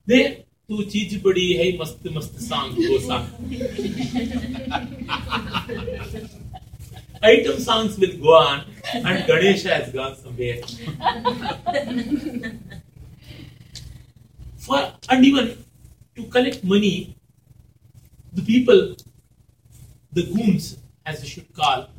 There, 0.06 0.44
tu 0.68 0.86
cheez 0.86 1.22
badi 1.22 1.58
hai 1.58 1.78
mast 1.78 2.04
mast 2.06 2.40
song 2.42 2.76
goes 2.76 3.10
on. 3.10 3.28
Item 7.24 7.60
songs 7.60 8.00
will 8.00 8.18
go 8.18 8.34
on, 8.34 8.66
and 8.94 9.28
Ganesha 9.28 9.76
has 9.76 9.94
gone 9.94 10.16
somewhere. 10.16 10.62
For 14.58 14.94
and 15.10 15.26
even 15.26 15.64
to 16.16 16.24
collect 16.26 16.64
money, 16.64 17.16
the 18.34 18.42
people, 18.42 18.96
the 20.12 20.24
goons, 20.24 20.78
as 21.06 21.22
we 21.22 21.28
should 21.28 21.54
call, 21.54 21.90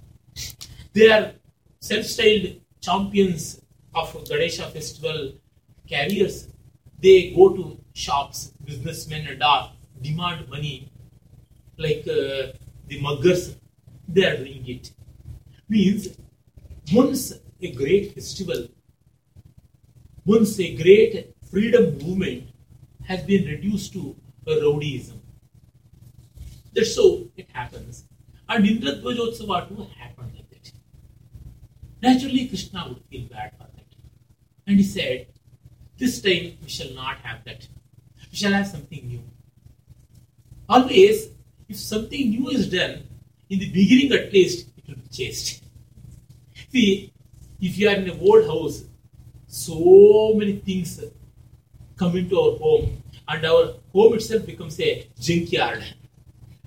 they 0.93 1.11
are 1.11 1.33
self-styled 1.81 2.61
champions 2.81 3.61
of 3.95 4.13
Ganesha 4.29 4.65
festival 4.71 5.33
carriers. 5.87 6.49
They 7.01 7.31
go 7.31 7.51
to 7.51 7.79
shops, 7.95 8.53
businessmen 8.65 9.27
and 9.27 9.43
all, 9.43 9.73
demand 10.01 10.49
money, 10.49 10.91
like 11.77 12.07
uh, 12.09 12.53
the 12.89 13.01
muggers. 13.01 13.57
They 14.09 14.25
are 14.25 14.37
doing 14.37 14.65
it. 14.69 14.91
Means 15.73 16.09
once 16.93 17.33
a 17.63 17.73
great 17.73 18.13
festival, 18.15 18.69
once 20.27 20.61
a 20.61 20.77
great 20.77 21.35
freedom 21.51 21.97
movement 21.97 22.49
has 23.07 23.23
been 23.23 23.47
reduced 23.47 23.95
to 23.95 24.15
a 24.47 24.51
rowdyism. 24.51 25.19
That's 26.75 26.95
so 26.95 27.31
it 27.39 27.49
happens. 27.55 28.05
And 28.51 28.67
Indradvajotsava 28.67 29.69
too 29.69 29.87
happened 29.99 30.33
like 30.37 30.51
that. 30.51 30.73
Naturally, 32.03 32.49
Krishna 32.49 32.85
would 32.89 33.03
feel 33.09 33.27
bad 33.29 33.53
for 33.57 33.67
that. 33.75 33.89
And 34.67 34.77
he 34.77 34.83
said, 34.85 35.29
This 35.97 36.21
time 36.21 36.59
we 36.63 36.69
shall 36.69 36.93
not 36.93 37.17
have 37.21 37.45
that. 37.45 37.67
We 38.31 38.37
shall 38.37 38.53
have 38.53 38.67
something 38.67 39.09
new. 39.09 39.23
Always, 40.69 41.29
if 41.67 41.77
something 41.77 42.29
new 42.29 42.51
is 42.51 42.69
done, 42.69 43.05
in 43.49 43.59
the 43.59 43.71
beginning 43.71 44.13
at 44.13 44.31
least, 44.35 44.69
it 44.77 44.87
will 44.87 44.97
be 44.97 45.09
chaste. 45.09 45.62
See, 46.73 47.13
if 47.61 47.77
you 47.77 47.89
are 47.89 47.97
in 47.97 48.09
a 48.09 48.19
old 48.19 48.47
house, 48.47 48.85
so 49.47 50.33
many 50.35 50.55
things 50.57 51.05
come 51.99 52.17
into 52.17 52.41
our 52.41 52.57
home, 52.57 53.03
and 53.29 53.45
our 53.45 53.75
home 53.93 54.15
itself 54.15 54.47
becomes 54.47 54.81
a 54.81 55.07
junkyard. 55.21 55.85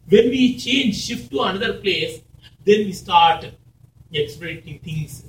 When 0.07 0.29
we 0.29 0.59
change, 0.59 0.95
shift 0.95 1.31
to 1.31 1.41
another 1.41 1.73
place, 1.79 2.21
then 2.63 2.85
we 2.85 2.93
start 2.93 3.45
exploiting 4.11 4.77
things, 4.77 5.23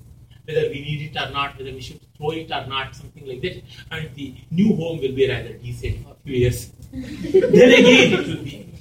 whether 0.45 0.69
we 0.69 0.81
need 0.89 1.11
it 1.11 1.17
or 1.17 1.31
not, 1.31 1.57
whether 1.57 1.73
we 1.73 1.81
should 1.81 2.01
throw 2.15 2.33
it 2.33 2.51
or 2.53 2.67
not, 2.67 2.95
something 2.95 3.27
like 3.27 3.41
that. 3.41 3.63
And 3.91 4.15
the 4.15 4.35
new 4.51 4.77
home 4.77 5.01
will 5.01 5.13
be 5.13 5.27
rather 5.27 5.55
decent 5.55 6.05
for 6.05 6.13
a 6.13 6.17
few 6.23 6.37
years. 6.37 6.71
then 6.93 7.71
again 7.81 8.13
it 8.13 8.27
will 8.27 8.45
be. 8.45 8.75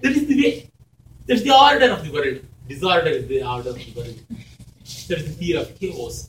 That 0.00 0.12
is 0.16 0.26
the 0.26 0.42
way. 0.42 0.70
That's 1.26 1.42
the 1.42 1.54
order 1.54 1.92
of 1.92 2.04
the 2.04 2.10
world. 2.10 2.40
Disorder 2.68 3.10
is 3.10 3.28
the 3.28 3.44
order 3.44 3.70
of 3.70 3.76
the 3.76 3.92
world. 3.94 4.18
That 5.08 5.18
is 5.18 5.26
the 5.26 5.32
fear 5.32 5.60
of 5.60 5.78
chaos. 5.78 6.28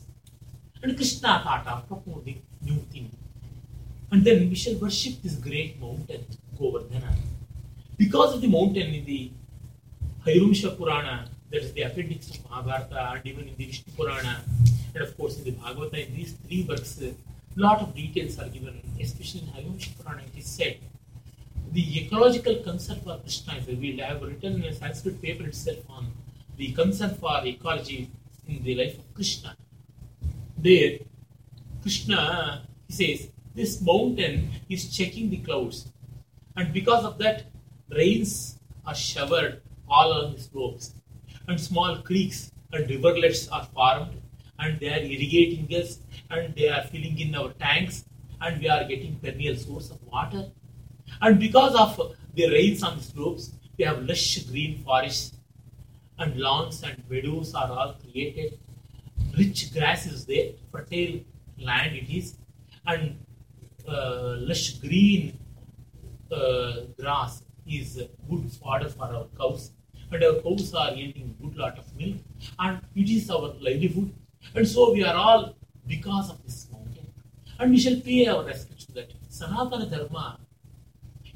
And 0.82 0.96
Krishna 0.96 1.40
thought 1.44 1.66
of 1.66 1.88
proposing 1.88 2.42
new 2.60 2.78
thing. 2.92 3.10
And 4.10 4.24
then 4.24 4.48
we 4.48 4.54
shall 4.54 4.74
worship 4.76 5.22
this 5.22 5.34
great 5.34 5.80
mountain, 5.80 6.24
Govardhana. 6.58 7.14
Because 7.96 8.34
of 8.34 8.40
the 8.40 8.48
mountain 8.48 8.94
in 8.94 9.04
the 9.04 9.30
Harivamsha 10.26 10.76
Purana, 10.76 11.28
that 11.50 11.62
is 11.62 11.72
the 11.72 11.82
appendix 11.82 12.30
of 12.30 12.50
Mahabharata, 12.50 13.12
and 13.14 13.26
even 13.26 13.48
in 13.48 13.54
the 13.56 13.66
Vishnu 13.66 13.92
Purana, 13.96 14.42
and 14.94 15.02
of 15.02 15.16
course 15.16 15.38
in 15.38 15.44
the 15.44 15.52
Bhagavata, 15.52 16.06
in 16.06 16.14
these 16.14 16.32
three 16.32 16.64
works, 16.68 17.00
lot 17.56 17.80
of 17.80 17.94
details 17.94 18.38
are 18.38 18.48
given, 18.48 18.80
especially 19.00 19.40
in 19.42 19.46
Harivamsha 19.48 19.90
Purana, 19.98 20.22
it 20.22 20.38
is 20.38 20.46
said 20.46 20.78
the 21.74 22.04
ecological 22.04 22.54
concern 22.62 23.00
for 23.00 23.18
Krishna 23.18 23.54
is 23.54 23.66
revealed. 23.66 24.00
I 24.00 24.06
have 24.06 24.22
written 24.22 24.62
a 24.62 24.72
Sanskrit 24.72 25.20
paper 25.20 25.44
itself 25.44 25.78
on 25.88 26.12
the 26.56 26.72
concern 26.72 27.16
for 27.16 27.44
ecology 27.44 28.10
in 28.48 28.62
the 28.62 28.74
life 28.74 28.98
of 28.98 29.14
Krishna. 29.14 29.56
There, 30.58 30.98
Krishna, 31.82 32.66
he 32.88 32.92
says, 32.92 33.28
this 33.54 33.80
mountain 33.80 34.50
is 34.68 34.96
checking 34.96 35.30
the 35.30 35.38
clouds, 35.38 35.92
and 36.56 36.72
because 36.72 37.04
of 37.04 37.18
that, 37.18 37.44
rains 37.90 38.58
are 38.86 38.94
showered 38.94 39.62
all 39.88 40.12
along 40.12 40.34
the 40.34 40.40
slopes, 40.40 40.94
and 41.46 41.60
small 41.60 41.98
creeks 41.98 42.50
and 42.72 42.88
riverlets 42.88 43.48
are 43.52 43.66
formed, 43.74 44.20
and 44.58 44.80
they 44.80 44.88
are 44.88 44.98
irrigating 44.98 45.66
us, 45.74 45.98
and 46.30 46.54
they 46.54 46.68
are 46.68 46.82
filling 46.84 47.18
in 47.18 47.34
our 47.34 47.52
tanks, 47.52 48.04
and 48.40 48.60
we 48.60 48.68
are 48.68 48.84
getting 48.84 49.16
perennial 49.16 49.56
source 49.56 49.90
of 49.90 50.02
water. 50.04 50.50
And 51.20 51.38
because 51.38 51.74
of 51.74 52.16
the 52.34 52.50
rains 52.50 52.82
on 52.82 52.98
the 52.98 53.02
slopes, 53.04 53.52
we 53.78 53.84
have 53.84 54.02
lush 54.02 54.44
green 54.44 54.82
forests, 54.84 55.36
and 56.18 56.36
lawns 56.36 56.82
and 56.82 57.02
meadows 57.08 57.54
are 57.54 57.70
all 57.70 57.94
created. 57.94 58.58
Rich 59.36 59.72
grass 59.74 60.06
is 60.06 60.24
there, 60.26 60.50
fertile 60.70 61.20
land 61.58 61.96
it 61.96 62.08
is, 62.10 62.36
and 62.86 63.18
uh, 63.88 64.36
lush 64.38 64.74
green 64.74 65.38
uh, 66.30 66.72
grass 66.98 67.42
is 67.66 68.02
good 68.28 68.50
fodder 68.52 68.88
for 68.88 69.04
our 69.04 69.26
cows, 69.38 69.70
and 70.10 70.22
our 70.22 70.40
cows 70.42 70.72
are 70.74 70.92
yielding 70.92 71.34
good 71.42 71.56
lot 71.56 71.78
of 71.78 71.96
milk, 71.96 72.16
and 72.58 72.80
it 72.94 73.10
is 73.10 73.30
our 73.30 73.54
livelihood. 73.60 74.12
And 74.54 74.68
so 74.68 74.92
we 74.92 75.02
are 75.02 75.14
all 75.14 75.56
because 75.86 76.30
of 76.30 76.42
this 76.44 76.68
mountain, 76.70 77.06
and 77.58 77.70
we 77.70 77.78
shall 77.78 78.00
pay 78.00 78.26
our 78.26 78.44
respects 78.44 78.86
to 78.86 78.92
that. 78.92 79.12
Sanatana 79.30 79.90
Dharma 79.90 80.38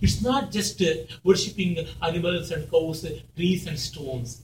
it's 0.01 0.23
not 0.23 0.53
just 0.53 0.81
uh, 0.81 0.95
worshipping 1.25 1.85
animals 2.01 2.53
and 2.53 2.71
cows, 2.71 3.05
uh, 3.05 3.19
trees 3.35 3.67
and 3.67 3.77
stones. 3.79 4.43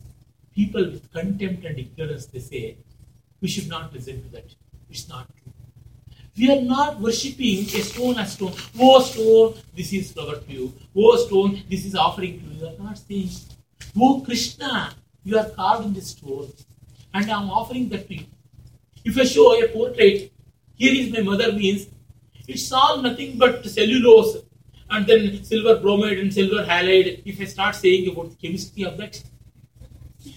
People 0.54 0.84
with 0.84 1.12
contempt 1.12 1.64
and 1.64 1.78
ignorance, 1.78 2.26
they 2.26 2.38
say, 2.38 2.76
we 3.40 3.48
should 3.48 3.68
not 3.68 3.92
listen 3.92 4.22
to 4.22 4.28
that. 4.30 4.54
It's 4.88 5.08
not 5.08 5.26
true. 5.36 5.52
We 6.36 6.50
are 6.50 6.62
not 6.62 7.00
worshipping 7.00 7.60
a 7.60 7.82
stone 7.82 8.18
as 8.18 8.32
stone. 8.32 8.54
Oh 8.78 9.00
stone, 9.02 9.54
this 9.76 9.92
is 9.92 10.12
flower 10.12 10.36
to 10.36 10.52
you. 10.52 10.72
Oh 10.96 11.16
stone, 11.16 11.62
this 11.70 11.84
is 11.84 11.94
offering 11.94 12.40
to 12.40 12.46
you. 12.46 12.60
You 12.60 12.66
are 12.66 12.82
not 12.82 12.98
saying, 12.98 13.30
Oh 13.96 14.20
Krishna, 14.24 14.94
you 15.22 15.38
are 15.38 15.48
carved 15.50 15.86
in 15.86 15.92
this 15.94 16.08
stone, 16.10 16.52
and 17.12 17.30
I 17.30 17.40
am 17.40 17.50
offering 17.50 17.88
that 17.90 18.08
to 18.08 18.14
you. 18.16 18.26
If 19.04 19.16
I 19.18 19.24
show 19.24 19.62
a 19.62 19.68
portrait, 19.68 20.32
here 20.74 20.94
is 20.94 21.12
my 21.12 21.20
mother 21.20 21.52
means 21.52 21.86
it's 22.48 22.72
all 22.72 23.00
nothing 23.00 23.38
but 23.38 23.64
cellulose 23.64 24.38
and 24.90 25.06
then 25.06 25.44
silver 25.44 25.78
bromide 25.80 26.18
and 26.18 26.32
silver 26.32 26.64
halide. 26.64 27.22
If 27.24 27.40
I 27.40 27.44
start 27.44 27.76
saying 27.76 28.10
about 28.10 28.30
the 28.30 28.36
chemistry 28.36 28.84
of 28.84 28.96
that, 28.96 29.22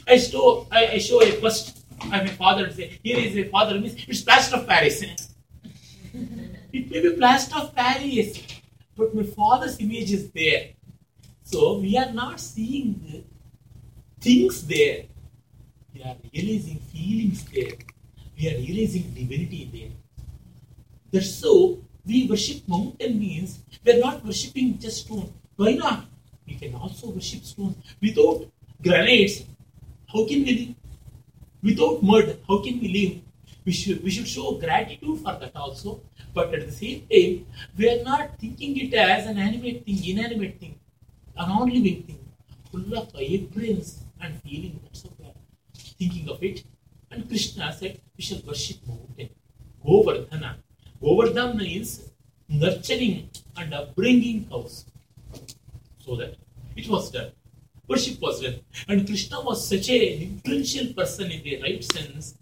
I 0.08 0.18
show 0.18 0.68
I, 0.72 0.88
I 0.88 0.98
show 0.98 1.22
a 1.22 1.40
bust 1.40 1.86
of 2.02 2.10
my 2.10 2.28
father 2.28 2.70
say, 2.72 3.00
here 3.04 3.18
is 3.18 3.36
a 3.38 3.50
father 3.50 3.80
means 3.80 3.96
it's 4.08 4.22
plaster 4.22 4.58
of 4.58 4.68
Paris. 4.68 5.02
it 6.74 6.92
may 6.92 7.02
be 7.02 7.16
plaster 7.18 7.56
of 7.56 7.76
Paris, 7.76 8.44
but 8.96 9.14
my 9.16 9.24
father's 9.24 9.80
image 9.80 10.12
is 10.12 10.30
there. 10.32 10.70
So 11.44 11.80
we 11.80 11.98
are 11.98 12.12
not 12.12 12.40
seeing 12.40 13.00
the 13.06 13.24
things 14.20 14.66
there. 14.68 15.06
We 15.94 16.04
are 16.04 16.16
realizing 16.34 16.80
feelings 16.80 17.46
there. 17.46 17.74
We 18.38 18.50
are 18.50 18.58
realizing 18.58 19.14
divinity 19.14 19.70
there. 19.74 19.92
That's 21.12 21.34
so 21.34 21.82
we 22.06 22.28
worship 22.28 22.68
mountain 22.68 23.20
means 23.20 23.60
we 23.84 23.94
are 23.94 24.00
not 24.00 24.26
worshipping 24.26 24.78
just 24.80 25.06
stone. 25.06 25.34
Why 25.56 25.74
not? 25.74 26.06
We 26.46 26.56
can 26.56 26.76
also 26.76 27.10
worship 27.10 27.44
stone. 27.44 27.76
Without 28.02 28.48
granites, 28.82 29.44
how 30.12 30.26
can 30.26 30.44
we 30.46 30.54
live? 30.60 30.76
Without 31.64 32.04
mud, 32.04 32.38
how 32.48 32.60
can 32.64 32.80
we 32.80 32.88
live? 32.88 33.22
We 33.66 33.74
should, 33.74 34.04
we 34.04 34.10
should 34.10 34.28
show 34.28 34.54
gratitude 34.54 35.20
for 35.20 35.34
that 35.40 35.52
also. 35.56 36.02
But 36.34 36.54
at 36.54 36.66
the 36.66 36.72
same 36.72 37.02
time, 37.02 37.46
we 37.78 37.90
are 37.90 38.04
not 38.04 38.40
thinking 38.40 38.78
it 38.78 38.94
as 38.94 39.26
an 39.26 39.38
animate 39.38 39.86
thing, 39.86 40.00
inanimate 40.06 40.60
thing, 40.60 40.80
a 41.36 41.48
non-living 41.48 42.04
thing, 42.04 42.20
full 42.72 42.98
of 42.98 43.12
vibrance 43.12 44.04
and 44.22 44.42
feeling. 44.42 44.80
That's 44.84 45.04
we 45.20 45.26
are 45.26 45.34
thinking 46.00 46.30
of 46.30 46.42
it. 46.42 46.64
And 47.12 47.28
Krishna 47.28 47.74
said, 47.74 48.00
we 48.16 48.24
shall 48.24 48.42
worship 48.48 48.78
mountain. 48.88 49.30
Govardhana. 49.86 50.56
Govardhana 51.02 51.56
means 51.56 52.10
nurturing 52.48 53.30
and 53.58 53.74
upbringing 53.74 54.48
cows. 54.50 54.86
So 56.00 56.16
that 56.16 56.36
it 56.76 56.88
was 56.88 57.12
done. 57.12 57.32
Worship 57.88 58.20
was 58.22 58.42
done. 58.42 58.60
And 58.88 59.06
Krishna 59.06 59.42
was 59.42 59.68
such 59.68 59.90
an 59.90 60.02
influential 60.22 60.94
person 60.94 61.32
in 61.32 61.44
the 61.44 61.62
right 61.62 61.84
sense. 61.84 62.36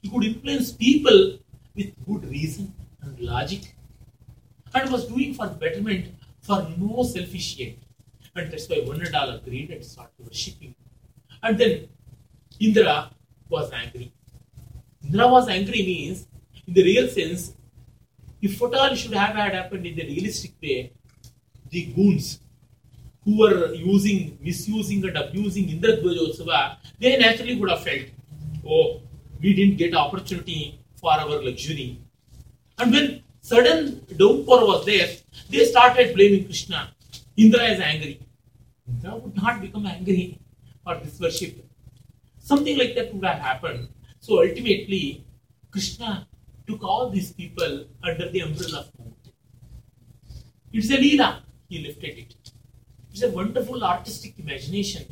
He 0.00 0.08
could 0.08 0.24
influence 0.24 0.72
people 0.72 1.38
with 1.74 1.92
good 2.06 2.24
reason 2.28 2.72
and 3.02 3.18
logic. 3.20 3.74
And 4.74 4.90
was 4.90 5.06
doing 5.06 5.34
for 5.34 5.48
betterment 5.48 6.14
for 6.40 6.66
no 6.78 7.02
selfish 7.02 7.60
end. 7.60 7.76
And 8.34 8.50
that's 8.50 8.68
why 8.68 8.76
Vanadal 8.76 9.36
agreed 9.36 9.70
and 9.70 9.84
started 9.84 10.12
worshipping. 10.18 10.74
And 11.42 11.58
then 11.58 11.88
Indra 12.58 13.10
was 13.48 13.70
angry. 13.72 14.12
Indra 15.04 15.28
was 15.28 15.48
angry 15.48 15.82
means, 15.82 16.26
in 16.66 16.74
the 16.74 16.82
real 16.82 17.08
sense, 17.08 17.54
if 18.40 18.60
what 18.60 18.74
all 18.74 18.94
should 18.94 19.14
have 19.14 19.36
had 19.36 19.54
happened 19.54 19.86
in 19.86 19.94
the 19.94 20.04
realistic 20.04 20.52
way, 20.62 20.92
the 21.68 21.86
goons 21.86 22.40
who 23.24 23.38
were 23.38 23.72
using, 23.74 24.38
misusing 24.40 25.04
and 25.04 25.16
abusing 25.16 25.68
Indra 25.68 25.96
Dvajotsava, 25.96 26.76
they 26.98 27.16
naturally 27.16 27.56
would 27.56 27.70
have 27.70 27.82
felt, 27.82 28.06
oh, 28.66 29.00
we 29.40 29.54
didn't 29.54 29.76
get 29.76 29.94
opportunity 29.94 30.78
for 30.96 31.12
our 31.12 31.42
luxury. 31.42 31.98
And 32.78 32.92
when 32.92 33.22
sudden 33.40 34.04
downpour 34.16 34.66
was 34.66 34.86
there, 34.86 35.08
they 35.50 35.64
started 35.64 36.14
blaming 36.14 36.44
Krishna. 36.46 36.90
Indra 37.36 37.64
is 37.64 37.80
angry. 37.80 38.20
Indra 38.88 39.16
would 39.16 39.36
not 39.36 39.60
become 39.60 39.86
angry 39.86 40.38
for 40.84 40.96
this 40.96 41.18
worship. 41.20 41.64
Something 42.38 42.76
like 42.76 42.94
that 42.96 43.14
would 43.14 43.24
have 43.24 43.38
happened. 43.38 43.88
So 44.20 44.42
ultimately, 44.42 45.24
Krishna 45.70 46.26
took 46.66 46.82
all 46.82 47.08
these 47.08 47.32
people 47.32 47.86
under 48.02 48.30
the 48.30 48.40
umbrella 48.40 48.80
of 48.80 48.98
mountain. 48.98 49.32
It's 50.72 50.90
a 50.90 50.96
leela. 50.96 51.40
He 51.68 51.78
lifted 51.78 52.18
it. 52.18 52.41
It's 53.12 53.22
a 53.22 53.28
wonderful 53.28 53.84
artistic 53.84 54.38
imagination. 54.38 55.04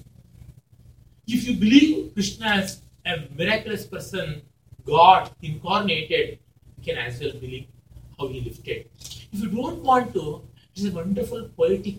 If 1.27 1.47
you 1.47 1.55
believe 1.55 2.15
Krishna 2.15 2.47
as 2.47 2.81
a 3.05 3.25
miraculous 3.37 3.87
person, 3.87 4.43
God 4.85 5.31
incarnated, 5.43 6.39
you 6.79 6.85
can 6.85 6.97
as 6.97 7.21
well 7.21 7.33
believe 7.33 7.67
how 8.19 8.29
he 8.29 8.41
lifted. 8.41 8.89
If 9.33 9.41
you 9.41 9.49
don't 9.49 9.83
want 9.83 10.15
to, 10.15 10.43
it's 10.75 10.87
a 10.87 10.91
wonderful 10.91 11.51
poetic 11.57 11.97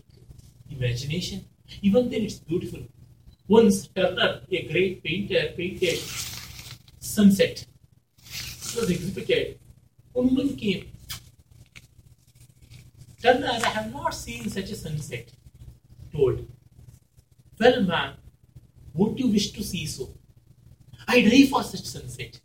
imagination. 0.69 1.45
Even 1.81 2.09
then, 2.09 2.23
it's 2.23 2.39
beautiful. 2.39 2.81
Once 3.47 3.87
Turner, 3.87 4.41
a 4.51 4.67
great 4.67 5.03
painter, 5.03 5.53
painted 5.55 5.99
sunset. 6.99 7.65
It 8.27 8.75
was 8.75 8.89
exhibited. 8.89 9.59
One 10.13 10.35
woman 10.35 10.55
came. 10.55 10.91
Turner, 13.21 13.51
I 13.63 13.69
have 13.69 13.93
not 13.93 14.15
seen 14.15 14.49
such 14.49 14.71
a 14.71 14.75
sunset. 14.75 15.29
Told. 16.13 16.47
Well, 17.59 17.83
ma'am, 17.83 18.13
won't 18.93 19.17
you 19.19 19.27
wish 19.27 19.51
to 19.51 19.63
see 19.63 19.85
so? 19.85 20.09
I 21.07 21.21
die 21.21 21.47
for 21.47 21.63
such 21.63 21.85
sunset. 21.85 22.39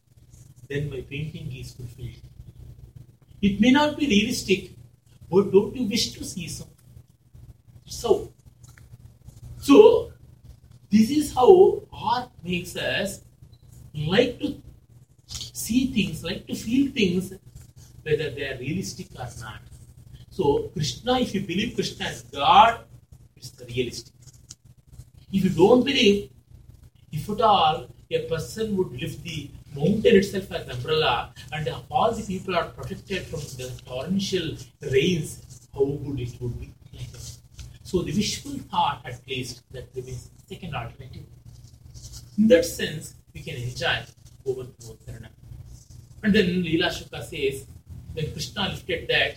Then 0.69 0.91
my 0.91 1.01
painting 1.01 1.53
is 1.57 1.73
fulfilled. 1.73 2.23
It 3.43 3.61
may 3.61 3.71
not 3.71 3.97
be 3.97 4.07
realistic, 4.07 4.71
but 5.31 5.53
don't 5.53 5.75
you 5.77 5.85
wish 5.85 6.13
to 6.13 6.25
see 6.25 6.49
so? 6.49 6.67
So, 7.85 8.33
so 9.59 10.13
this 10.91 11.11
is 11.11 11.35
how 11.35 11.83
art 11.93 12.31
makes 12.43 12.77
us 12.77 13.21
like 13.95 14.39
to 14.41 14.63
see 15.27 15.93
things, 15.93 16.25
like 16.25 16.47
to 16.47 16.55
feel 16.55 16.93
things, 16.93 17.33
whether 18.03 18.31
they 18.31 18.49
are 18.49 18.59
realistic 18.59 19.09
or 19.19 19.29
not. 19.41 19.61
So, 20.31 20.71
Krishna, 20.75 21.21
if 21.21 21.35
you 21.35 21.41
believe 21.41 21.75
Krishna 21.75 22.07
as 22.07 22.23
God, 22.23 22.81
realistic. 23.69 24.15
If 25.33 25.45
you 25.45 25.51
don't 25.51 25.85
believe, 25.85 26.31
if 27.13 27.29
at 27.29 27.41
all 27.41 27.89
a 28.11 28.19
person 28.29 28.77
would 28.77 28.93
lift 29.01 29.23
the 29.25 29.51
mountain 29.75 30.17
itself 30.17 30.53
as 30.53 30.63
an 30.67 30.71
umbrella 30.71 31.35
and 31.53 31.69
all 31.91 32.13
the 32.13 32.23
people 32.23 32.57
are 32.57 32.67
protected 32.67 33.27
from 33.27 33.41
the 33.59 33.73
torrential 33.85 34.57
rains, 34.93 35.69
how 35.75 35.85
good 35.85 36.21
it 36.21 36.41
would 36.41 36.59
be. 36.61 36.73
So 37.83 38.03
the 38.03 38.13
wishful 38.13 38.59
thought 38.71 39.03
at 39.05 39.21
least 39.29 39.63
that 39.73 39.89
remains 39.95 40.31
second 40.49 40.75
alternative. 40.75 41.27
In 42.37 42.49
that 42.49 42.65
sense, 42.65 43.15
we 43.33 43.41
can 43.43 43.55
enjoy 43.55 43.99
Govardhana. 44.45 45.29
And 46.23 46.35
then 46.35 46.65
Leela 46.65 46.89
Shuka 46.89 47.23
says, 47.23 47.67
when 48.13 48.33
Krishna 48.33 48.69
lifted 48.71 49.07
that, 49.09 49.37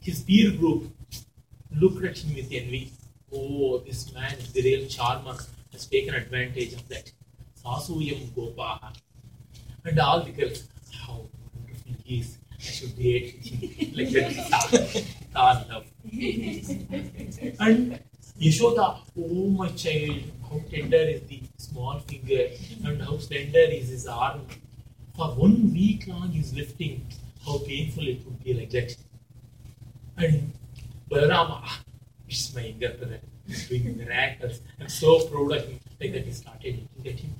his 0.00 0.22
peer 0.22 0.52
group 0.52 0.90
looked 1.74 2.04
at 2.04 2.18
him 2.18 2.34
with 2.34 2.48
envy. 2.52 2.92
Oh, 3.32 3.78
this 3.78 4.12
man 4.14 4.36
the 4.52 4.62
real 4.62 4.88
charmer, 4.88 5.36
has 5.72 5.86
taken 5.86 6.14
advantage 6.14 6.72
of 6.72 6.88
that. 6.88 7.12
Sasuyam 7.62 8.28
Gopaha. 8.30 8.94
And 9.84 9.98
all 9.98 10.22
the 10.22 10.30
girls, 10.30 10.68
how 10.92 11.26
wonderful 11.54 11.92
he 12.04 12.20
is. 12.20 12.38
I 12.52 12.62
should 12.62 12.96
date 12.96 13.44
him. 13.44 13.92
like 13.96 14.10
that. 14.10 15.04
Star 15.30 15.66
love. 15.68 15.86
And 17.60 18.00
Yashoda, 18.40 18.98
oh 19.18 19.48
my 19.50 19.68
child, 19.70 20.22
how 20.48 20.60
tender 20.70 20.96
is 20.96 21.22
the 21.22 21.42
small 21.56 21.98
finger 22.00 22.46
and 22.84 23.02
how 23.02 23.18
slender 23.18 23.58
is 23.58 23.88
his 23.88 24.06
arm. 24.06 24.46
For 25.16 25.28
one 25.34 25.72
week 25.72 26.06
long 26.06 26.30
he's 26.30 26.52
lifting, 26.54 27.06
how 27.44 27.58
painful 27.58 28.06
it 28.06 28.24
would 28.24 28.42
be 28.44 28.54
like 28.54 28.70
that. 28.70 28.96
And 30.16 30.52
Balarama, 31.08 31.62
ah, 31.64 31.80
it's 32.28 32.54
my 32.54 32.62
younger 32.62 32.90
brother, 32.98 33.20
he's 33.46 33.68
doing 33.68 33.96
miracles. 33.96 34.60
I'm 34.80 34.88
so 34.88 35.26
proud 35.28 35.52
of 35.52 35.66
him. 35.66 35.80
Like 36.00 36.12
that 36.12 36.24
he 36.26 36.32
started 36.32 36.88
looking 36.96 37.12
at 37.12 37.20
him. 37.20 37.34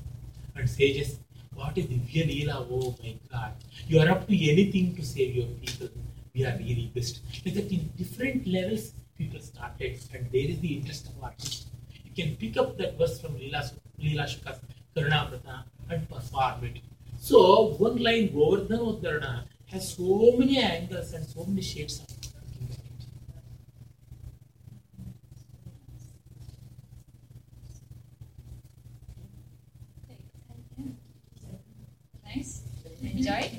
And 0.56 0.68
sages, 0.68 1.18
what 1.54 1.76
is 1.78 1.86
Divya 1.86 2.24
Leela? 2.28 2.66
Oh 2.70 2.96
my 3.02 3.14
God. 3.30 3.52
You 3.86 4.00
are 4.00 4.08
up 4.08 4.26
to 4.26 4.50
anything 4.50 4.96
to 4.96 5.04
save 5.04 5.36
your 5.36 5.46
people. 5.46 5.88
We 6.34 6.44
are 6.44 6.56
really 6.56 6.90
best. 6.94 7.20
Like 7.44 7.54
that 7.54 7.70
in 7.70 7.90
different 7.96 8.46
levels, 8.46 8.92
people 9.16 9.40
started. 9.40 10.00
And 10.14 10.30
there 10.32 10.48
is 10.48 10.60
the 10.60 10.76
interest 10.76 11.08
of. 11.08 11.14
You 12.04 12.12
can 12.14 12.36
pick 12.36 12.56
up 12.56 12.76
that 12.78 12.96
verse 12.98 13.20
from 13.20 13.34
Leela, 13.34 13.70
Leela 14.00 14.24
Shuka's 14.26 14.60
Karnamrita 14.96 15.64
and 15.90 16.08
perform 16.08 16.64
it. 16.64 16.80
So 17.18 17.74
one 17.78 18.02
line 18.02 18.28
Govardhana 18.30 19.44
has 19.66 19.94
so 19.94 20.32
many 20.38 20.58
angles 20.58 21.12
and 21.12 21.26
so 21.26 21.44
many 21.44 21.62
shades 21.62 22.00
of 22.00 22.08
looking 22.08 22.68
at 22.70 22.78
it. 22.78 22.88
Nice. 33.18 33.57